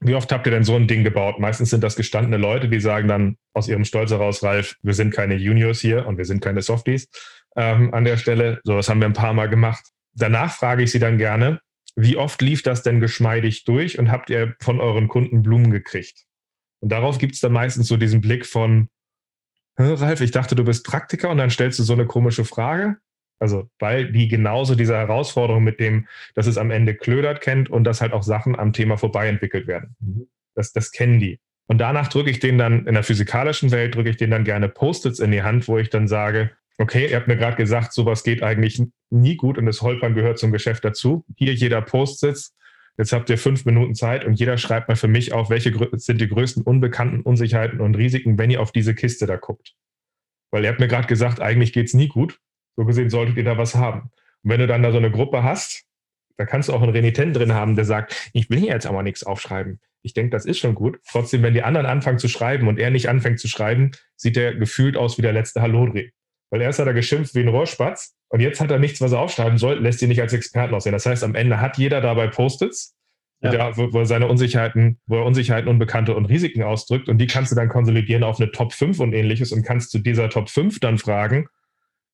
wie 0.00 0.14
oft 0.14 0.30
habt 0.30 0.46
ihr 0.46 0.50
denn 0.50 0.64
so 0.64 0.76
ein 0.76 0.86
Ding 0.86 1.04
gebaut? 1.04 1.38
Meistens 1.38 1.70
sind 1.70 1.82
das 1.82 1.96
gestandene 1.96 2.36
Leute, 2.36 2.68
die 2.68 2.80
sagen 2.80 3.08
dann 3.08 3.36
aus 3.54 3.68
ihrem 3.68 3.84
Stolz 3.84 4.10
heraus, 4.10 4.42
Ralf, 4.42 4.76
wir 4.82 4.92
sind 4.92 5.14
keine 5.14 5.36
Juniors 5.36 5.80
hier 5.80 6.06
und 6.06 6.18
wir 6.18 6.26
sind 6.26 6.42
keine 6.42 6.60
Softies 6.60 7.08
ähm, 7.56 7.94
an 7.94 8.04
der 8.04 8.18
Stelle. 8.18 8.60
So, 8.64 8.76
das 8.76 8.88
haben 8.88 9.00
wir 9.00 9.08
ein 9.08 9.14
paar 9.14 9.32
Mal 9.32 9.48
gemacht. 9.48 9.84
Danach 10.12 10.52
frage 10.52 10.82
ich 10.82 10.92
sie 10.92 10.98
dann 10.98 11.16
gerne, 11.16 11.60
wie 11.96 12.16
oft 12.16 12.42
lief 12.42 12.62
das 12.62 12.82
denn 12.82 13.00
geschmeidig 13.00 13.64
durch 13.64 13.98
und 13.98 14.10
habt 14.10 14.28
ihr 14.28 14.54
von 14.60 14.80
euren 14.80 15.08
Kunden 15.08 15.42
Blumen 15.42 15.70
gekriegt? 15.70 16.24
Und 16.80 16.90
darauf 16.90 17.18
gibt 17.18 17.34
es 17.34 17.40
dann 17.40 17.52
meistens 17.52 17.88
so 17.88 17.96
diesen 17.96 18.20
Blick 18.20 18.44
von, 18.44 18.88
Ralf, 19.76 20.20
ich 20.20 20.30
dachte, 20.30 20.54
du 20.54 20.64
bist 20.64 20.86
Praktiker 20.86 21.30
und 21.30 21.38
dann 21.38 21.50
stellst 21.50 21.78
du 21.78 21.82
so 21.82 21.92
eine 21.92 22.06
komische 22.06 22.44
Frage. 22.44 22.96
Also, 23.40 23.68
weil 23.78 24.12
die 24.12 24.28
genauso 24.28 24.74
diese 24.74 24.96
Herausforderung 24.96 25.64
mit 25.64 25.80
dem, 25.80 26.06
dass 26.34 26.46
es 26.46 26.56
am 26.56 26.70
Ende 26.70 26.94
klödert 26.94 27.40
kennt 27.40 27.68
und 27.68 27.84
dass 27.84 28.00
halt 28.00 28.12
auch 28.12 28.22
Sachen 28.22 28.58
am 28.58 28.72
Thema 28.72 28.96
vorbei 28.96 29.28
entwickelt 29.28 29.66
werden. 29.66 29.96
Mhm. 30.00 30.28
Das, 30.54 30.72
das 30.72 30.92
kennen 30.92 31.18
die. 31.18 31.40
Und 31.66 31.78
danach 31.78 32.08
drücke 32.08 32.30
ich 32.30 32.38
denen 32.38 32.58
dann, 32.58 32.86
in 32.86 32.94
der 32.94 33.02
physikalischen 33.02 33.70
Welt 33.70 33.94
drücke 33.94 34.10
ich 34.10 34.16
denen 34.16 34.30
dann 34.30 34.44
gerne 34.44 34.68
Post-its 34.68 35.18
in 35.18 35.32
die 35.32 35.42
Hand, 35.42 35.66
wo 35.66 35.78
ich 35.78 35.90
dann 35.90 36.08
sage, 36.08 36.50
okay, 36.78 37.08
ihr 37.10 37.16
habt 37.16 37.28
mir 37.28 37.36
gerade 37.36 37.56
gesagt, 37.56 37.92
sowas 37.92 38.22
geht 38.22 38.42
eigentlich 38.42 38.82
nie 39.10 39.36
gut 39.36 39.58
und 39.58 39.66
das 39.66 39.82
Holpern 39.82 40.14
gehört 40.14 40.38
zum 40.38 40.52
Geschäft 40.52 40.84
dazu. 40.84 41.24
Hier 41.36 41.54
jeder 41.54 41.82
Post-its. 41.82 42.54
Jetzt 42.96 43.12
habt 43.12 43.28
ihr 43.28 43.38
fünf 43.38 43.64
Minuten 43.64 43.94
Zeit 43.94 44.24
und 44.24 44.34
jeder 44.34 44.56
schreibt 44.56 44.88
mal 44.88 44.94
für 44.94 45.08
mich 45.08 45.32
auf, 45.32 45.50
welche 45.50 45.72
sind 45.98 46.20
die 46.20 46.28
größten 46.28 46.62
unbekannten 46.62 47.22
Unsicherheiten 47.22 47.80
und 47.80 47.96
Risiken, 47.96 48.38
wenn 48.38 48.50
ihr 48.50 48.60
auf 48.60 48.70
diese 48.70 48.94
Kiste 48.94 49.26
da 49.26 49.36
guckt. 49.36 49.74
Weil 50.52 50.62
ihr 50.62 50.70
habt 50.70 50.80
mir 50.80 50.88
gerade 50.88 51.08
gesagt, 51.08 51.40
eigentlich 51.40 51.72
geht 51.72 51.88
es 51.88 51.94
nie 51.94 52.06
gut. 52.06 52.38
So 52.76 52.84
gesehen 52.84 53.10
solltet 53.10 53.36
ihr 53.36 53.44
da 53.44 53.58
was 53.58 53.74
haben. 53.74 54.10
Und 54.42 54.50
wenn 54.50 54.60
du 54.60 54.66
dann 54.66 54.82
da 54.82 54.92
so 54.92 54.98
eine 54.98 55.10
Gruppe 55.10 55.42
hast, 55.42 55.84
da 56.36 56.44
kannst 56.44 56.68
du 56.68 56.72
auch 56.72 56.82
einen 56.82 56.92
Renitent 56.92 57.36
drin 57.36 57.52
haben, 57.52 57.74
der 57.76 57.84
sagt, 57.84 58.30
ich 58.32 58.50
will 58.50 58.58
hier 58.58 58.72
jetzt 58.72 58.86
aber 58.86 59.02
nichts 59.02 59.24
aufschreiben. 59.24 59.80
Ich 60.02 60.14
denke, 60.14 60.30
das 60.30 60.44
ist 60.44 60.58
schon 60.58 60.74
gut. 60.74 61.00
Trotzdem, 61.10 61.42
wenn 61.42 61.54
die 61.54 61.62
anderen 61.62 61.86
anfangen 61.86 62.18
zu 62.18 62.28
schreiben 62.28 62.68
und 62.68 62.78
er 62.78 62.90
nicht 62.90 63.08
anfängt 63.08 63.40
zu 63.40 63.48
schreiben, 63.48 63.92
sieht 64.16 64.36
er 64.36 64.54
gefühlt 64.54 64.96
aus 64.96 65.16
wie 65.18 65.22
der 65.22 65.32
letzte 65.32 65.62
Hallodreh. 65.62 66.10
Weil 66.54 66.62
erst 66.62 66.78
hat 66.78 66.86
er 66.86 66.94
geschimpft 66.94 67.34
wie 67.34 67.40
ein 67.40 67.48
Rohrspatz 67.48 68.14
und 68.28 68.38
jetzt 68.38 68.60
hat 68.60 68.70
er 68.70 68.78
nichts, 68.78 69.00
was 69.00 69.10
er 69.10 69.18
aufschreiben 69.18 69.58
soll, 69.58 69.80
lässt 69.80 70.00
ihn 70.02 70.08
nicht 70.08 70.20
als 70.20 70.32
Experten 70.32 70.72
aussehen. 70.72 70.92
Das 70.92 71.04
heißt, 71.04 71.24
am 71.24 71.34
Ende 71.34 71.60
hat 71.60 71.78
jeder 71.78 72.00
dabei 72.00 72.28
Post-its, 72.28 72.94
ja. 73.40 73.76
wo, 73.76 73.98
er 73.98 74.06
seine 74.06 74.28
Unsicherheiten, 74.28 75.00
wo 75.06 75.16
er 75.16 75.24
Unsicherheiten, 75.24 75.68
Unbekannte 75.68 76.14
und 76.14 76.26
Risiken 76.26 76.62
ausdrückt 76.62 77.08
und 77.08 77.18
die 77.18 77.26
kannst 77.26 77.50
du 77.50 77.56
dann 77.56 77.68
konsolidieren 77.68 78.22
auf 78.22 78.38
eine 78.38 78.52
Top 78.52 78.72
5 78.72 79.00
und 79.00 79.14
ähnliches 79.14 79.50
und 79.50 79.64
kannst 79.64 79.90
zu 79.90 79.98
dieser 79.98 80.28
Top 80.28 80.48
5 80.48 80.78
dann 80.78 80.96
fragen, 80.96 81.48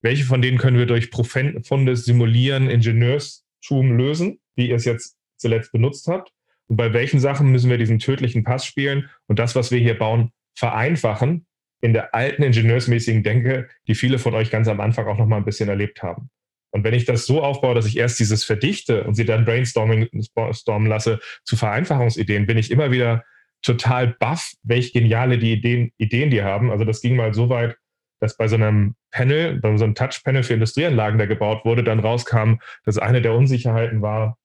welche 0.01 0.25
von 0.25 0.41
denen 0.41 0.57
können 0.57 0.79
wir 0.79 0.87
durch 0.87 1.11
profundes 1.11 2.07
Simulieren, 2.07 2.71
Ingenieurstum 2.71 3.95
lösen, 3.95 4.41
wie 4.57 4.71
ihr 4.71 4.77
es 4.77 4.87
jetzt 4.87 5.19
zuletzt 5.37 5.71
benutzt 5.71 6.07
habt? 6.07 6.33
Und 6.67 6.77
bei 6.77 6.95
welchen 6.95 7.21
Sachen 7.21 7.53
müssen 7.53 7.69
wir 7.69 7.77
diesen 7.77 7.99
tödlichen 7.99 8.43
Pass 8.43 8.65
spielen 8.65 9.11
und 9.27 9.39
das, 9.39 9.55
was 9.55 9.71
wir 9.71 9.81
hier 9.81 9.99
bauen, 9.99 10.33
vereinfachen 10.55 11.45
in 11.81 11.93
der 11.93 12.15
alten 12.15 12.43
ingenieursmäßigen 12.43 13.23
Denke, 13.23 13.69
die 13.89 13.95
viele 13.95 14.19
von 14.19 14.35
euch 14.35 14.51
ganz 14.51 14.69
am 14.69 14.81
Anfang 14.81 15.07
auch 15.07 15.19
noch 15.19 15.27
mal 15.27 15.37
ein 15.37 15.45
bisschen 15.45 15.69
erlebt 15.69 16.03
haben. 16.03 16.31
Und 16.73 16.85
wenn 16.85 16.95
ich 16.95 17.05
das 17.05 17.27
so 17.27 17.43
aufbaue, 17.43 17.75
dass 17.75 17.87
ich 17.87 17.97
erst 17.97 18.21
dieses 18.21 18.45
verdichte 18.45 19.05
und 19.05 19.15
sie 19.15 19.25
dann 19.25 19.45
brainstorming 19.45 20.09
stormen 20.53 20.89
lasse 20.89 21.19
zu 21.45 21.57
Vereinfachungsideen, 21.57 22.47
bin 22.47 22.59
ich 22.59 22.71
immer 22.71 22.91
wieder 22.91 23.25
total 23.63 24.09
baff, 24.19 24.53
welche 24.63 24.93
geniale 24.93 25.39
die 25.39 25.53
Ideen, 25.53 25.93
Ideen 25.99 26.31
die 26.31 26.43
haben. 26.43 26.71
Also 26.71 26.85
das 26.85 27.01
ging 27.01 27.17
mal 27.17 27.35
so 27.35 27.49
weit, 27.49 27.77
dass 28.21 28.37
bei 28.37 28.49
so 28.49 28.57
einem 28.57 28.95
Panel, 29.11 29.59
bei 29.59 29.77
so 29.77 29.85
einem 29.85 29.95
Touch-Panel 29.95 30.43
für 30.43 30.55
Industrieanlagen, 30.55 31.19
der 31.19 31.27
gebaut 31.27 31.65
wurde, 31.65 31.83
dann 31.83 32.01
rauskam, 32.01 32.55
dass 32.85 32.99
eine 32.99 33.21
der 33.21 33.35
Unsicherheiten 33.35 34.03
war, 34.03 34.39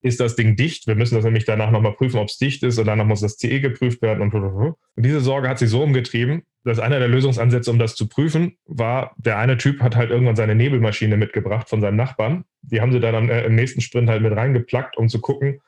ist 0.00 0.20
das 0.20 0.36
Ding 0.36 0.56
dicht? 0.56 0.86
Wir 0.86 0.94
müssen 0.94 1.14
das 1.14 1.24
nämlich 1.24 1.44
danach 1.44 1.70
nochmal 1.70 1.92
prüfen, 1.92 2.18
ob 2.18 2.28
es 2.28 2.38
dicht 2.38 2.62
ist 2.62 2.78
und 2.78 2.86
danach 2.86 3.04
muss 3.04 3.20
das 3.20 3.36
CE 3.36 3.60
geprüft 3.60 4.00
werden 4.02 4.22
und, 4.22 4.34
und 4.34 4.76
diese 4.96 5.20
Sorge 5.20 5.48
hat 5.48 5.58
sich 5.58 5.70
so 5.70 5.82
umgetrieben, 5.82 6.42
dass 6.64 6.78
einer 6.78 6.98
der 6.98 7.08
Lösungsansätze, 7.08 7.70
um 7.70 7.78
das 7.78 7.94
zu 7.94 8.08
prüfen, 8.08 8.56
war, 8.66 9.14
der 9.16 9.38
eine 9.38 9.56
Typ 9.56 9.80
hat 9.80 9.96
halt 9.96 10.10
irgendwann 10.10 10.36
seine 10.36 10.54
Nebelmaschine 10.54 11.16
mitgebracht 11.16 11.68
von 11.68 11.80
seinem 11.80 11.96
Nachbarn. 11.96 12.44
Die 12.62 12.80
haben 12.80 12.92
sie 12.92 13.00
dann 13.00 13.28
äh, 13.28 13.44
im 13.44 13.54
nächsten 13.54 13.80
Sprint 13.80 14.08
halt 14.08 14.22
mit 14.22 14.32
reingeplackt, 14.32 14.96
um 14.96 15.08
zu 15.08 15.20
gucken, 15.20 15.60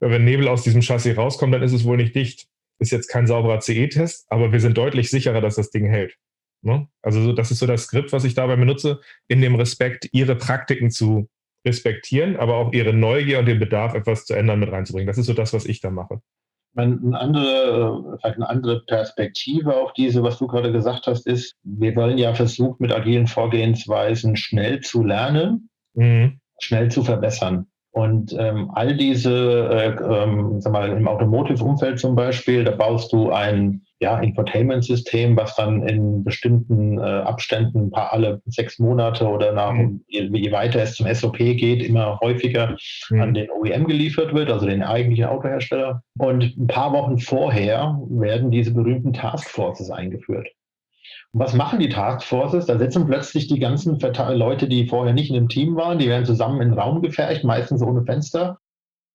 wenn 0.00 0.24
Nebel 0.24 0.48
aus 0.48 0.62
diesem 0.62 0.82
Chassis 0.82 1.16
rauskommt, 1.16 1.54
dann 1.54 1.62
ist 1.62 1.72
es 1.72 1.84
wohl 1.84 1.96
nicht 1.96 2.14
dicht. 2.14 2.48
Ist 2.78 2.92
jetzt 2.92 3.08
kein 3.08 3.26
sauberer 3.26 3.60
CE-Test, 3.60 4.26
aber 4.28 4.52
wir 4.52 4.60
sind 4.60 4.76
deutlich 4.76 5.10
sicherer, 5.10 5.40
dass 5.40 5.54
das 5.56 5.70
Ding 5.70 5.86
hält. 5.86 6.18
Ne? 6.62 6.88
Also 7.00 7.32
das 7.32 7.50
ist 7.50 7.60
so 7.60 7.66
das 7.66 7.84
Skript, 7.84 8.12
was 8.12 8.24
ich 8.24 8.34
dabei 8.34 8.56
benutze, 8.56 9.00
in 9.28 9.40
dem 9.40 9.54
Respekt, 9.54 10.08
ihre 10.12 10.36
Praktiken 10.36 10.90
zu 10.90 11.28
respektieren, 11.66 12.36
aber 12.36 12.56
auch 12.56 12.72
ihre 12.72 12.92
Neugier 12.94 13.40
und 13.40 13.46
den 13.46 13.58
Bedarf, 13.58 13.94
etwas 13.94 14.24
zu 14.24 14.34
ändern, 14.34 14.60
mit 14.60 14.72
reinzubringen. 14.72 15.06
Das 15.06 15.18
ist 15.18 15.26
so 15.26 15.34
das, 15.34 15.52
was 15.52 15.66
ich 15.66 15.80
da 15.80 15.90
mache. 15.90 16.20
Eine 16.76 17.18
andere, 17.18 18.18
vielleicht 18.20 18.36
eine 18.36 18.48
andere 18.48 18.84
Perspektive 18.84 19.74
auf 19.74 19.94
diese, 19.94 20.22
was 20.22 20.38
du 20.38 20.46
gerade 20.46 20.72
gesagt 20.72 21.06
hast, 21.06 21.26
ist, 21.26 21.54
wir 21.62 21.96
wollen 21.96 22.18
ja 22.18 22.34
versuchen, 22.34 22.76
mit 22.80 22.92
agilen 22.92 23.26
Vorgehensweisen 23.26 24.36
schnell 24.36 24.80
zu 24.80 25.02
lernen, 25.02 25.70
mhm. 25.94 26.38
schnell 26.60 26.90
zu 26.90 27.02
verbessern. 27.02 27.66
Und 27.96 28.36
ähm, 28.38 28.70
all 28.74 28.94
diese, 28.94 29.70
äh, 29.70 29.88
ähm, 30.04 30.60
sag 30.60 30.74
mal, 30.74 30.90
im 30.90 31.08
Automotive-Umfeld 31.08 31.98
zum 31.98 32.14
Beispiel, 32.14 32.62
da 32.62 32.72
baust 32.72 33.10
du 33.10 33.30
ein 33.30 33.86
ja, 34.00 34.18
Infotainment-System, 34.18 35.34
was 35.34 35.56
dann 35.56 35.82
in 35.88 36.22
bestimmten 36.22 36.98
äh, 36.98 37.00
Abständen, 37.00 37.86
ein 37.86 37.90
paar 37.90 38.12
alle 38.12 38.42
sechs 38.44 38.78
Monate 38.78 39.26
oder 39.26 39.52
nach, 39.52 39.72
mhm. 39.72 40.04
je, 40.08 40.28
je, 40.30 40.52
weiter 40.52 40.82
es 40.82 40.96
zum 40.96 41.06
SOP 41.06 41.38
geht, 41.38 41.82
immer 41.82 42.20
häufiger 42.20 42.76
mhm. 43.08 43.20
an 43.22 43.32
den 43.32 43.50
OEM 43.50 43.86
geliefert 43.86 44.34
wird, 44.34 44.50
also 44.50 44.66
den 44.66 44.82
eigentlichen 44.82 45.24
Autohersteller. 45.24 46.02
Und 46.18 46.54
ein 46.54 46.66
paar 46.66 46.92
Wochen 46.92 47.16
vorher 47.16 47.98
werden 48.10 48.50
diese 48.50 48.74
berühmten 48.74 49.14
Taskforces 49.14 49.90
eingeführt. 49.90 50.48
Und 51.32 51.40
was 51.40 51.54
machen 51.54 51.80
die 51.80 51.88
Taskforces? 51.88 52.66
Da 52.66 52.78
sitzen 52.78 53.06
plötzlich 53.06 53.46
die 53.46 53.58
ganzen 53.58 53.98
Leute, 53.98 54.68
die 54.68 54.86
vorher 54.86 55.14
nicht 55.14 55.30
in 55.30 55.36
einem 55.36 55.48
Team 55.48 55.76
waren, 55.76 55.98
die 55.98 56.08
werden 56.08 56.24
zusammen 56.24 56.60
in 56.60 56.70
den 56.70 56.78
Raum 56.78 57.02
gefercht, 57.02 57.44
meistens 57.44 57.82
ohne 57.82 58.04
Fenster. 58.04 58.58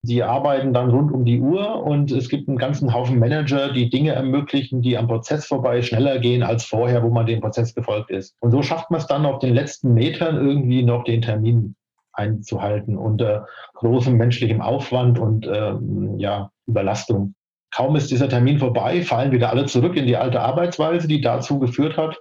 Sie 0.04 0.24
arbeiten 0.24 0.74
dann 0.74 0.89
rund 0.89 1.12
um 1.12 1.26
die 1.26 1.39
Uhr 1.39 1.84
und 1.84 2.12
es 2.12 2.28
gibt 2.28 2.47
einen 2.47 2.58
ganzen 2.58 2.91
Haufen 2.91 3.19
Manager, 3.19 3.71
die 3.71 3.89
Dinge 3.89 4.13
ermöglichen, 4.13 4.82
die 4.82 4.97
am 4.97 5.08
Prozess 5.08 5.45
vorbei 5.45 5.84
schneller 5.84 6.17
gehen 6.17 6.41
als 6.41 6.65
vorher, 6.65 7.04
wo 7.04 7.10
man 7.10 7.28
dem 7.28 7.39
Prozess 7.39 7.76
gefolgt 7.76 8.10
ist. 8.10 8.36
Und 8.39 8.50
so 8.50 8.63
schafft 8.63 8.89
man 8.89 9.00
es 9.00 9.06
dann 9.06 9.28
auf 9.28 9.38
den 9.38 9.54
letzten 9.54 9.93
Metern 9.93 10.38
irgendwie 10.38 10.82
noch 10.82 11.04
den 11.04 11.21
Termin 11.21 11.76
einzuhalten 12.13 12.97
unter 12.97 13.47
großem 13.76 14.17
menschlichem 14.17 14.62
Aufwand 14.62 15.19
und 15.19 15.47
ähm, 15.47 16.17
ja, 16.17 16.52
Überlastung. 16.65 17.36
Kaum 17.72 17.96
ist 17.96 18.12
dieser 18.12 18.30
Termin 18.30 18.60
vorbei, 18.60 19.02
fallen 19.02 19.32
wieder 19.32 19.50
alle 19.50 19.66
zurück 19.66 19.96
in 19.96 20.06
die 20.06 20.18
alte 20.18 20.42
Arbeitsweise, 20.42 21.08
die 21.08 21.22
dazu 21.22 21.60
geführt 21.60 21.98
hat, 21.98 22.18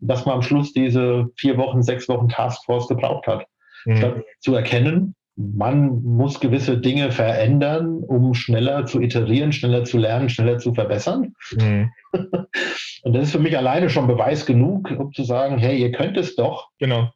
dass 0.00 0.26
man 0.26 0.36
am 0.36 0.42
Schluss 0.42 0.72
diese 0.72 1.28
vier 1.36 1.56
Wochen, 1.56 1.82
sechs 1.82 2.08
Wochen 2.08 2.28
Taskforce 2.28 2.88
gebraucht 2.88 3.26
hat. 3.26 3.46
Mhm. 3.86 3.96
Statt 3.96 4.24
zu 4.40 4.54
erkennen, 4.54 5.14
man 5.36 6.02
muss 6.02 6.38
gewisse 6.38 6.76
Dinge 6.76 7.12
verändern, 7.12 8.00
um 8.06 8.34
schneller 8.34 8.84
zu 8.84 9.00
iterieren, 9.00 9.52
schneller 9.52 9.84
zu 9.84 9.96
lernen, 9.96 10.28
schneller 10.28 10.58
zu 10.58 10.74
verbessern. 10.74 11.34
Mhm. 11.52 11.90
Und 13.02 13.14
das 13.14 13.24
ist 13.24 13.32
für 13.32 13.38
mich 13.38 13.56
alleine 13.56 13.88
schon 13.88 14.06
Beweis 14.06 14.44
genug, 14.44 14.90
um 14.90 15.12
zu 15.12 15.24
sagen, 15.24 15.56
hey, 15.56 15.78
ihr 15.78 15.92
könnt 15.92 16.18
es 16.18 16.36
doch. 16.36 16.68
Genau 16.78 17.08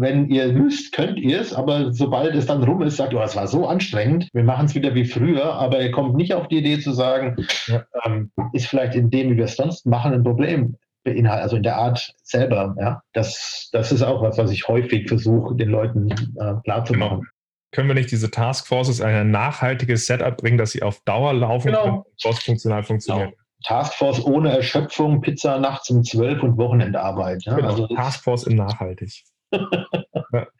wenn 0.00 0.28
ihr 0.28 0.52
müsst, 0.52 0.92
könnt 0.92 1.18
ihr 1.18 1.40
es, 1.40 1.52
aber 1.52 1.92
sobald 1.92 2.34
es 2.34 2.46
dann 2.46 2.62
rum 2.62 2.82
ist, 2.82 2.96
sagt, 2.96 3.14
oh, 3.14 3.22
es 3.22 3.36
war 3.36 3.46
so 3.46 3.66
anstrengend, 3.66 4.28
wir 4.32 4.44
machen 4.44 4.66
es 4.66 4.74
wieder 4.74 4.94
wie 4.94 5.04
früher, 5.04 5.54
aber 5.54 5.80
ihr 5.80 5.90
kommt 5.90 6.16
nicht 6.16 6.34
auf 6.34 6.48
die 6.48 6.58
Idee 6.58 6.78
zu 6.78 6.92
sagen, 6.92 7.36
ja. 7.66 7.84
ähm, 8.04 8.30
ist 8.52 8.66
vielleicht 8.66 8.94
in 8.94 9.10
dem, 9.10 9.30
wie 9.30 9.36
wir 9.36 9.44
es 9.44 9.56
sonst 9.56 9.86
machen, 9.86 10.12
ein 10.12 10.24
Problem 10.24 10.76
beinhaltet, 11.04 11.42
also 11.42 11.56
in 11.56 11.62
der 11.62 11.76
Art 11.76 12.14
selber. 12.22 12.74
Ja, 12.78 13.02
das, 13.12 13.68
das 13.72 13.92
ist 13.92 14.02
auch 14.02 14.22
was, 14.22 14.38
was 14.38 14.50
ich 14.50 14.66
häufig 14.68 15.08
versuche, 15.08 15.54
den 15.54 15.68
Leuten 15.68 16.10
äh, 16.10 16.54
klarzumachen. 16.64 17.18
Genau. 17.18 17.30
Können 17.72 17.88
wir 17.88 17.94
nicht 17.94 18.10
diese 18.10 18.30
Taskforces 18.30 19.00
in 19.00 19.06
ein 19.06 19.30
nachhaltiges 19.30 20.06
Setup 20.06 20.36
bringen, 20.36 20.58
dass 20.58 20.70
sie 20.70 20.82
auf 20.82 21.00
Dauer 21.04 21.34
laufen 21.34 21.72
genau. 21.72 21.84
und 21.84 22.04
cross-funktional 22.22 22.84
funktionieren? 22.84 23.30
Genau. 23.30 23.40
Taskforce 23.64 24.24
ohne 24.24 24.50
Erschöpfung, 24.50 25.20
Pizza 25.22 25.58
nachts 25.58 25.90
um 25.90 26.04
zwölf 26.04 26.42
und 26.42 26.56
Wochenendarbeit. 26.56 27.42
Ja? 27.44 27.54
Genau. 27.54 27.68
Also 27.68 27.86
Taskforce 27.88 28.46
in 28.46 28.56
nachhaltig 28.56 29.24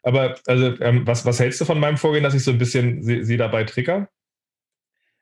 aber 0.03 0.35
also, 0.45 0.79
ähm, 0.81 1.05
was, 1.05 1.25
was 1.25 1.39
hältst 1.39 1.61
du 1.61 1.65
von 1.65 1.79
meinem 1.79 1.97
Vorgehen, 1.97 2.23
dass 2.23 2.33
ich 2.33 2.43
so 2.43 2.51
ein 2.51 2.57
bisschen 2.57 3.03
sie, 3.03 3.23
sie 3.23 3.37
dabei 3.37 3.63
trigger? 3.63 4.09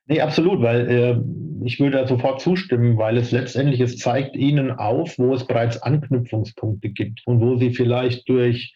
Nee, 0.05 0.19
absolut, 0.19 0.61
weil 0.61 0.89
äh, 0.89 1.65
ich 1.65 1.79
würde 1.79 1.97
da 1.97 2.07
sofort 2.07 2.41
zustimmen, 2.41 2.97
weil 2.97 3.17
es 3.17 3.31
letztendlich, 3.31 3.79
es 3.79 3.97
zeigt 3.97 4.35
Ihnen 4.35 4.71
auf, 4.71 5.17
wo 5.17 5.33
es 5.33 5.47
bereits 5.47 5.81
Anknüpfungspunkte 5.81 6.89
gibt 6.89 7.21
und 7.25 7.39
wo 7.39 7.55
Sie 7.55 7.73
vielleicht 7.73 8.27
durch 8.27 8.75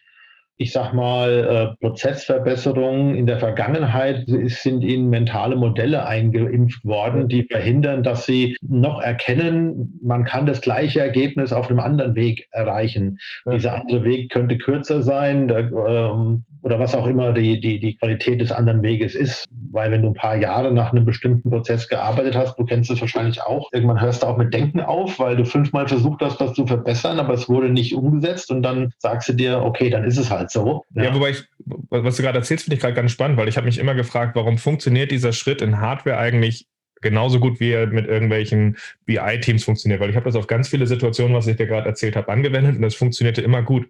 ich 0.58 0.72
sag 0.72 0.92
mal, 0.92 1.76
äh, 1.78 1.80
Prozessverbesserungen 1.80 3.14
in 3.14 3.26
der 3.26 3.38
Vergangenheit 3.38 4.24
sind 4.26 4.82
ihnen 4.82 5.08
mentale 5.08 5.54
Modelle 5.54 6.04
eingeimpft 6.04 6.84
worden, 6.84 7.28
die 7.28 7.44
verhindern, 7.44 8.02
dass 8.02 8.26
sie 8.26 8.56
noch 8.60 9.00
erkennen, 9.00 10.00
man 10.02 10.24
kann 10.24 10.46
das 10.46 10.60
gleiche 10.60 11.00
Ergebnis 11.00 11.52
auf 11.52 11.70
einem 11.70 11.78
anderen 11.78 12.16
Weg 12.16 12.48
erreichen. 12.50 13.18
Ja. 13.46 13.52
Dieser 13.52 13.80
andere 13.80 14.02
Weg 14.02 14.30
könnte 14.30 14.58
kürzer 14.58 15.02
sein 15.02 15.48
ähm, 15.48 16.44
oder 16.62 16.80
was 16.80 16.94
auch 16.94 17.06
immer 17.06 17.32
die, 17.32 17.60
die, 17.60 17.78
die 17.78 17.96
Qualität 17.96 18.40
des 18.40 18.50
anderen 18.50 18.82
Weges 18.82 19.14
ist. 19.14 19.46
Weil 19.70 19.90
wenn 19.90 20.02
du 20.02 20.08
ein 20.08 20.14
paar 20.14 20.36
Jahre 20.36 20.72
nach 20.72 20.92
einem 20.92 21.04
bestimmten 21.04 21.50
Prozess 21.50 21.88
gearbeitet 21.88 22.34
hast, 22.36 22.58
du 22.58 22.64
kennst 22.64 22.90
es 22.90 23.00
wahrscheinlich 23.00 23.42
auch, 23.42 23.70
irgendwann 23.72 24.00
hörst 24.00 24.22
du 24.22 24.26
auch 24.26 24.36
mit 24.36 24.52
Denken 24.54 24.80
auf, 24.80 25.18
weil 25.18 25.36
du 25.36 25.44
fünfmal 25.44 25.88
versucht 25.88 26.22
hast, 26.22 26.40
das 26.40 26.54
zu 26.54 26.66
verbessern, 26.66 27.18
aber 27.18 27.34
es 27.34 27.48
wurde 27.48 27.68
nicht 27.68 27.94
umgesetzt 27.94 28.50
und 28.50 28.62
dann 28.62 28.92
sagst 28.98 29.28
du 29.28 29.32
dir, 29.34 29.62
okay, 29.62 29.90
dann 29.90 30.04
ist 30.04 30.18
es 30.18 30.30
halt 30.30 30.50
so. 30.50 30.84
Ja, 30.94 31.04
ja 31.04 31.14
wobei 31.14 31.30
ich, 31.30 31.44
was 31.90 32.16
du 32.16 32.22
gerade 32.22 32.38
erzählst, 32.38 32.64
finde 32.64 32.76
ich 32.76 32.80
gerade 32.80 32.94
ganz 32.94 33.12
spannend, 33.12 33.36
weil 33.36 33.48
ich 33.48 33.56
habe 33.56 33.66
mich 33.66 33.78
immer 33.78 33.94
gefragt, 33.94 34.34
warum 34.36 34.58
funktioniert 34.58 35.10
dieser 35.10 35.32
Schritt 35.32 35.62
in 35.62 35.80
Hardware 35.80 36.18
eigentlich 36.18 36.66
genauso 37.00 37.40
gut, 37.40 37.60
wie 37.60 37.70
er 37.70 37.86
mit 37.86 38.06
irgendwelchen 38.06 38.76
BI-Teams 39.06 39.64
funktioniert, 39.64 40.00
weil 40.00 40.10
ich 40.10 40.16
habe 40.16 40.26
das 40.26 40.36
auf 40.36 40.46
ganz 40.46 40.68
viele 40.68 40.86
Situationen, 40.86 41.36
was 41.36 41.46
ich 41.46 41.56
dir 41.56 41.66
gerade 41.66 41.88
erzählt 41.88 42.16
habe, 42.16 42.30
angewendet 42.30 42.76
und 42.76 42.82
das 42.82 42.94
funktionierte 42.94 43.42
immer 43.42 43.62
gut. 43.62 43.88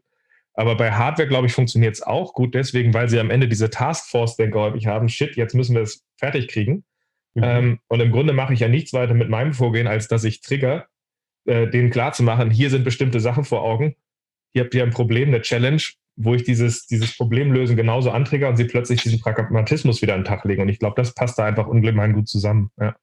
Aber 0.54 0.76
bei 0.76 0.92
Hardware, 0.92 1.28
glaube 1.28 1.46
ich, 1.46 1.52
funktioniert 1.52 1.94
es 1.94 2.02
auch 2.02 2.34
gut, 2.34 2.54
deswegen, 2.54 2.92
weil 2.92 3.08
sie 3.08 3.20
am 3.20 3.30
Ende 3.30 3.48
diese 3.48 3.70
Taskforce-Denker 3.70 4.58
häufig 4.60 4.86
haben, 4.86 5.08
shit, 5.08 5.36
jetzt 5.36 5.54
müssen 5.54 5.74
wir 5.74 5.82
es 5.82 6.04
fertig 6.16 6.48
kriegen. 6.48 6.84
Mhm. 7.34 7.42
Ähm, 7.44 7.78
und 7.88 8.00
im 8.00 8.10
Grunde 8.10 8.32
mache 8.32 8.54
ich 8.54 8.60
ja 8.60 8.68
nichts 8.68 8.92
weiter 8.92 9.14
mit 9.14 9.28
meinem 9.28 9.52
Vorgehen, 9.52 9.86
als 9.86 10.08
dass 10.08 10.24
ich 10.24 10.40
trigger, 10.40 10.86
äh, 11.46 11.68
denen 11.68 11.90
klarzumachen, 11.90 12.50
hier 12.50 12.70
sind 12.70 12.84
bestimmte 12.84 13.20
Sachen 13.20 13.44
vor 13.44 13.62
Augen, 13.62 13.94
hier 14.52 14.64
habt 14.64 14.74
ihr 14.74 14.82
ein 14.82 14.90
Problem, 14.90 15.28
eine 15.28 15.42
Challenge, 15.42 15.82
wo 16.16 16.34
ich 16.34 16.42
dieses, 16.42 16.86
dieses 16.86 17.16
Problem 17.16 17.52
lösen 17.52 17.76
genauso 17.76 18.10
antrigger 18.10 18.48
und 18.48 18.56
sie 18.56 18.64
plötzlich 18.64 19.02
diesen 19.02 19.20
Pragmatismus 19.20 20.02
wieder 20.02 20.14
an 20.14 20.20
den 20.20 20.26
Tag 20.26 20.44
legen. 20.44 20.62
Und 20.62 20.68
ich 20.68 20.80
glaube, 20.80 20.96
das 20.96 21.14
passt 21.14 21.38
da 21.38 21.44
einfach 21.44 21.68
ungemein 21.68 22.12
gut 22.12 22.28
zusammen. 22.28 22.70
Ja. 22.80 22.96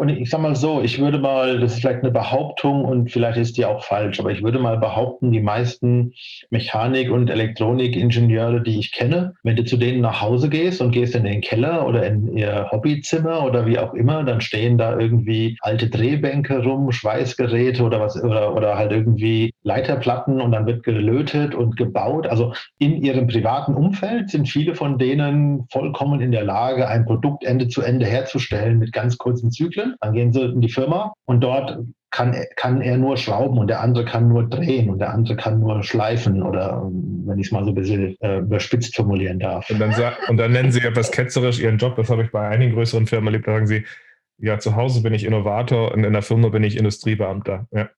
Und 0.00 0.08
ich 0.08 0.30
sag 0.30 0.40
mal 0.40 0.56
so, 0.56 0.80
ich 0.80 0.98
würde 0.98 1.18
mal, 1.18 1.60
das 1.60 1.74
ist 1.74 1.80
vielleicht 1.80 2.02
eine 2.02 2.10
Behauptung 2.10 2.86
und 2.86 3.12
vielleicht 3.12 3.36
ist 3.36 3.58
die 3.58 3.66
auch 3.66 3.84
falsch, 3.84 4.18
aber 4.18 4.30
ich 4.30 4.42
würde 4.42 4.58
mal 4.58 4.78
behaupten, 4.78 5.30
die 5.30 5.42
meisten 5.42 6.14
Mechanik- 6.48 7.10
und 7.10 7.28
Elektronikingenieure, 7.28 8.62
die 8.62 8.78
ich 8.78 8.92
kenne, 8.92 9.34
wenn 9.42 9.56
du 9.56 9.64
zu 9.66 9.76
denen 9.76 10.00
nach 10.00 10.22
Hause 10.22 10.48
gehst 10.48 10.80
und 10.80 10.92
gehst 10.92 11.14
in 11.14 11.24
den 11.24 11.42
Keller 11.42 11.86
oder 11.86 12.06
in 12.06 12.34
ihr 12.34 12.68
Hobbyzimmer 12.70 13.44
oder 13.44 13.66
wie 13.66 13.78
auch 13.78 13.92
immer, 13.92 14.24
dann 14.24 14.40
stehen 14.40 14.78
da 14.78 14.98
irgendwie 14.98 15.58
alte 15.60 15.90
Drehbänke 15.90 16.64
rum, 16.64 16.92
Schweißgeräte 16.92 17.82
oder 17.82 18.00
was 18.00 18.16
oder, 18.24 18.56
oder 18.56 18.78
halt 18.78 18.92
irgendwie 18.92 19.52
Leiterplatten 19.64 20.40
und 20.40 20.52
dann 20.52 20.64
wird 20.64 20.82
gelötet 20.82 21.54
und 21.54 21.76
gebaut. 21.76 22.26
Also 22.26 22.54
in 22.78 23.02
ihrem 23.02 23.26
privaten 23.26 23.74
Umfeld 23.74 24.30
sind 24.30 24.48
viele 24.48 24.74
von 24.74 24.96
denen 24.96 25.66
vollkommen 25.70 26.22
in 26.22 26.32
der 26.32 26.44
Lage, 26.44 26.88
ein 26.88 27.04
Produkt 27.04 27.44
Ende 27.44 27.68
zu 27.68 27.82
Ende 27.82 28.06
herzustellen 28.06 28.78
mit 28.78 28.94
ganz 28.94 29.18
kurzen 29.18 29.50
Zyklen. 29.50 29.89
Dann 30.00 30.12
gehen 30.12 30.32
sie 30.32 30.42
in 30.42 30.60
die 30.60 30.70
Firma 30.70 31.12
und 31.26 31.40
dort 31.40 31.78
kann, 32.10 32.34
kann 32.56 32.82
er 32.82 32.98
nur 32.98 33.16
schrauben 33.16 33.58
und 33.58 33.68
der 33.68 33.80
andere 33.80 34.04
kann 34.04 34.28
nur 34.28 34.48
drehen 34.48 34.90
und 34.90 34.98
der 34.98 35.12
andere 35.12 35.36
kann 35.36 35.60
nur 35.60 35.82
schleifen 35.82 36.42
oder 36.42 36.82
wenn 36.82 37.38
ich 37.38 37.46
es 37.46 37.52
mal 37.52 37.64
so 37.64 37.70
ein 37.70 37.74
bisschen 37.74 38.16
äh, 38.20 38.38
überspitzt 38.38 38.96
formulieren 38.96 39.38
darf. 39.38 39.70
Und 39.70 39.78
dann, 39.78 39.94
und 40.28 40.36
dann 40.36 40.52
nennen 40.52 40.72
sie 40.72 40.80
etwas 40.80 41.12
ketzerisch 41.12 41.60
ihren 41.60 41.78
Job, 41.78 41.96
das 41.96 42.10
habe 42.10 42.24
ich 42.24 42.30
bei 42.32 42.48
einigen 42.48 42.74
größeren 42.74 43.06
Firmen 43.06 43.28
erlebt, 43.28 43.46
da 43.46 43.52
sagen 43.52 43.66
sie, 43.66 43.84
ja, 44.38 44.58
zu 44.58 44.74
Hause 44.74 45.02
bin 45.02 45.14
ich 45.14 45.24
Innovator 45.24 45.92
und 45.92 46.02
in 46.02 46.12
der 46.12 46.22
Firma 46.22 46.48
bin 46.48 46.64
ich 46.64 46.76
Industriebeamter. 46.76 47.66
Ja, 47.72 47.90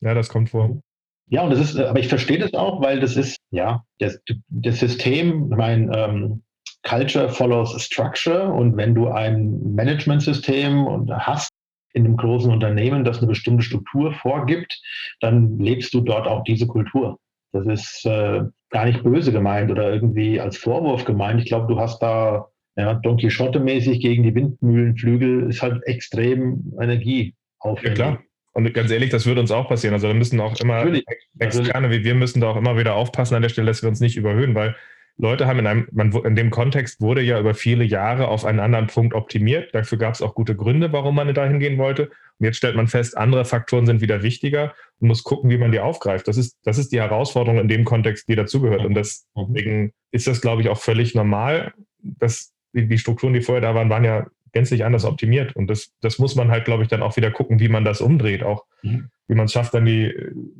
ja 0.00 0.14
das 0.14 0.28
kommt 0.28 0.50
vor. 0.50 0.80
Ja, 1.26 1.42
und 1.42 1.50
das 1.50 1.60
ist, 1.60 1.78
aber 1.78 1.98
ich 1.98 2.08
verstehe 2.08 2.38
das 2.38 2.54
auch, 2.54 2.80
weil 2.80 2.98
das 3.00 3.16
ist, 3.16 3.36
ja, 3.50 3.84
das, 3.98 4.20
das 4.48 4.80
System, 4.80 5.48
mein, 5.48 5.90
ähm, 5.94 6.42
Culture 6.82 7.28
follows 7.28 7.80
structure 7.82 8.52
und 8.52 8.76
wenn 8.76 8.94
du 8.94 9.08
ein 9.08 9.74
Managementsystem 9.74 11.08
hast 11.10 11.50
in 11.92 12.04
einem 12.04 12.16
großen 12.16 12.50
Unternehmen, 12.50 13.04
das 13.04 13.18
eine 13.18 13.26
bestimmte 13.26 13.64
Struktur 13.64 14.12
vorgibt, 14.14 14.80
dann 15.20 15.58
lebst 15.58 15.92
du 15.92 16.00
dort 16.00 16.26
auch 16.26 16.44
diese 16.44 16.66
Kultur. 16.66 17.18
Das 17.52 17.66
ist 17.66 18.06
äh, 18.06 18.42
gar 18.70 18.84
nicht 18.84 19.02
böse 19.02 19.32
gemeint 19.32 19.70
oder 19.70 19.92
irgendwie 19.92 20.40
als 20.40 20.56
Vorwurf 20.56 21.04
gemeint. 21.04 21.40
Ich 21.40 21.48
glaube, 21.48 21.72
du 21.72 21.80
hast 21.80 22.00
da 22.00 22.46
ja, 22.76 22.94
Don 22.94 23.18
Quixote-mäßig 23.18 24.00
gegen 24.00 24.22
die 24.22 24.34
Windmühlenflügel 24.34 25.50
ist 25.50 25.60
halt 25.60 25.82
extrem 25.86 26.72
Energie 26.80 27.34
Ja, 27.64 27.90
klar. 27.92 28.22
Und 28.52 28.72
ganz 28.74 28.90
ehrlich, 28.90 29.10
das 29.10 29.26
würde 29.26 29.40
uns 29.40 29.50
auch 29.50 29.68
passieren. 29.68 29.94
Also 29.94 30.08
da 30.08 30.14
müssen 30.14 30.40
auch 30.40 30.58
immer 30.60 30.76
Natürlich. 30.76 31.04
Externe 31.38 31.90
wie 31.90 32.04
wir 32.04 32.14
müssen 32.14 32.40
da 32.40 32.48
auch 32.48 32.56
immer 32.56 32.76
wieder 32.78 32.94
aufpassen 32.94 33.34
an 33.34 33.42
der 33.42 33.48
Stelle, 33.48 33.68
dass 33.68 33.82
wir 33.82 33.88
uns 33.88 34.00
nicht 34.00 34.16
überhöhen, 34.16 34.54
weil 34.54 34.76
Leute 35.20 35.46
haben 35.46 35.58
in 35.58 35.66
einem, 35.66 35.88
man, 35.92 36.12
in 36.12 36.34
dem 36.34 36.50
Kontext 36.50 37.00
wurde 37.00 37.20
ja 37.20 37.38
über 37.38 37.54
viele 37.54 37.84
Jahre 37.84 38.28
auf 38.28 38.44
einen 38.44 38.60
anderen 38.60 38.86
Punkt 38.86 39.14
optimiert. 39.14 39.74
Dafür 39.74 39.98
gab 39.98 40.14
es 40.14 40.22
auch 40.22 40.34
gute 40.34 40.56
Gründe, 40.56 40.92
warum 40.92 41.14
man 41.14 41.32
dahin 41.34 41.60
gehen 41.60 41.78
wollte. 41.78 42.10
Und 42.38 42.46
jetzt 42.46 42.56
stellt 42.56 42.74
man 42.74 42.88
fest, 42.88 43.16
andere 43.18 43.44
Faktoren 43.44 43.84
sind 43.84 44.00
wieder 44.00 44.22
wichtiger 44.22 44.74
und 44.98 45.08
muss 45.08 45.22
gucken, 45.22 45.50
wie 45.50 45.58
man 45.58 45.72
die 45.72 45.80
aufgreift. 45.80 46.26
Das 46.26 46.38
ist, 46.38 46.56
das 46.64 46.78
ist 46.78 46.90
die 46.92 47.00
Herausforderung 47.00 47.60
in 47.60 47.68
dem 47.68 47.84
Kontext, 47.84 48.28
die 48.28 48.34
dazugehört. 48.34 48.84
Und 48.84 48.94
deswegen 48.94 49.92
ist 50.10 50.26
das, 50.26 50.40
glaube 50.40 50.62
ich, 50.62 50.68
auch 50.70 50.78
völlig 50.78 51.14
normal, 51.14 51.74
dass 51.98 52.52
die, 52.72 52.88
die 52.88 52.98
Strukturen, 52.98 53.34
die 53.34 53.42
vorher 53.42 53.60
da 53.60 53.74
waren, 53.74 53.90
waren 53.90 54.04
ja 54.04 54.26
gänzlich 54.52 54.84
anders 54.84 55.04
optimiert. 55.04 55.54
Und 55.56 55.68
das, 55.68 55.92
das 56.00 56.18
muss 56.18 56.34
man 56.36 56.50
halt, 56.50 56.64
glaube 56.64 56.82
ich, 56.82 56.88
dann 56.88 57.02
auch 57.02 57.16
wieder 57.16 57.30
gucken, 57.30 57.60
wie 57.60 57.68
man 57.68 57.84
das 57.84 58.00
umdreht. 58.00 58.42
Auch 58.42 58.64
mhm 58.82 59.10
wie 59.30 59.36
man 59.36 59.46
es 59.46 59.52
schafft, 59.52 59.74
dann 59.74 59.84
die 59.84 60.12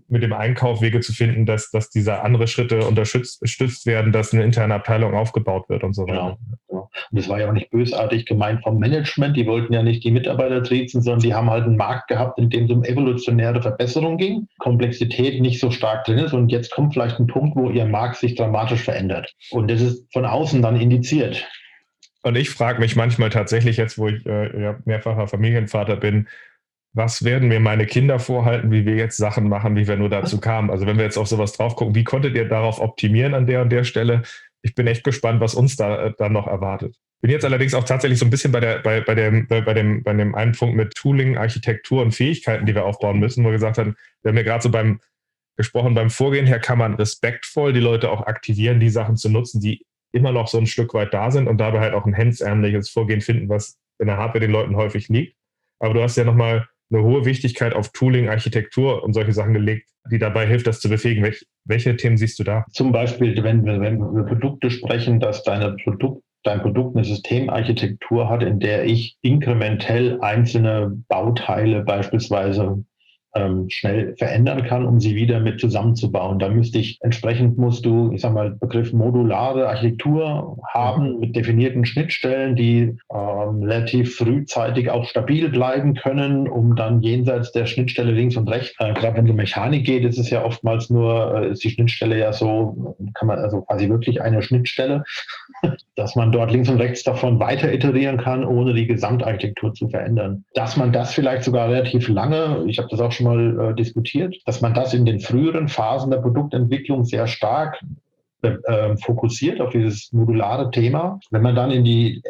mit 0.07 0.23
dem 0.23 0.33
Einkauf 0.33 0.81
Wege 0.81 1.01
zu 1.01 1.13
finden, 1.13 1.45
dass, 1.45 1.73
dass 1.73 1.91
diese 1.91 2.23
andere 2.23 2.47
Schritte 2.47 2.87
unterstützt 2.87 3.85
werden, 3.85 4.13
dass 4.13 4.33
eine 4.33 4.45
interne 4.45 4.75
Abteilung 4.75 5.15
aufgebaut 5.15 5.69
wird 5.69 5.83
und 5.83 5.93
so 5.93 6.05
weiter. 6.05 6.39
Genau. 6.69 6.89
Und 6.89 7.19
das 7.19 7.29
war 7.29 7.41
ja 7.41 7.49
auch 7.49 7.53
nicht 7.53 7.71
bösartig 7.71 8.27
gemeint 8.27 8.63
vom 8.63 8.79
Management. 8.79 9.37
Die 9.37 9.47
wollten 9.47 9.73
ja 9.73 9.83
nicht 9.83 10.05
die 10.05 10.13
Mitarbeiter 10.13 10.63
triezen, 10.63 11.03
sondern 11.03 11.21
die 11.21 11.35
haben 11.35 11.51
halt 11.51 11.65
einen 11.65 11.77
Markt 11.77 12.07
gehabt, 12.07 12.39
in 12.39 12.49
dem 12.49 12.67
es 12.67 12.71
um 12.71 12.85
evolutionäre 12.85 13.61
Verbesserung 13.61 14.19
ging, 14.19 14.47
Komplexität 14.59 15.41
nicht 15.41 15.59
so 15.59 15.73
stark 15.73 16.05
drin 16.05 16.19
ist. 16.19 16.33
Und 16.33 16.53
jetzt 16.53 16.71
kommt 16.71 16.93
vielleicht 16.93 17.19
ein 17.19 17.27
Punkt, 17.27 17.57
wo 17.57 17.71
ihr 17.71 17.87
Markt 17.87 18.17
sich 18.17 18.37
dramatisch 18.37 18.85
verändert. 18.85 19.35
Und 19.51 19.69
das 19.69 19.81
ist 19.81 20.13
von 20.13 20.25
außen 20.25 20.63
dann 20.63 20.81
indiziert. 20.81 21.45
Und 22.23 22.37
ich 22.37 22.51
frage 22.51 22.81
mich 22.81 22.97
manchmal 22.97 23.31
tatsächlich 23.31 23.77
jetzt, 23.77 23.99
wo 23.99 24.09
ich 24.09 24.25
äh, 24.27 24.75
mehrfacher 24.85 25.27
Familienvater 25.27 25.97
bin, 25.97 26.29
was 26.93 27.25
werden 27.25 27.49
mir 27.49 27.61
meine 27.61 27.87
Kinder 27.87 28.19
vorhalten, 28.19 28.73
wie 28.73 28.85
wir 28.85 28.97
jetzt 28.97 29.17
Sachen 29.17 29.49
machen, 29.49 29.77
wie 29.77 29.87
wir 29.87 29.97
nur 29.97 30.09
dazu 30.09 30.41
kamen. 30.41 30.71
Also 30.71 30.87
wenn 30.87 30.97
wir 30.97 31.05
jetzt 31.05 31.19
auf 31.19 31.29
sowas 31.29 31.53
drauf 31.53 31.77
gucken, 31.77 31.95
wie 31.95 32.05
konntet 32.05 32.35
ihr 32.35 32.49
darauf 32.49 32.81
optimieren 32.81 33.35
an 33.35 33.47
der 33.47 33.63
und 33.63 33.71
der 33.71 33.85
Stelle? 33.85 34.23
Ich 34.63 34.75
bin 34.75 34.87
echt 34.87 35.05
gespannt, 35.05 35.41
was 35.41 35.55
uns 35.55 35.77
da 35.77 36.07
äh, 36.07 36.13
dann 36.19 36.33
noch 36.33 36.47
erwartet. 36.47 36.97
Bin 37.23 37.31
jetzt 37.31 37.45
allerdings 37.45 37.75
auch 37.75 37.85
tatsächlich 37.85 38.19
so 38.19 38.25
ein 38.25 38.31
bisschen 38.31 38.51
bei, 38.51 38.61
der, 38.61 38.79
bei, 38.81 39.01
bei, 39.03 39.15
dem, 39.15 39.47
bei, 39.47 39.61
bei, 39.61 39.75
dem, 39.75 40.03
bei 40.03 40.13
dem 40.15 40.35
einen 40.35 40.53
Punkt 40.53 40.75
mit 40.75 40.95
Tooling, 40.95 41.37
Architektur 41.37 42.03
und 42.03 42.13
Fähigkeiten, 42.13 42.67
die 42.67 42.75
wir 42.75 42.85
aufbauen 42.85 43.19
müssen, 43.19 43.45
wo 43.45 43.49
wir 43.49 43.55
gesagt 43.55 43.79
haben, 43.79 43.95
wir 44.23 44.31
haben 44.31 44.37
ja 44.37 44.43
gerade 44.43 44.63
so 44.63 44.71
beim 44.71 45.01
gesprochen, 45.57 45.95
beim 45.95 46.09
Vorgehen 46.09 46.47
her 46.47 46.59
kann 46.59 46.79
man 46.79 46.95
respektvoll 46.95 47.75
die 47.75 47.81
Leute 47.81 48.11
auch 48.11 48.27
aktivieren, 48.27 48.81
die 48.81 48.89
Sachen 48.89 49.17
zu 49.17 49.29
nutzen, 49.29 49.61
die 49.61 49.85
immer 50.13 50.33
noch 50.33 50.49
so 50.49 50.59
ein 50.59 50.67
Stück 50.67 50.95
weit 50.95 51.15
da 51.15 51.31
sind 51.31 51.49
und 51.49 51.59
dabei 51.59 51.81
halt 51.81 51.95
auch 51.95 52.07
ein 52.07 52.15
hemdsärmliches 52.15 52.91
Vorgehen 52.91 53.21
finden, 53.21 53.49
was 53.49 53.79
in 53.99 54.07
der 54.07 54.17
Hardware 54.17 54.41
den 54.41 54.51
Leuten 54.51 54.77
häufig 54.77 55.09
liegt. 55.09 55.37
Aber 55.79 55.95
du 55.95 56.03
hast 56.03 56.17
ja 56.17 56.25
nochmal 56.25 56.67
eine 56.93 57.03
hohe 57.03 57.25
Wichtigkeit 57.25 57.75
auf 57.75 57.91
Tooling, 57.93 58.29
Architektur 58.29 59.05
und 59.05 59.13
solche 59.13 59.33
Sachen 59.33 59.55
gelegt, 59.55 59.89
die 60.11 60.19
dabei 60.19 60.47
hilft, 60.47 60.67
das 60.67 60.81
zu 60.81 60.89
befähigen. 60.89 61.23
Welche, 61.23 61.45
welche 61.65 61.97
Themen 61.97 62.17
siehst 62.17 62.39
du 62.39 62.45
da? 62.45 62.65
Zum 62.73 62.93
Beispiel, 62.93 63.43
wenn 63.43 63.65
wir, 63.65 63.81
wenn 63.81 63.99
wir 63.99 64.09
über 64.09 64.25
Produkte 64.25 64.71
sprechen, 64.71 65.21
dass 65.21 65.45
deine 65.45 65.77
Produkt, 65.77 66.23
dein 66.43 66.61
Produkt 66.61 66.97
eine 66.97 67.05
Systemarchitektur 67.05 68.29
hat, 68.29 68.43
in 68.43 68.59
der 68.61 68.85
ich 68.85 69.17
inkrementell 69.23 70.19
einzelne 70.21 71.03
Bauteile 71.09 71.85
beispielsweise 71.85 72.85
ähm, 73.35 73.69
schnell 73.69 74.15
verändern 74.17 74.65
kann, 74.65 74.87
um 74.87 75.01
sie 75.01 75.15
wieder 75.15 75.41
mit 75.41 75.61
zusammenzubauen. 75.61 76.39
Da 76.39 76.49
müsste 76.49 76.79
ich, 76.79 76.99
entsprechend 77.03 77.59
musst 77.59 77.85
du, 77.87 78.13
ich 78.13 78.21
sag 78.23 78.33
mal, 78.33 78.51
Begriff 78.51 78.93
modulare 78.93 79.69
Architektur 79.69 80.59
haben 80.69 81.21
mit 81.21 81.37
definierten 81.37 81.85
Schnittstellen, 81.85 82.57
die 82.57 82.97
ähm, 83.13 83.63
relativ 83.63 84.17
frühzeitig 84.17 84.91
auch 84.91 85.05
stabil 85.05 85.49
bleiben 85.49 85.95
können, 85.95 86.49
um 86.49 86.77
dann 86.77 87.03
jenseits 87.03 87.53
der 87.53 87.67
Schnittstelle 87.67 88.13
links 88.13 88.37
und 88.37 88.49
rechts, 88.49 88.75
äh, 88.79 88.93
gerade 88.95 89.17
wenn 89.17 89.27
es 89.27 89.31
um 89.31 89.37
Mechanik 89.37 89.85
geht, 89.85 90.05
ist 90.05 90.19
es 90.19 90.31
ja 90.31 90.45
oftmals 90.45 90.91
nur, 90.91 91.35
äh, 91.35 91.51
ist 91.51 91.63
die 91.63 91.71
Schnittstelle 91.71 92.19
ja 92.19 92.33
so, 92.33 92.97
kann 93.15 93.29
man 93.29 93.39
also 93.39 93.63
quasi 93.63 93.89
wirklich 93.89 94.21
eine 94.23 94.43
Schnittstelle, 94.43 95.05
dass 95.97 96.17
man 96.17 96.33
dort 96.33 96.53
links 96.53 96.69
und 96.69 96.79
rechts 96.79 97.03
davon 97.03 97.39
weiter 97.41 97.73
iterieren 97.73 98.17
kann, 98.17 98.45
ohne 98.45 98.73
die 98.75 98.87
Gesamtarchitektur 98.87 99.75
zu 99.75 99.89
verändern. 99.89 100.45
Dass 100.55 100.77
man 100.77 100.93
das 100.93 101.13
vielleicht 101.13 101.45
sogar 101.45 101.69
relativ 101.69 102.09
lange, 102.09 102.65
ich 102.67 102.79
habe 102.79 102.89
das 102.91 103.01
auch 103.01 103.13
schon 103.13 103.27
mal 103.27 103.71
äh, 103.71 103.75
diskutiert, 103.75 104.37
dass 104.47 104.61
man 104.61 104.75
das 104.75 104.95
in 104.95 105.05
den 105.05 105.21
früheren 105.21 105.69
Phasen 105.69 106.11
der 106.11 106.19
Produktentwicklung 106.19 107.05
sehr 107.05 107.27
stark 107.27 107.81
äh, 108.43 108.97
fokussiert 108.97 109.61
auf 109.61 109.71
dieses 109.71 110.11
modulare 110.13 110.71
Thema. 110.71 111.21
Wenn 111.31 111.43
man 111.43 111.55
dann 111.55 111.71
in 111.71 111.85
die 111.85 112.23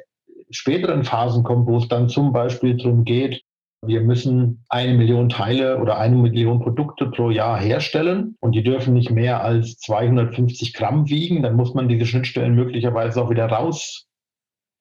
späteren 0.51 1.05
Phasen 1.05 1.45
kommt, 1.45 1.69
wo 1.69 1.79
es 1.79 1.89
dann 1.89 2.09
zum 2.09 2.33
Beispiel 2.33 2.77
darum 2.77 3.05
geht, 3.05 3.43
wir 3.83 4.03
müssen 4.03 4.65
eine 4.69 4.95
Million 4.95 5.29
Teile 5.29 5.79
oder 5.79 5.99
eine 5.99 6.17
Million 6.17 6.61
Produkte 6.61 7.07
pro 7.07 7.31
Jahr 7.31 7.59
herstellen 7.59 8.37
und 8.41 8.53
die 8.53 8.63
dürfen 8.63 8.93
nicht 8.93 9.11
mehr 9.11 9.43
als 9.43 9.79
250 9.79 10.75
Gramm 10.75 11.09
wiegen. 11.09 11.43
Dann 11.43 11.57
muss 11.57 11.75
man 11.75 11.89
diese 11.89 12.07
Schnittstellen 12.07 12.55
möglicherweise 12.55 13.23
auch 13.23 13.31
wieder 13.31 13.47
raus 13.47 14.07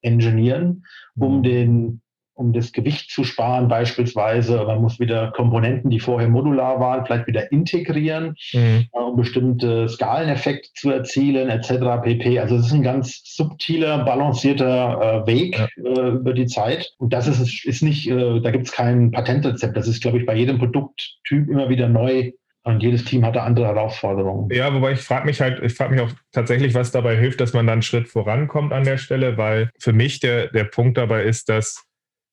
engineeren, 0.01 0.85
um 1.17 1.37
mhm. 1.37 1.43
den 1.43 2.01
um 2.39 2.53
das 2.53 2.71
Gewicht 2.71 3.11
zu 3.11 3.25
sparen 3.25 3.67
beispielsweise. 3.67 4.63
Man 4.63 4.81
muss 4.81 4.99
wieder 4.99 5.31
Komponenten, 5.31 5.89
die 5.89 5.99
vorher 5.99 6.29
modular 6.29 6.79
waren, 6.79 7.05
vielleicht 7.05 7.27
wieder 7.27 7.51
integrieren, 7.51 8.35
mhm. 8.53 8.85
Äh, 8.93 8.97
um 8.97 9.17
bestimmte 9.17 9.89
Skaleneffekte 9.89 10.69
zu 10.73 10.89
erzielen 10.89 11.49
etc. 11.49 12.01
pp. 12.01 12.39
Also 12.39 12.55
es 12.55 12.67
ist 12.67 12.73
ein 12.73 12.83
ganz 12.83 13.21
subtiler, 13.25 14.05
balancierter 14.05 15.25
äh, 15.25 15.27
Weg 15.27 15.59
ja. 15.59 15.67
äh, 15.83 16.09
über 16.11 16.33
die 16.33 16.47
Zeit. 16.47 16.89
Und 16.97 17.11
das 17.11 17.27
ist, 17.27 17.65
ist 17.65 17.83
nicht, 17.83 18.09
äh, 18.09 18.39
da 18.39 18.51
gibt 18.51 18.67
es 18.67 18.71
kein 18.71 19.11
Patentrezept. 19.11 19.75
Das 19.75 19.87
ist, 19.87 20.01
glaube 20.01 20.19
ich, 20.19 20.25
bei 20.25 20.35
jedem 20.35 20.59
Produkttyp 20.59 21.49
immer 21.49 21.67
wieder 21.67 21.89
neu 21.89 22.31
und 22.63 22.81
jedes 22.83 23.03
Team 23.03 23.25
hatte 23.25 23.41
andere 23.41 23.67
Herausforderungen. 23.67 24.49
Ja, 24.51 24.73
wobei 24.73 24.93
ich 24.93 24.99
frage 24.99 25.25
mich 25.25 25.41
halt, 25.41 25.61
ich 25.63 25.73
frage 25.73 25.93
mich 25.93 26.01
auch 26.01 26.11
tatsächlich, 26.31 26.73
was 26.73 26.91
dabei 26.91 27.17
hilft, 27.17 27.41
dass 27.41 27.53
man 27.53 27.65
dann 27.67 27.73
einen 27.73 27.81
Schritt 27.81 28.07
vorankommt 28.07 28.71
an 28.73 28.83
der 28.83 28.97
Stelle, 28.97 29.37
weil 29.37 29.71
für 29.79 29.93
mich 29.93 30.19
der, 30.19 30.47
der 30.47 30.65
Punkt 30.65 30.97
dabei 30.97 31.23
ist, 31.23 31.49
dass 31.49 31.88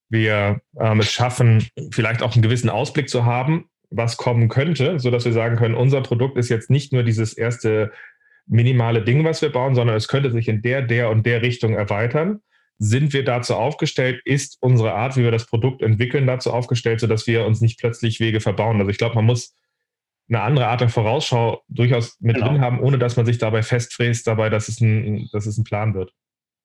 wir 0.09 0.61
ähm, 0.79 1.01
es 1.01 1.11
schaffen, 1.11 1.67
vielleicht 1.91 2.23
auch 2.23 2.35
einen 2.35 2.43
gewissen 2.43 2.71
Ausblick 2.71 3.09
zu 3.09 3.25
haben, 3.25 3.69
was 3.91 4.17
kommen 4.17 4.49
könnte, 4.49 4.99
sodass 4.99 5.25
wir 5.25 5.33
sagen 5.33 5.57
können, 5.57 5.75
unser 5.75 6.03
Produkt 6.03 6.37
ist 6.39 6.49
jetzt 6.49 6.71
nicht 6.71 6.93
nur 6.93 7.03
dieses 7.03 7.33
erste 7.33 7.93
minimale 8.47 9.03
Ding, 9.03 9.25
was 9.25 9.43
wir 9.43 9.51
bauen, 9.51 9.75
sondern 9.75 9.97
es 9.97 10.09
könnte 10.09 10.31
sich 10.31 10.49
in 10.49 10.63
der, 10.63 10.83
der 10.83 11.11
und 11.11 11.27
der 11.27 11.43
Richtung 11.43 11.75
erweitern. 11.75 12.41
Sind 12.79 13.13
wir 13.13 13.25
dazu 13.25 13.55
aufgestellt? 13.55 14.21
Ist 14.25 14.59
unsere 14.61 14.93
Art, 14.93 15.17
wie 15.17 15.23
wir 15.23 15.31
das 15.31 15.47
Produkt 15.47 15.83
entwickeln, 15.83 16.27
dazu 16.27 16.53
aufgestellt, 16.53 17.01
sodass 17.01 17.27
wir 17.27 17.47
uns 17.47 17.61
nicht 17.61 17.79
plötzlich 17.79 18.21
Wege 18.21 18.41
verbauen? 18.41 18.79
Also 18.79 18.91
ich 18.91 18.99
glaube, 18.99 19.15
man 19.15 19.25
muss 19.25 19.55
eine 20.29 20.43
andere 20.43 20.67
Art 20.67 20.81
der 20.81 20.89
Vorausschau 20.89 21.63
durchaus 21.69 22.19
mit 22.21 22.37
genau. 22.37 22.49
drin 22.49 22.61
haben, 22.61 22.81
ohne 22.81 22.99
dass 22.99 23.17
man 23.17 23.27
sich 23.27 23.39
dabei 23.39 23.63
festfräst, 23.63 24.27
dabei, 24.27 24.51
dass 24.51 24.69
es 24.69 24.81
ein, 24.81 25.29
dass 25.33 25.47
es 25.47 25.57
ein 25.57 25.65
Plan 25.65 25.95
wird. 25.95 26.13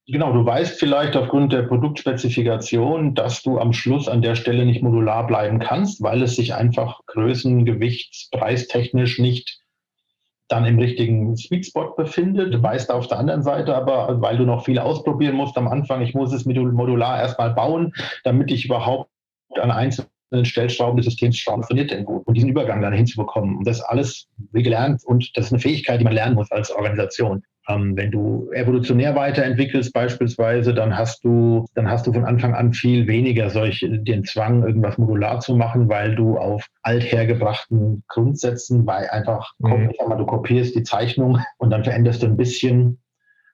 Genau, 0.08 0.34
du 0.34 0.46
weißt 0.46 0.80
vielleicht 0.80 1.16
aufgrund 1.16 1.54
der 1.54 1.62
Produktspezifikation, 1.64 3.14
dass 3.14 3.44
du 3.44 3.60
am 3.60 3.72
Schluss 3.72 4.08
an 4.08 4.22
der 4.22 4.36
Stelle 4.36 4.66
nicht 4.66 4.82
modular 4.82 5.28
bleiben 5.28 5.60
kannst, 5.60 6.02
weil 6.02 6.24
es 6.24 6.36
sich 6.36 6.56
einfach 6.56 7.00
Größen, 7.06 7.66
Gewichts, 7.66 8.30
preistechnisch 8.32 9.20
nicht 9.20 9.62
dann 10.48 10.66
im 10.66 10.80
richtigen 10.80 11.38
Sweet 11.38 11.68
Spot 11.68 11.94
befindet. 11.96 12.54
Du 12.54 12.62
weißt 12.62 12.92
auf 12.92 13.08
der 13.08 13.20
anderen 13.20 13.44
Seite 13.44 13.76
aber, 13.76 14.22
weil 14.22 14.38
du 14.38 14.44
noch 14.44 14.66
viel 14.66 14.80
ausprobieren 14.80 15.36
musst 15.36 15.58
am 15.58 15.68
Anfang, 15.68 16.02
ich 16.02 16.14
muss 16.14 16.34
es 16.34 16.46
modular 16.46 17.22
erstmal 17.22 17.54
bauen, 17.54 17.94
damit 18.24 18.52
ich 18.52 18.66
überhaupt 18.66 19.10
an 19.56 19.72
einzelnen 19.72 20.10
Stellschrauben 20.44 20.98
des 20.98 21.06
Systems 21.06 21.40
funktioniert 21.40 21.92
denn 21.92 22.06
gut 22.06 22.26
und 22.28 22.36
diesen 22.36 22.50
Übergang 22.50 22.82
dann 22.82 22.92
hinzubekommen. 22.92 23.56
Und 23.56 23.68
das 23.68 23.82
alles 23.82 24.28
wie 24.52 24.64
gelernt 24.64 25.04
und 25.06 25.32
das 25.38 25.46
ist 25.46 25.54
eine 25.54 25.62
Fähigkeit, 25.62 26.02
die 26.02 26.06
man 26.06 26.14
lernen 26.14 26.36
muss 26.36 26.52
als 26.52 26.72
Organisation. 26.72 27.44
Ähm, 27.76 27.96
wenn 27.96 28.12
du 28.12 28.50
evolutionär 28.54 29.16
weiterentwickelst 29.16 29.94
beispielsweise, 29.94 30.74
dann 30.74 30.98
hast 30.98 31.24
du, 31.24 31.66
dann 31.76 31.90
hast 31.90 32.08
du 32.08 32.14
von 32.14 32.26
Anfang 32.26 32.54
an 32.54 32.74
viel 32.74 33.08
weniger 33.08 33.50
solch 33.50 33.86
den 33.90 34.24
Zwang, 34.24 34.64
irgendwas 34.64 34.98
modular 34.98 35.40
zu 35.40 35.56
machen, 35.56 35.90
weil 35.90 36.16
du 36.16 36.38
auf 36.38 36.66
althergebrachten 36.84 38.04
Grundsätzen, 38.08 38.86
weil 38.86 39.08
einfach, 39.10 39.52
mhm. 39.60 39.90
ich 39.92 39.98
sag 39.98 40.08
mal, 40.08 40.18
du 40.18 40.26
kopierst 40.26 40.76
die 40.76 40.84
Zeichnung 40.84 41.40
und 41.58 41.70
dann 41.70 41.84
veränderst 41.84 42.24
du 42.24 42.28
ein 42.28 42.38
bisschen. 42.38 43.00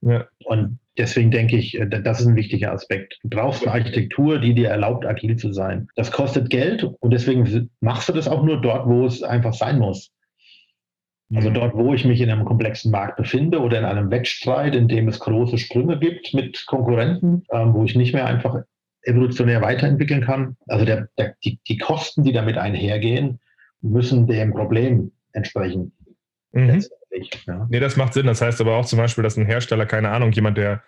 Ja. 0.02 0.26
Und 0.46 0.80
deswegen 0.98 1.32
denke 1.32 1.58
ich, 1.58 1.80
äh, 1.80 1.88
das 1.88 2.22
ist 2.22 2.28
ein 2.28 2.36
wichtiger 2.36 2.72
Aspekt. 2.72 3.18
Du 3.24 3.30
brauchst 3.30 3.64
eine 3.64 3.74
Architektur, 3.74 4.40
die 4.40 4.54
dir 4.54 4.70
erlaubt, 4.70 5.06
agil 5.06 5.36
zu 5.36 5.52
sein. 5.52 5.88
Das 5.96 6.12
kostet 6.12 6.50
Geld 6.50 6.84
und 6.84 7.12
deswegen 7.12 7.70
machst 7.82 8.10
du 8.10 8.14
das 8.14 8.28
auch 8.28 8.44
nur 8.44 8.62
dort, 8.62 8.88
wo 8.88 9.06
es 9.06 9.24
einfach 9.24 9.54
sein 9.54 9.80
muss. 9.80 10.12
Also 11.36 11.50
mhm. 11.50 11.54
dort, 11.56 11.76
wo 11.76 11.94
ich 11.94 12.06
mich 12.06 12.22
in 12.22 12.30
einem 12.30 12.46
komplexen 12.46 12.92
Markt 12.92 13.18
befinde 13.18 13.60
oder 13.60 13.80
in 13.80 13.86
einem 13.86 14.10
Wettstreit, 14.10 14.76
in 14.76 14.88
dem 14.88 15.10
es 15.10 15.20
große 15.20 15.58
Sprünge 15.58 16.00
gibt 16.00 16.34
mit 16.34 16.66
Konkurrenten, 16.68 17.44
ähm, 17.52 17.74
wo 17.74 17.84
ich 17.84 17.96
nicht 17.96 18.14
mehr 18.14 18.26
einfach 18.26 18.64
evolutionär 19.02 19.62
weiterentwickeln 19.62 20.22
kann. 20.22 20.56
Also 20.68 20.86
der, 20.86 21.10
der, 21.18 21.36
die, 21.44 21.60
die 21.68 21.78
Kosten, 21.78 22.24
die 22.24 22.32
damit 22.32 22.58
einhergehen, 22.58 23.40
müssen 23.82 24.26
dem 24.28 24.54
Problem 24.54 25.12
entsprechen. 25.34 25.92
Mhm. 26.54 26.84
Ja. 27.46 27.68
Nee, 27.70 27.80
das 27.80 27.98
macht 27.98 28.14
Sinn. 28.14 28.28
Das 28.28 28.42
heißt 28.42 28.62
aber 28.62 28.76
auch 28.76 28.86
zum 28.86 29.00
Beispiel, 29.00 29.24
dass 29.24 29.38
ein 29.38 29.46
Hersteller, 29.46 29.86
keine 29.86 30.10
Ahnung, 30.10 30.32
jemand, 30.32 30.58
der 30.58 30.84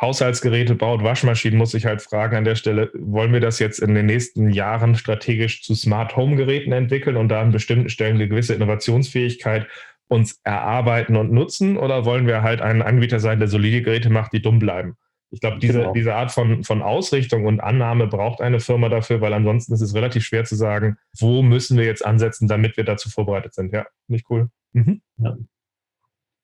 Haushaltsgeräte 0.00 0.74
baut, 0.74 1.02
Waschmaschinen, 1.02 1.58
muss 1.58 1.72
sich 1.72 1.86
halt 1.86 2.02
fragen 2.02 2.36
an 2.36 2.44
der 2.44 2.54
Stelle, 2.54 2.90
wollen 2.94 3.32
wir 3.32 3.40
das 3.40 3.58
jetzt 3.58 3.80
in 3.80 3.94
den 3.94 4.06
nächsten 4.06 4.50
Jahren 4.50 4.94
strategisch 4.94 5.62
zu 5.62 5.74
Smart 5.74 6.16
Home 6.16 6.36
Geräten 6.36 6.72
entwickeln 6.72 7.16
und 7.16 7.28
da 7.28 7.40
an 7.40 7.50
bestimmten 7.50 7.88
Stellen 7.88 8.14
eine 8.14 8.28
gewisse 8.28 8.54
Innovationsfähigkeit 8.54 9.66
uns 10.08 10.40
erarbeiten 10.44 11.16
und 11.16 11.32
nutzen 11.32 11.76
oder 11.76 12.04
wollen 12.04 12.26
wir 12.26 12.42
halt 12.42 12.62
ein 12.62 12.80
Anbieter 12.80 13.20
sein, 13.20 13.40
der 13.40 13.48
solide 13.48 13.82
Geräte 13.82 14.08
macht, 14.08 14.32
die 14.32 14.40
dumm 14.40 14.58
bleiben? 14.58 14.96
Ich 15.30 15.40
glaube, 15.40 15.58
diese, 15.58 15.80
genau. 15.80 15.92
diese 15.92 16.14
Art 16.14 16.30
von, 16.30 16.64
von 16.64 16.80
Ausrichtung 16.80 17.44
und 17.44 17.60
Annahme 17.60 18.06
braucht 18.06 18.40
eine 18.40 18.60
Firma 18.60 18.88
dafür, 18.88 19.20
weil 19.20 19.34
ansonsten 19.34 19.74
ist 19.74 19.82
es 19.82 19.94
relativ 19.94 20.24
schwer 20.24 20.44
zu 20.44 20.56
sagen, 20.56 20.96
wo 21.18 21.42
müssen 21.42 21.76
wir 21.76 21.84
jetzt 21.84 22.04
ansetzen, 22.04 22.48
damit 22.48 22.78
wir 22.78 22.84
dazu 22.84 23.10
vorbereitet 23.10 23.52
sind. 23.52 23.72
Ja, 23.72 23.86
nicht 24.06 24.24
cool. 24.30 24.48
Mhm. 24.72 25.02
Ja. 25.18 25.36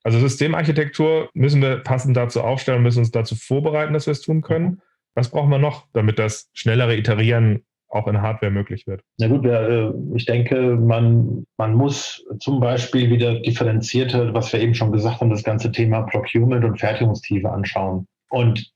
Also 0.04 0.18
Systemarchitektur 0.18 1.30
müssen 1.32 1.62
wir 1.62 1.78
passend 1.78 2.16
dazu 2.16 2.42
aufstellen, 2.42 2.82
müssen 2.82 3.00
uns 3.00 3.10
dazu 3.10 3.34
vorbereiten, 3.34 3.94
dass 3.94 4.06
wir 4.06 4.12
es 4.12 4.20
tun 4.20 4.42
können. 4.42 4.64
Mhm. 4.64 4.80
Was 5.14 5.30
brauchen 5.30 5.50
wir 5.50 5.58
noch, 5.58 5.86
damit 5.92 6.18
das 6.18 6.50
schnellere 6.52 6.96
Iterieren 6.96 7.64
auch 7.88 8.06
in 8.06 8.20
Hardware 8.20 8.52
möglich 8.52 8.86
wird? 8.86 9.02
Na 9.18 9.28
gut, 9.28 9.46
äh, 9.46 9.90
ich 10.14 10.26
denke, 10.26 10.76
man, 10.76 11.46
man 11.56 11.74
muss 11.74 12.24
zum 12.40 12.60
Beispiel 12.60 13.08
wieder 13.08 13.40
differenzierter, 13.40 14.34
was 14.34 14.52
wir 14.52 14.60
eben 14.60 14.74
schon 14.74 14.92
gesagt 14.92 15.20
haben, 15.20 15.30
das 15.30 15.44
ganze 15.44 15.72
Thema 15.72 16.02
Procurement 16.02 16.64
und 16.64 16.78
Fertigungstiefe 16.78 17.50
anschauen. 17.50 18.06
Und 18.28 18.72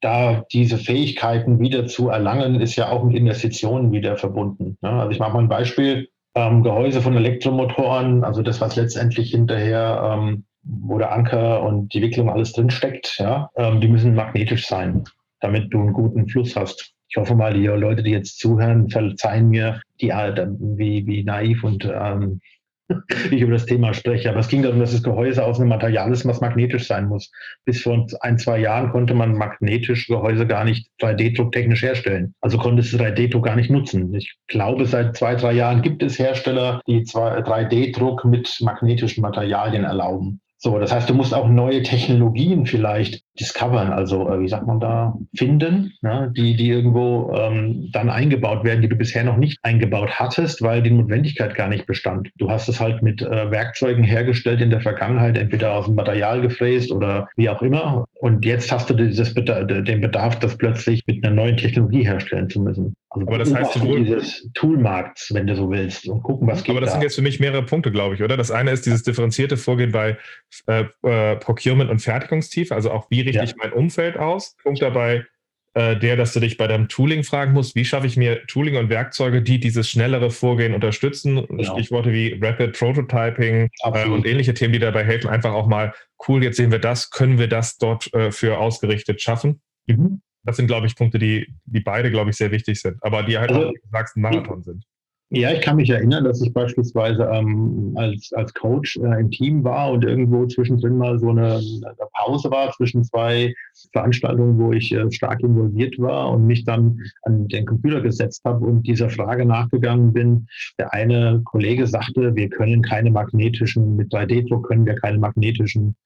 da 0.00 0.44
diese 0.52 0.76
Fähigkeiten 0.76 1.60
wieder 1.60 1.86
zu 1.86 2.10
erlangen, 2.10 2.60
ist 2.60 2.76
ja 2.76 2.90
auch 2.90 3.04
mit 3.04 3.16
Investitionen 3.16 3.92
wieder 3.92 4.16
verbunden. 4.16 4.76
Ne? 4.82 4.90
Also 4.90 5.10
ich 5.12 5.18
mache 5.18 5.32
mal 5.32 5.38
ein 5.38 5.48
Beispiel 5.48 6.08
ähm, 6.36 6.62
Gehäuse 6.62 7.00
von 7.00 7.16
Elektromotoren, 7.16 8.22
also 8.22 8.42
das, 8.42 8.60
was 8.60 8.76
letztendlich 8.76 9.30
hinterher, 9.30 10.12
ähm, 10.12 10.44
wo 10.62 10.98
der 10.98 11.12
Anker 11.12 11.62
und 11.62 11.94
die 11.94 12.02
Wicklung 12.02 12.28
alles 12.28 12.52
drinsteckt, 12.52 13.16
ja, 13.18 13.50
ähm, 13.56 13.80
die 13.80 13.88
müssen 13.88 14.14
magnetisch 14.14 14.66
sein, 14.66 15.04
damit 15.40 15.72
du 15.72 15.80
einen 15.80 15.94
guten 15.94 16.28
Fluss 16.28 16.54
hast. 16.54 16.92
Ich 17.08 17.16
hoffe 17.16 17.34
mal, 17.34 17.54
die 17.54 17.66
Leute, 17.66 18.02
die 18.02 18.10
jetzt 18.10 18.38
zuhören, 18.38 18.90
verzeihen 18.90 19.48
mir, 19.48 19.80
die, 20.00 20.08
wie, 20.08 21.06
wie 21.06 21.24
naiv 21.24 21.64
und 21.64 21.90
ähm, 21.90 22.40
ich 23.30 23.40
über 23.40 23.52
das 23.52 23.66
Thema 23.66 23.94
spreche. 23.94 24.30
Aber 24.30 24.40
es 24.40 24.48
ging 24.48 24.62
darum, 24.62 24.78
dass 24.78 24.92
das 24.92 25.02
Gehäuse 25.02 25.44
aus 25.44 25.58
einem 25.58 25.68
Material 25.68 26.12
ist, 26.12 26.26
was 26.26 26.40
magnetisch 26.40 26.86
sein 26.86 27.08
muss. 27.08 27.30
Bis 27.64 27.82
vor 27.82 28.06
ein, 28.20 28.38
zwei 28.38 28.58
Jahren 28.58 28.90
konnte 28.90 29.14
man 29.14 29.36
magnetische 29.36 30.12
Gehäuse 30.12 30.46
gar 30.46 30.64
nicht 30.64 30.88
3D-Druck 31.00 31.52
technisch 31.52 31.82
herstellen. 31.82 32.34
Also 32.40 32.58
konnte 32.58 32.80
es 32.80 32.92
3D-Druck 32.92 33.44
gar 33.44 33.56
nicht 33.56 33.70
nutzen. 33.70 34.14
Ich 34.14 34.34
glaube, 34.46 34.86
seit 34.86 35.16
zwei, 35.16 35.34
drei 35.34 35.52
Jahren 35.52 35.82
gibt 35.82 36.02
es 36.02 36.18
Hersteller, 36.18 36.80
die 36.86 37.04
3D-Druck 37.04 38.24
mit 38.24 38.56
magnetischen 38.60 39.22
Materialien 39.22 39.84
erlauben. 39.84 40.40
So, 40.58 40.78
das 40.78 40.90
heißt, 40.90 41.08
du 41.10 41.14
musst 41.14 41.34
auch 41.34 41.48
neue 41.48 41.82
Technologien 41.82 42.66
vielleicht 42.66 43.25
discovern, 43.38 43.92
also 43.92 44.28
äh, 44.28 44.40
wie 44.40 44.48
sagt 44.48 44.66
man 44.66 44.80
da, 44.80 45.14
finden, 45.36 45.92
ne, 46.02 46.32
die, 46.36 46.56
die 46.56 46.70
irgendwo 46.70 47.32
ähm, 47.34 47.90
dann 47.92 48.10
eingebaut 48.10 48.64
werden, 48.64 48.82
die 48.82 48.88
du 48.88 48.96
bisher 48.96 49.24
noch 49.24 49.36
nicht 49.36 49.58
eingebaut 49.62 50.10
hattest, 50.18 50.62
weil 50.62 50.82
die 50.82 50.90
Notwendigkeit 50.90 51.54
gar 51.54 51.68
nicht 51.68 51.86
bestand. 51.86 52.30
Du 52.36 52.50
hast 52.50 52.68
es 52.68 52.80
halt 52.80 53.02
mit 53.02 53.22
äh, 53.22 53.50
Werkzeugen 53.50 54.04
hergestellt 54.04 54.60
in 54.60 54.70
der 54.70 54.80
Vergangenheit, 54.80 55.36
entweder 55.36 55.72
aus 55.72 55.86
dem 55.86 55.94
Material 55.94 56.40
gefräst 56.40 56.90
oder 56.90 57.28
wie 57.36 57.48
auch 57.48 57.62
immer. 57.62 58.06
Und 58.14 58.44
jetzt 58.44 58.72
hast 58.72 58.90
du 58.90 58.94
dieses, 58.94 59.34
den 59.34 60.00
Bedarf, 60.00 60.38
das 60.38 60.56
plötzlich 60.56 61.02
mit 61.06 61.24
einer 61.24 61.34
neuen 61.34 61.56
Technologie 61.56 62.04
herstellen 62.04 62.48
zu 62.48 62.60
müssen. 62.60 62.94
Also 63.10 63.26
aber 63.26 63.38
das 63.38 63.54
heißt 63.54 63.72
sowohl 63.74 64.04
dieses 64.04 64.48
Toolmarkts, 64.54 65.32
wenn 65.32 65.46
du 65.46 65.56
so 65.56 65.70
willst, 65.70 66.06
und 66.08 66.22
gucken, 66.22 66.46
was 66.48 66.62
geht. 66.62 66.70
Aber 66.70 66.80
das 66.80 66.90
da. 66.90 66.94
sind 66.94 67.02
jetzt 67.02 67.14
für 67.14 67.22
mich 67.22 67.40
mehrere 67.40 67.62
Punkte, 67.62 67.90
glaube 67.90 68.14
ich, 68.14 68.22
oder? 68.22 68.36
Das 68.36 68.50
eine 68.50 68.72
ist 68.72 68.84
dieses 68.84 69.02
differenzierte 69.02 69.56
Vorgehen 69.56 69.92
bei 69.92 70.18
äh, 70.66 70.84
äh, 71.02 71.36
Procurement 71.36 71.90
und 71.90 72.00
Fertigungstiefe, 72.00 72.74
also 72.74 72.90
auch 72.90 73.10
wie 73.10 73.22
richte 73.26 73.38
ja. 73.38 73.44
ich 73.44 73.56
mein 73.56 73.72
Umfeld 73.72 74.16
aus. 74.16 74.56
Punkt 74.62 74.80
dabei 74.80 75.26
äh, 75.74 75.94
der, 75.94 76.16
dass 76.16 76.32
du 76.32 76.40
dich 76.40 76.56
bei 76.56 76.66
deinem 76.66 76.88
Tooling 76.88 77.22
fragen 77.22 77.52
musst, 77.52 77.74
wie 77.74 77.84
schaffe 77.84 78.06
ich 78.06 78.16
mir 78.16 78.46
Tooling 78.46 78.76
und 78.76 78.88
Werkzeuge, 78.88 79.42
die 79.42 79.60
dieses 79.60 79.90
schnellere 79.90 80.30
Vorgehen 80.30 80.72
unterstützen. 80.72 81.46
Genau. 81.46 81.74
Stichworte 81.74 82.12
wie 82.12 82.38
Rapid 82.40 82.72
Prototyping 82.72 83.68
äh, 83.82 84.06
und 84.06 84.26
ähnliche 84.26 84.54
Themen, 84.54 84.72
die 84.72 84.78
dabei 84.78 85.04
helfen, 85.04 85.28
einfach 85.28 85.52
auch 85.52 85.66
mal, 85.66 85.92
cool, 86.26 86.42
jetzt 86.42 86.56
sehen 86.56 86.70
wir 86.70 86.78
das, 86.78 87.10
können 87.10 87.38
wir 87.38 87.48
das 87.48 87.76
dort 87.76 88.12
äh, 88.14 88.32
für 88.32 88.56
ausgerichtet 88.58 89.20
schaffen. 89.20 89.60
Mhm 89.86 90.22
das 90.46 90.56
sind, 90.56 90.68
glaube 90.68 90.86
ich, 90.86 90.94
Punkte, 90.94 91.18
die, 91.18 91.52
die 91.64 91.80
beide, 91.80 92.10
glaube 92.10 92.30
ich, 92.30 92.36
sehr 92.36 92.52
wichtig 92.52 92.80
sind, 92.80 93.02
aber 93.02 93.24
die 93.24 93.36
halt, 93.36 93.50
also, 93.50 93.68
wie 93.68 93.80
du 93.82 93.88
sagst, 93.90 94.16
ein 94.16 94.22
Marathon 94.22 94.62
sind. 94.62 94.84
Ja, 95.30 95.50
ich 95.50 95.60
kann 95.60 95.74
mich 95.74 95.90
erinnern, 95.90 96.22
dass 96.22 96.40
ich 96.40 96.52
beispielsweise 96.52 97.24
ähm, 97.24 97.94
als, 97.96 98.32
als 98.32 98.54
Coach 98.54 98.96
äh, 98.98 99.20
im 99.20 99.30
Team 99.32 99.64
war 99.64 99.90
und 99.90 100.04
irgendwo 100.04 100.46
zwischendrin 100.46 100.96
mal 100.96 101.18
so 101.18 101.30
eine, 101.30 101.56
eine 101.56 102.08
Pause 102.14 102.48
war 102.52 102.70
zwischen 102.70 103.02
zwei 103.02 103.52
Veranstaltungen, 103.92 104.56
wo 104.56 104.72
ich 104.72 104.92
äh, 104.92 105.10
stark 105.10 105.40
involviert 105.40 105.98
war 105.98 106.30
und 106.30 106.46
mich 106.46 106.64
dann 106.64 107.00
an 107.22 107.48
den 107.48 107.66
Computer 107.66 108.00
gesetzt 108.02 108.42
habe 108.44 108.64
und 108.64 108.86
dieser 108.86 109.10
Frage 109.10 109.44
nachgegangen 109.44 110.12
bin. 110.12 110.46
Der 110.78 110.94
eine 110.94 111.40
Kollege 111.44 111.88
sagte, 111.88 112.36
wir 112.36 112.48
können 112.48 112.82
keine 112.82 113.10
magnetischen, 113.10 113.96
mit 113.96 114.12
3D-Druck 114.12 114.68
können 114.68 114.86
wir 114.86 114.94
keine 114.94 115.18
magnetischen 115.18 115.96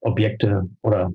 Objekte 0.00 0.68
oder 0.82 1.12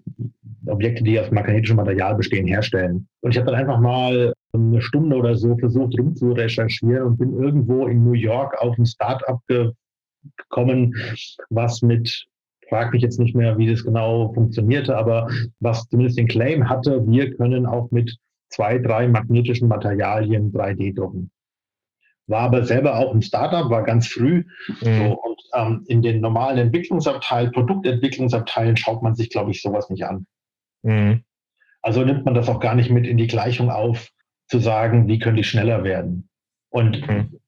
Objekte, 0.66 1.04
die 1.04 1.20
aus 1.20 1.30
magnetischem 1.30 1.76
Material 1.76 2.16
bestehen, 2.16 2.48
herstellen. 2.48 3.08
Und 3.20 3.32
ich 3.32 3.38
habe 3.38 3.52
dann 3.52 3.60
einfach 3.60 3.82
mal 3.82 4.34
eine 4.54 4.82
Stunde 4.82 5.16
oder 5.16 5.36
so 5.36 5.58
versucht, 5.58 5.98
rum 6.00 6.16
zu 6.16 6.32
recherchieren 6.32 7.04
und 7.04 7.18
bin 7.18 7.40
irgendwo 7.40 7.88
in 7.88 8.04
New 8.04 8.14
York 8.14 8.58
auf 8.62 8.78
ein 8.78 8.86
Startup 8.86 9.40
gekommen, 10.38 10.96
was 11.50 11.82
mit, 11.82 12.26
frag 12.68 12.94
mich 12.94 13.02
jetzt 13.02 13.20
nicht 13.20 13.36
mehr, 13.36 13.58
wie 13.58 13.70
das 13.70 13.84
genau 13.84 14.34
funktionierte, 14.34 14.98
aber 14.98 15.30
was 15.60 15.88
zumindest 15.88 16.18
den 16.18 16.28
Claim 16.28 16.70
hatte, 16.70 17.06
wir 17.08 17.36
können 17.36 17.66
auch 17.66 17.92
mit 17.92 18.18
zwei, 18.50 18.80
drei 18.80 19.08
magnetischen 19.08 19.68
Materialien 19.68 20.52
3D 20.52 20.96
drucken 20.96 21.32
war 22.30 22.42
aber 22.42 22.64
selber 22.64 22.98
auch 22.98 23.14
ein 23.14 23.22
Startup, 23.22 23.70
war 23.70 23.84
ganz 23.84 24.08
früh. 24.08 24.46
Mhm. 24.82 24.98
So, 24.98 25.20
und 25.20 25.42
ähm, 25.56 25.84
in 25.88 26.02
den 26.02 26.22
normalen 26.22 26.60
Entwicklungsabteilen, 26.60 27.52
Produktentwicklungsabteilen 27.52 28.78
schaut 28.78 29.02
man 29.02 29.16
sich, 29.16 29.30
glaube 29.30 29.52
ich, 29.52 29.62
sowas 29.62 29.90
nicht 29.90 30.06
an. 30.06 30.26
Mhm. 30.84 31.24
Also 31.82 32.04
nimmt 32.04 32.26
man 32.26 32.36
das 32.36 32.48
auch 32.48 32.60
gar 32.60 32.76
nicht 32.76 32.92
mit 32.92 33.08
in 33.08 33.18
die 33.18 33.28
Gleichung 33.28 33.70
auf, 33.70 34.10
zu 34.50 34.60
sagen, 34.60 35.08
wie 35.08 35.20
können 35.20 35.38
die 35.38 35.44
schneller 35.44 35.84
werden. 35.84 36.28
Und 36.70 37.08
mhm. 37.08 37.40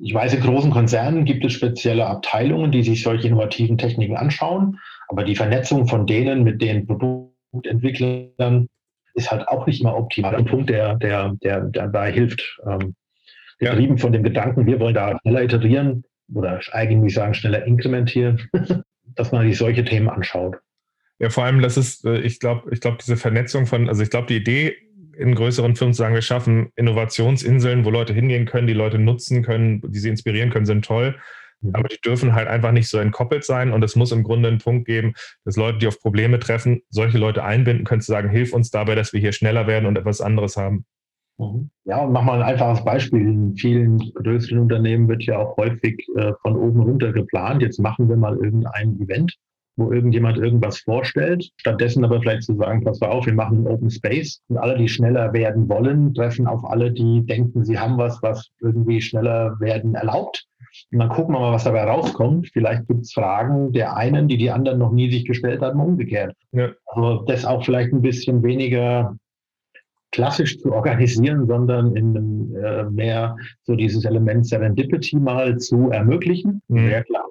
Ich 0.00 0.14
weiß, 0.14 0.34
in 0.34 0.42
großen 0.42 0.70
Konzernen 0.70 1.24
gibt 1.24 1.44
es 1.44 1.52
spezielle 1.52 2.06
Abteilungen, 2.06 2.70
die 2.70 2.82
sich 2.82 3.02
solche 3.02 3.26
innovativen 3.26 3.78
Techniken 3.78 4.16
anschauen, 4.16 4.78
aber 5.08 5.24
die 5.24 5.34
Vernetzung 5.34 5.88
von 5.88 6.06
denen 6.06 6.44
mit 6.44 6.62
den 6.62 6.86
Produktentwicklern 6.86 8.68
ist 9.14 9.30
halt 9.30 9.48
auch 9.48 9.66
nicht 9.66 9.80
immer 9.80 9.96
optimal. 9.96 10.36
Ein 10.36 10.44
Punkt, 10.44 10.70
der, 10.70 10.94
der, 10.94 11.34
der, 11.42 11.62
der 11.62 11.88
dabei 11.88 12.12
hilft. 12.12 12.60
Ähm, 12.64 12.94
getrieben 13.58 13.96
ja. 13.96 14.00
von 14.00 14.12
dem 14.12 14.22
Gedanken, 14.22 14.66
wir 14.66 14.78
wollen 14.78 14.94
da 14.94 15.18
schneller 15.20 15.42
iterieren 15.42 16.04
oder 16.32 16.60
eigentlich 16.70 17.14
sagen, 17.14 17.34
schneller 17.34 17.64
inkrementieren, 17.64 18.48
dass 19.16 19.32
man 19.32 19.48
sich 19.48 19.58
solche 19.58 19.84
Themen 19.84 20.08
anschaut. 20.08 20.58
Ja, 21.18 21.30
vor 21.30 21.42
allem, 21.42 21.60
das 21.60 21.76
ist, 21.76 22.04
äh, 22.04 22.20
ich 22.20 22.38
glaube, 22.38 22.70
ich 22.70 22.80
glaube, 22.80 22.98
diese 23.00 23.16
Vernetzung 23.16 23.66
von, 23.66 23.88
also 23.88 24.04
ich 24.04 24.10
glaube, 24.10 24.28
die 24.28 24.36
Idee 24.36 24.76
in 25.18 25.34
größeren 25.34 25.74
Firmen 25.74 25.94
zu 25.94 25.98
sagen, 25.98 26.14
wir 26.14 26.22
schaffen 26.22 26.70
Innovationsinseln, 26.76 27.84
wo 27.84 27.90
Leute 27.90 28.12
hingehen 28.12 28.46
können, 28.46 28.66
die 28.66 28.72
Leute 28.72 28.98
nutzen 28.98 29.42
können, 29.42 29.82
die 29.84 29.98
sie 29.98 30.08
inspirieren 30.08 30.50
können, 30.50 30.66
sind 30.66 30.84
toll. 30.84 31.16
Mhm. 31.60 31.74
Aber 31.74 31.88
die 31.88 32.00
dürfen 32.00 32.34
halt 32.34 32.46
einfach 32.46 32.70
nicht 32.70 32.88
so 32.88 32.98
entkoppelt 32.98 33.44
sein. 33.44 33.72
Und 33.72 33.82
es 33.82 33.96
muss 33.96 34.12
im 34.12 34.22
Grunde 34.22 34.48
einen 34.48 34.58
Punkt 34.58 34.86
geben, 34.86 35.14
dass 35.44 35.56
Leute, 35.56 35.78
die 35.78 35.88
auf 35.88 36.00
Probleme 36.00 36.38
treffen, 36.38 36.82
solche 36.88 37.18
Leute 37.18 37.42
einbinden 37.42 37.84
können, 37.84 38.00
zu 38.00 38.12
sagen, 38.12 38.30
hilf 38.30 38.52
uns 38.52 38.70
dabei, 38.70 38.94
dass 38.94 39.12
wir 39.12 39.20
hier 39.20 39.32
schneller 39.32 39.66
werden 39.66 39.86
und 39.86 39.98
etwas 39.98 40.20
anderes 40.20 40.56
haben. 40.56 40.84
Mhm. 41.38 41.70
Ja, 41.84 41.98
und 41.98 42.12
mach 42.12 42.22
mal 42.22 42.40
ein 42.40 42.48
einfaches 42.48 42.84
Beispiel. 42.84 43.20
In 43.20 43.56
vielen 43.56 43.98
größeren 43.98 44.60
Unternehmen 44.60 45.08
wird 45.08 45.24
ja 45.24 45.38
auch 45.38 45.56
häufig 45.56 46.06
äh, 46.16 46.32
von 46.42 46.56
oben 46.56 46.80
runter 46.80 47.12
geplant. 47.12 47.62
Jetzt 47.62 47.80
machen 47.80 48.08
wir 48.08 48.16
mal 48.16 48.36
irgendein 48.36 49.00
Event 49.00 49.36
wo 49.78 49.92
irgendjemand 49.92 50.36
irgendwas 50.38 50.78
vorstellt. 50.80 51.50
Stattdessen 51.56 52.04
aber 52.04 52.20
vielleicht 52.20 52.42
zu 52.42 52.56
sagen, 52.56 52.84
pass 52.84 53.00
auf, 53.00 53.26
wir 53.26 53.32
machen 53.32 53.66
Open 53.66 53.90
Space 53.90 54.42
und 54.48 54.58
alle, 54.58 54.76
die 54.76 54.88
schneller 54.88 55.32
werden 55.32 55.68
wollen, 55.68 56.12
treffen 56.14 56.46
auf 56.46 56.64
alle, 56.64 56.90
die 56.90 57.24
denken, 57.24 57.64
sie 57.64 57.78
haben 57.78 57.96
was, 57.96 58.22
was 58.22 58.50
irgendwie 58.60 59.00
schneller 59.00 59.58
werden 59.60 59.94
erlaubt. 59.94 60.46
Und 60.92 60.98
dann 60.98 61.08
gucken 61.08 61.34
wir 61.34 61.40
mal, 61.40 61.52
was 61.52 61.64
dabei 61.64 61.84
rauskommt. 61.84 62.50
Vielleicht 62.52 62.86
gibt 62.88 63.02
es 63.02 63.12
Fragen 63.12 63.72
der 63.72 63.96
einen, 63.96 64.28
die 64.28 64.36
die 64.36 64.50
anderen 64.50 64.78
noch 64.78 64.92
nie 64.92 65.10
sich 65.10 65.24
gestellt 65.24 65.62
haben, 65.62 65.80
umgekehrt. 65.80 66.34
Ja. 66.52 66.70
Also 66.86 67.24
das 67.24 67.44
auch 67.44 67.64
vielleicht 67.64 67.92
ein 67.92 68.02
bisschen 68.02 68.42
weniger 68.42 69.16
klassisch 70.12 70.58
zu 70.58 70.72
organisieren, 70.72 71.46
sondern 71.46 71.94
in 71.96 72.54
äh, 72.56 72.84
mehr 72.84 73.36
so 73.64 73.74
dieses 73.74 74.04
Element 74.04 74.46
Serendipity 74.46 75.16
mal 75.16 75.58
zu 75.58 75.90
ermöglichen. 75.90 76.62
Mhm. 76.68 76.90
Ja, 76.90 77.02
klar, 77.02 77.24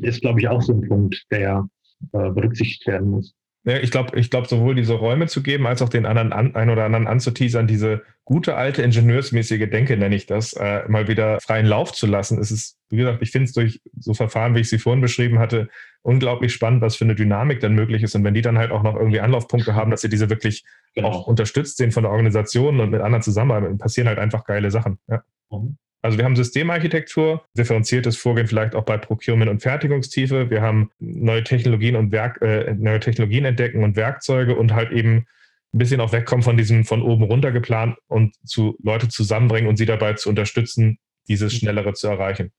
ist, 0.00 0.20
glaube 0.20 0.40
ich, 0.40 0.48
auch 0.48 0.62
so 0.62 0.72
ein 0.74 0.88
Punkt, 0.88 1.24
der 1.30 1.68
äh, 2.12 2.30
berücksichtigt 2.30 2.86
werden 2.86 3.10
muss. 3.10 3.34
Ja, 3.64 3.76
ich 3.78 3.90
glaube, 3.90 4.18
ich 4.18 4.30
glaub, 4.30 4.46
sowohl 4.46 4.74
diese 4.74 4.94
Räume 4.94 5.26
zu 5.26 5.42
geben, 5.42 5.66
als 5.66 5.82
auch 5.82 5.88
den 5.88 6.06
anderen 6.06 6.32
an, 6.32 6.54
ein 6.54 6.70
oder 6.70 6.84
anderen 6.84 7.06
anzuteasern, 7.06 7.66
diese 7.66 8.02
gute 8.24 8.54
alte 8.54 8.82
ingenieursmäßige 8.82 9.68
Denke, 9.68 9.96
nenne 9.96 10.14
ich 10.14 10.26
das, 10.26 10.52
äh, 10.52 10.88
mal 10.88 11.08
wieder 11.08 11.40
freien 11.40 11.66
Lauf 11.66 11.92
zu 11.92 12.06
lassen. 12.06 12.38
Es 12.38 12.50
ist, 12.50 12.78
wie 12.88 12.98
gesagt, 12.98 13.20
ich 13.20 13.30
finde 13.30 13.46
es 13.46 13.52
durch 13.52 13.80
so 13.98 14.14
Verfahren, 14.14 14.54
wie 14.54 14.60
ich 14.60 14.68
sie 14.68 14.78
vorhin 14.78 15.00
beschrieben 15.00 15.38
hatte, 15.38 15.68
unglaublich 16.02 16.52
spannend, 16.52 16.82
was 16.82 16.96
für 16.96 17.04
eine 17.04 17.14
Dynamik 17.14 17.60
dann 17.60 17.74
möglich 17.74 18.02
ist. 18.02 18.14
Und 18.14 18.24
wenn 18.24 18.34
die 18.34 18.42
dann 18.42 18.58
halt 18.58 18.70
auch 18.70 18.82
noch 18.82 18.94
irgendwie 18.94 19.20
Anlaufpunkte 19.20 19.74
haben, 19.74 19.90
dass 19.90 20.02
sie 20.02 20.08
diese 20.08 20.30
wirklich 20.30 20.64
genau. 20.94 21.08
auch 21.08 21.26
unterstützt 21.26 21.78
sehen 21.78 21.90
von 21.90 22.04
der 22.04 22.12
Organisation 22.12 22.80
und 22.80 22.90
mit 22.90 23.00
anderen 23.00 23.22
zusammenarbeiten, 23.22 23.78
passieren 23.78 24.08
halt 24.08 24.18
einfach 24.18 24.44
geile 24.44 24.70
Sachen. 24.70 24.98
Ja. 25.08 25.22
Mhm. 25.50 25.76
Also 26.00 26.16
wir 26.16 26.24
haben 26.24 26.36
Systemarchitektur, 26.36 27.44
differenziertes 27.56 28.16
Vorgehen 28.16 28.46
vielleicht 28.46 28.74
auch 28.74 28.84
bei 28.84 28.96
Procurement 28.96 29.50
und 29.50 29.60
Fertigungstiefe. 29.60 30.48
Wir 30.48 30.62
haben 30.62 30.90
neue 31.00 31.42
Technologien 31.42 31.96
und 31.96 32.12
Werk, 32.12 32.40
äh, 32.40 32.74
neue 32.74 33.00
Technologien 33.00 33.44
entdecken 33.44 33.82
und 33.82 33.96
Werkzeuge 33.96 34.56
und 34.56 34.72
halt 34.74 34.92
eben 34.92 35.26
ein 35.74 35.78
bisschen 35.78 36.00
auch 36.00 36.12
wegkommen 36.12 36.42
von 36.42 36.56
diesem 36.56 36.84
von 36.84 37.02
oben 37.02 37.24
runter 37.24 37.52
geplant 37.52 37.96
und 38.06 38.36
zu 38.48 38.76
Leute 38.82 39.08
zusammenbringen 39.08 39.68
und 39.68 39.76
sie 39.76 39.86
dabei 39.86 40.14
zu 40.14 40.28
unterstützen, 40.28 40.98
dieses 41.28 41.52
mhm. 41.54 41.58
Schnellere 41.58 41.92
zu 41.94 42.08
erreichen. 42.08 42.52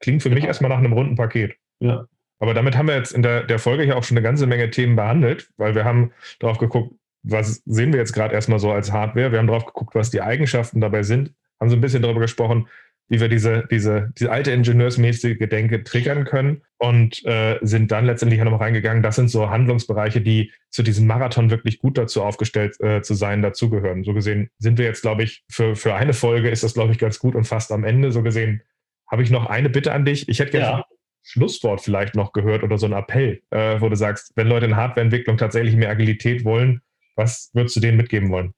Klingt 0.00 0.22
für 0.22 0.30
ja. 0.30 0.34
mich 0.34 0.44
erstmal 0.44 0.70
nach 0.70 0.78
einem 0.78 0.94
runden 0.94 1.16
Paket. 1.16 1.56
Ja. 1.80 2.06
Aber 2.40 2.54
damit 2.54 2.76
haben 2.76 2.88
wir 2.88 2.96
jetzt 2.96 3.12
in 3.12 3.22
der, 3.22 3.44
der 3.44 3.58
Folge 3.58 3.84
hier 3.84 3.96
auch 3.96 4.04
schon 4.04 4.16
eine 4.16 4.24
ganze 4.24 4.46
Menge 4.46 4.70
Themen 4.70 4.96
behandelt, 4.96 5.50
weil 5.56 5.74
wir 5.74 5.84
haben 5.84 6.12
darauf 6.40 6.58
geguckt, 6.58 6.94
was 7.22 7.62
sehen 7.64 7.92
wir 7.92 8.00
jetzt 8.00 8.12
gerade 8.12 8.34
erstmal 8.34 8.58
so 8.58 8.72
als 8.72 8.92
Hardware. 8.92 9.32
Wir 9.32 9.38
haben 9.38 9.46
darauf 9.46 9.64
geguckt, 9.64 9.94
was 9.94 10.10
die 10.10 10.20
Eigenschaften 10.20 10.80
dabei 10.80 11.02
sind, 11.02 11.32
haben 11.60 11.70
so 11.70 11.76
ein 11.76 11.80
bisschen 11.80 12.02
darüber 12.02 12.20
gesprochen, 12.20 12.68
wie 13.08 13.20
wir 13.20 13.28
diese, 13.28 13.64
diese, 13.70 14.12
diese 14.18 14.32
alte 14.32 14.50
ingenieursmäßige 14.50 15.38
Gedenke 15.38 15.84
triggern 15.84 16.24
können 16.24 16.62
und 16.78 17.24
äh, 17.26 17.58
sind 17.60 17.92
dann 17.92 18.06
letztendlich 18.06 18.42
noch 18.42 18.60
reingegangen. 18.60 19.02
Das 19.02 19.16
sind 19.16 19.28
so 19.28 19.50
Handlungsbereiche, 19.50 20.20
die 20.20 20.52
zu 20.70 20.82
diesem 20.82 21.06
Marathon 21.06 21.50
wirklich 21.50 21.78
gut 21.78 21.98
dazu 21.98 22.22
aufgestellt 22.22 22.80
äh, 22.80 23.02
zu 23.02 23.14
sein, 23.14 23.42
dazugehören. 23.42 24.04
So 24.04 24.14
gesehen 24.14 24.50
sind 24.58 24.78
wir 24.78 24.86
jetzt, 24.86 25.02
glaube 25.02 25.22
ich, 25.22 25.44
für, 25.50 25.76
für 25.76 25.94
eine 25.94 26.14
Folge 26.14 26.48
ist 26.48 26.64
das, 26.64 26.74
glaube 26.74 26.92
ich, 26.92 26.98
ganz 26.98 27.18
gut 27.18 27.34
und 27.34 27.44
fast 27.44 27.72
am 27.72 27.84
Ende. 27.84 28.10
So 28.10 28.22
gesehen 28.22 28.62
habe 29.10 29.22
ich 29.22 29.30
noch 29.30 29.46
eine 29.46 29.68
Bitte 29.68 29.92
an 29.92 30.06
dich. 30.06 30.28
Ich 30.28 30.38
hätte 30.38 30.52
gerne 30.52 30.78
ja. 30.78 30.84
Schlusswort 31.22 31.82
vielleicht 31.82 32.14
noch 32.14 32.32
gehört 32.32 32.62
oder 32.62 32.78
so 32.78 32.86
ein 32.86 32.92
Appell, 32.92 33.42
äh, 33.50 33.80
wo 33.80 33.88
du 33.90 33.96
sagst, 33.96 34.32
wenn 34.36 34.48
Leute 34.48 34.66
in 34.66 34.76
Hardwareentwicklung 34.76 35.36
tatsächlich 35.36 35.76
mehr 35.76 35.90
Agilität 35.90 36.44
wollen, 36.44 36.80
was 37.16 37.50
würdest 37.52 37.76
du 37.76 37.80
denen 37.80 37.98
mitgeben 37.98 38.30
wollen? 38.30 38.54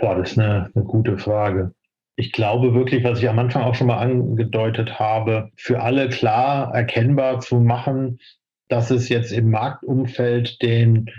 Boah, 0.00 0.16
das 0.16 0.32
ist 0.32 0.38
eine, 0.38 0.70
eine 0.74 0.84
gute 0.84 1.16
Frage. 1.18 1.72
Ich 2.20 2.32
glaube 2.32 2.74
wirklich, 2.74 3.04
was 3.04 3.20
ich 3.20 3.28
am 3.28 3.38
Anfang 3.38 3.62
auch 3.62 3.76
schon 3.76 3.86
mal 3.86 3.98
angedeutet 3.98 4.98
habe, 4.98 5.52
für 5.54 5.80
alle 5.80 6.08
klar 6.08 6.74
erkennbar 6.74 7.38
zu 7.38 7.60
machen, 7.60 8.18
dass 8.66 8.90
es 8.90 9.08
jetzt 9.08 9.30
im 9.30 9.52
Marktumfeld 9.52 10.60
den, 10.60 11.10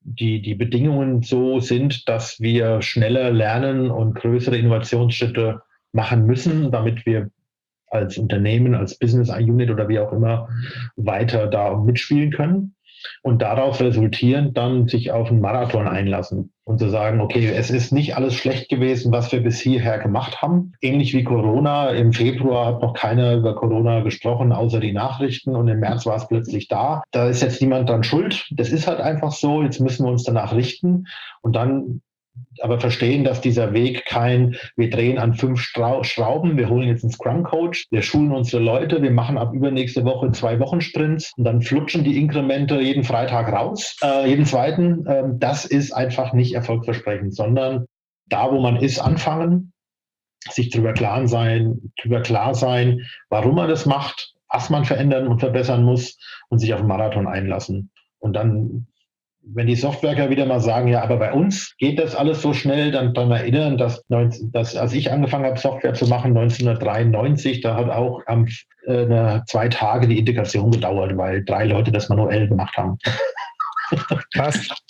die, 0.00 0.42
die 0.42 0.56
Bedingungen 0.56 1.22
so 1.22 1.60
sind, 1.60 2.08
dass 2.08 2.40
wir 2.40 2.82
schneller 2.82 3.30
lernen 3.30 3.92
und 3.92 4.16
größere 4.16 4.58
Innovationsschritte 4.58 5.62
machen 5.92 6.26
müssen, 6.26 6.72
damit 6.72 7.06
wir 7.06 7.30
als 7.86 8.18
Unternehmen, 8.18 8.74
als 8.74 8.98
Business 8.98 9.30
Unit 9.30 9.70
oder 9.70 9.88
wie 9.88 10.00
auch 10.00 10.12
immer 10.12 10.48
weiter 10.96 11.46
da 11.46 11.76
mitspielen 11.76 12.32
können 12.32 12.75
und 13.22 13.42
daraus 13.42 13.80
resultierend 13.80 14.56
dann 14.56 14.88
sich 14.88 15.12
auf 15.12 15.30
einen 15.30 15.40
Marathon 15.40 15.88
einlassen 15.88 16.52
und 16.64 16.78
zu 16.78 16.88
sagen, 16.88 17.20
okay, 17.20 17.46
es 17.46 17.70
ist 17.70 17.92
nicht 17.92 18.16
alles 18.16 18.34
schlecht 18.34 18.68
gewesen, 18.68 19.12
was 19.12 19.30
wir 19.30 19.40
bis 19.40 19.60
hierher 19.60 19.98
gemacht 19.98 20.42
haben. 20.42 20.72
Ähnlich 20.80 21.14
wie 21.14 21.22
Corona. 21.22 21.90
Im 21.90 22.12
Februar 22.12 22.66
hat 22.66 22.82
noch 22.82 22.94
keiner 22.94 23.34
über 23.34 23.54
Corona 23.54 24.00
gesprochen, 24.00 24.52
außer 24.52 24.80
die 24.80 24.92
Nachrichten 24.92 25.54
und 25.54 25.68
im 25.68 25.78
März 25.78 26.06
war 26.06 26.16
es 26.16 26.26
plötzlich 26.26 26.66
da. 26.66 27.04
Da 27.12 27.28
ist 27.28 27.42
jetzt 27.42 27.60
niemand 27.60 27.88
dran 27.88 28.02
schuld. 28.02 28.48
Das 28.50 28.70
ist 28.70 28.88
halt 28.88 29.00
einfach 29.00 29.30
so. 29.30 29.62
Jetzt 29.62 29.80
müssen 29.80 30.04
wir 30.04 30.10
uns 30.10 30.24
danach 30.24 30.54
richten 30.54 31.06
und 31.40 31.54
dann 31.54 32.02
aber 32.62 32.80
verstehen, 32.80 33.24
dass 33.24 33.40
dieser 33.40 33.72
Weg 33.72 34.04
kein, 34.06 34.56
wir 34.76 34.90
drehen 34.90 35.18
an 35.18 35.34
fünf 35.34 35.60
Schrauben, 35.60 36.56
wir 36.56 36.68
holen 36.68 36.88
jetzt 36.88 37.04
einen 37.04 37.12
Scrum-Coach, 37.12 37.86
wir 37.90 38.02
schulen 38.02 38.32
unsere 38.32 38.62
Leute, 38.62 39.02
wir 39.02 39.10
machen 39.10 39.38
ab 39.38 39.52
übernächste 39.52 40.04
Woche 40.04 40.32
zwei 40.32 40.58
Wochen 40.58 40.80
Sprints 40.80 41.32
und 41.36 41.44
dann 41.44 41.62
flutschen 41.62 42.04
die 42.04 42.18
Inkremente 42.18 42.80
jeden 42.80 43.04
Freitag 43.04 43.52
raus, 43.52 43.96
äh, 44.02 44.28
jeden 44.28 44.46
zweiten. 44.46 45.06
Äh, 45.06 45.24
das 45.34 45.64
ist 45.64 45.92
einfach 45.92 46.32
nicht 46.32 46.54
erfolgversprechend, 46.54 47.34
sondern 47.34 47.86
da, 48.26 48.50
wo 48.50 48.60
man 48.60 48.76
ist, 48.76 48.98
anfangen, 48.98 49.72
sich 50.48 50.70
darüber 50.70 50.92
klar 50.92 51.26
sein, 51.28 51.92
darüber 51.96 52.22
klar 52.22 52.54
sein, 52.54 53.02
warum 53.28 53.56
man 53.56 53.68
das 53.68 53.86
macht, 53.86 54.34
was 54.48 54.70
man 54.70 54.84
verändern 54.84 55.26
und 55.28 55.40
verbessern 55.40 55.82
muss 55.82 56.18
und 56.48 56.58
sich 56.58 56.72
auf 56.72 56.80
den 56.80 56.88
Marathon 56.88 57.26
einlassen. 57.26 57.90
Und 58.18 58.34
dann 58.34 58.86
wenn 59.54 59.66
die 59.66 59.76
Softwerker 59.76 60.28
wieder 60.28 60.44
mal 60.46 60.60
sagen, 60.60 60.88
ja, 60.88 61.02
aber 61.02 61.16
bei 61.16 61.32
uns 61.32 61.76
geht 61.78 61.98
das 61.98 62.16
alles 62.16 62.42
so 62.42 62.52
schnell, 62.52 62.90
dann 62.90 63.14
dann 63.14 63.30
erinnern, 63.30 63.78
dass, 63.78 64.04
19, 64.08 64.52
dass 64.52 64.76
als 64.76 64.92
ich 64.92 65.12
angefangen 65.12 65.44
habe, 65.44 65.58
Software 65.58 65.94
zu 65.94 66.06
machen, 66.06 66.36
1993, 66.36 67.60
da 67.60 67.76
hat 67.76 67.90
auch 67.90 68.22
am, 68.26 68.46
äh, 68.86 69.40
zwei 69.46 69.68
Tage 69.68 70.08
die 70.08 70.18
Integration 70.18 70.70
gedauert, 70.70 71.16
weil 71.16 71.44
drei 71.44 71.64
Leute 71.64 71.92
das 71.92 72.08
manuell 72.08 72.48
gemacht 72.48 72.76
haben. 72.76 72.98
Passt. 74.34 74.72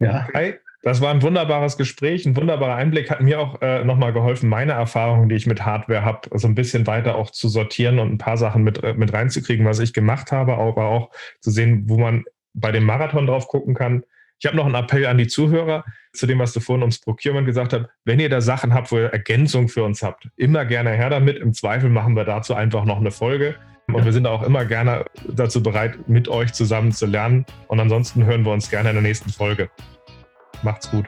Ja. 0.00 0.26
Hi. 0.34 0.54
Das 0.82 1.00
war 1.00 1.12
ein 1.12 1.22
wunderbares 1.22 1.76
Gespräch, 1.76 2.26
ein 2.26 2.36
wunderbarer 2.36 2.74
Einblick, 2.74 3.08
hat 3.08 3.20
mir 3.20 3.38
auch 3.38 3.62
äh, 3.62 3.84
nochmal 3.84 4.12
geholfen, 4.12 4.48
meine 4.48 4.72
Erfahrungen, 4.72 5.28
die 5.28 5.36
ich 5.36 5.46
mit 5.46 5.64
Hardware 5.64 6.04
habe, 6.04 6.28
so 6.36 6.48
ein 6.48 6.56
bisschen 6.56 6.88
weiter 6.88 7.14
auch 7.14 7.30
zu 7.30 7.48
sortieren 7.48 8.00
und 8.00 8.10
ein 8.10 8.18
paar 8.18 8.36
Sachen 8.36 8.64
mit, 8.64 8.82
äh, 8.82 8.94
mit 8.94 9.12
reinzukriegen, 9.12 9.64
was 9.64 9.78
ich 9.78 9.92
gemacht 9.92 10.32
habe, 10.32 10.54
aber 10.54 10.86
auch 10.86 11.10
zu 11.40 11.52
sehen, 11.52 11.84
wo 11.86 11.98
man 11.98 12.24
bei 12.54 12.72
dem 12.72 12.84
Marathon 12.84 13.26
drauf 13.26 13.48
gucken 13.48 13.74
kann. 13.74 14.04
Ich 14.38 14.46
habe 14.46 14.56
noch 14.56 14.66
einen 14.66 14.74
Appell 14.74 15.06
an 15.06 15.18
die 15.18 15.28
Zuhörer 15.28 15.84
zu 16.12 16.26
dem, 16.26 16.40
was 16.40 16.52
du 16.52 16.60
vorhin 16.60 16.82
ums 16.82 17.00
Procurement 17.00 17.46
gesagt 17.46 17.72
hast. 17.72 17.86
Wenn 18.04 18.18
ihr 18.18 18.28
da 18.28 18.40
Sachen 18.40 18.74
habt, 18.74 18.90
wo 18.90 18.98
ihr 18.98 19.06
Ergänzung 19.06 19.68
für 19.68 19.84
uns 19.84 20.02
habt, 20.02 20.28
immer 20.36 20.64
gerne 20.64 20.90
her 20.90 21.10
damit. 21.10 21.38
Im 21.38 21.54
Zweifel 21.54 21.90
machen 21.90 22.16
wir 22.16 22.24
dazu 22.24 22.54
einfach 22.54 22.84
noch 22.84 22.98
eine 22.98 23.12
Folge. 23.12 23.54
Und 23.86 24.04
wir 24.04 24.12
sind 24.12 24.26
auch 24.26 24.42
immer 24.42 24.64
gerne 24.64 25.04
dazu 25.28 25.62
bereit, 25.62 26.08
mit 26.08 26.28
euch 26.28 26.52
zusammen 26.52 26.92
zu 26.92 27.06
lernen. 27.06 27.44
Und 27.68 27.78
ansonsten 27.80 28.24
hören 28.24 28.44
wir 28.44 28.52
uns 28.52 28.70
gerne 28.70 28.90
in 28.90 28.96
der 28.96 29.02
nächsten 29.02 29.30
Folge. 29.30 29.70
Macht's 30.62 30.90
gut. 30.90 31.06